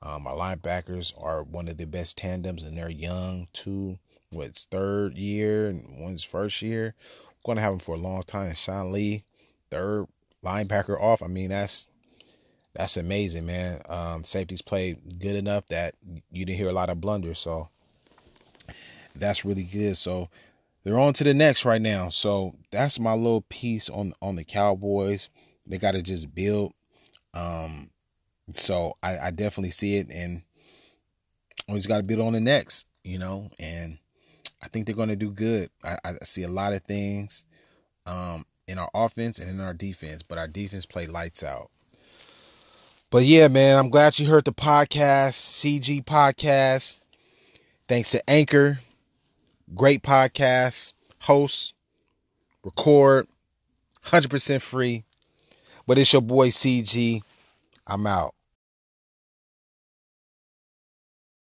Um, 0.02 0.26
our 0.26 0.36
linebackers 0.36 1.12
are 1.22 1.44
one 1.44 1.68
of 1.68 1.78
the 1.78 1.88
best 1.88 2.18
tandems, 2.18 2.64
and 2.64 2.78
they're 2.78 2.90
young 2.90 3.48
too. 3.52 4.00
What's 4.30 4.66
third 4.66 5.18
year 5.18 5.68
and 5.68 5.84
one's 6.00 6.24
first 6.24 6.62
year. 6.62 6.96
going 7.46 7.56
to 7.58 7.62
have 7.62 7.74
them 7.74 7.80
for 7.80 7.96
a 7.96 8.00
long 8.00 8.24
time. 8.24 8.54
Sean 8.56 8.92
Lee, 8.92 9.24
third 9.72 10.08
linebacker 10.44 11.00
off. 11.00 11.22
I 11.22 11.28
mean, 11.28 11.50
that's 11.50 11.90
that's 12.74 12.98
amazing, 12.98 13.46
man. 13.46 13.82
Um, 13.90 14.24
safeties 14.24 14.62
played 14.62 15.20
good 15.20 15.36
enough 15.36 15.66
that 15.68 15.96
you 16.32 16.46
didn't 16.46 16.60
hear 16.60 16.70
a 16.70 16.74
lot 16.74 16.90
of 16.90 17.02
blunders, 17.02 17.40
so 17.40 17.70
that's 19.16 19.44
really 19.44 19.64
good. 19.64 19.98
So 19.98 20.30
they're 20.84 21.00
on 21.00 21.14
to 21.14 21.24
the 21.24 21.34
next 21.34 21.66
right 21.66 21.82
now. 21.82 22.10
So 22.10 22.56
that's 22.72 23.00
my 23.00 23.14
little 23.14 23.42
piece 23.50 23.90
on 23.90 24.14
on 24.22 24.36
the 24.36 24.44
Cowboys. 24.44 25.30
They 25.66 25.78
got 25.78 25.96
to 25.96 26.02
just 26.02 26.34
build. 26.34 26.74
Um, 27.34 27.90
so 28.54 28.96
I, 29.04 29.18
I 29.18 29.32
definitely 29.32 29.72
see 29.72 29.98
it, 29.98 30.12
and 30.14 30.44
we 31.68 31.76
just 31.76 31.90
got 31.90 31.98
to 31.98 32.04
build 32.04 32.22
on 32.22 32.34
the 32.34 32.40
next, 32.40 32.88
you 33.04 33.18
know. 33.18 33.50
And 33.60 34.00
I 34.64 34.68
think 34.68 34.86
they're 34.86 34.96
going 34.96 35.10
to 35.10 35.16
do 35.16 35.32
good. 35.32 35.70
I, 35.84 35.98
I 36.04 36.14
see 36.24 36.44
a 36.44 36.50
lot 36.50 36.74
of 36.74 36.84
things. 36.84 37.46
Um, 38.06 38.46
in 38.68 38.78
our 38.78 38.90
offense 38.94 39.40
and 39.40 39.50
in 39.50 39.60
our 39.60 39.74
defense, 39.74 40.24
but 40.24 40.38
our 40.38 40.48
defense 40.48 40.86
played 40.86 41.10
lights 41.10 41.44
out. 41.44 41.70
But 43.10 43.24
yeah, 43.24 43.48
man, 43.48 43.78
I'm 43.78 43.90
glad 43.90 44.20
you 44.20 44.28
heard 44.28 44.46
the 44.46 44.54
podcast, 44.54 45.34
CG 45.34 46.04
podcast. 46.04 47.00
Thanks 47.88 48.12
to 48.12 48.30
Anchor, 48.30 48.80
great 49.74 50.04
podcast, 50.04 50.92
host, 51.20 51.74
record, 52.64 53.28
100% 54.06 54.62
free. 54.62 55.06
But 55.86 55.98
it's 55.98 56.12
your 56.12 56.22
boy 56.22 56.50
CG. 56.50 57.22
I'm 57.88 58.06
out. 58.06 58.36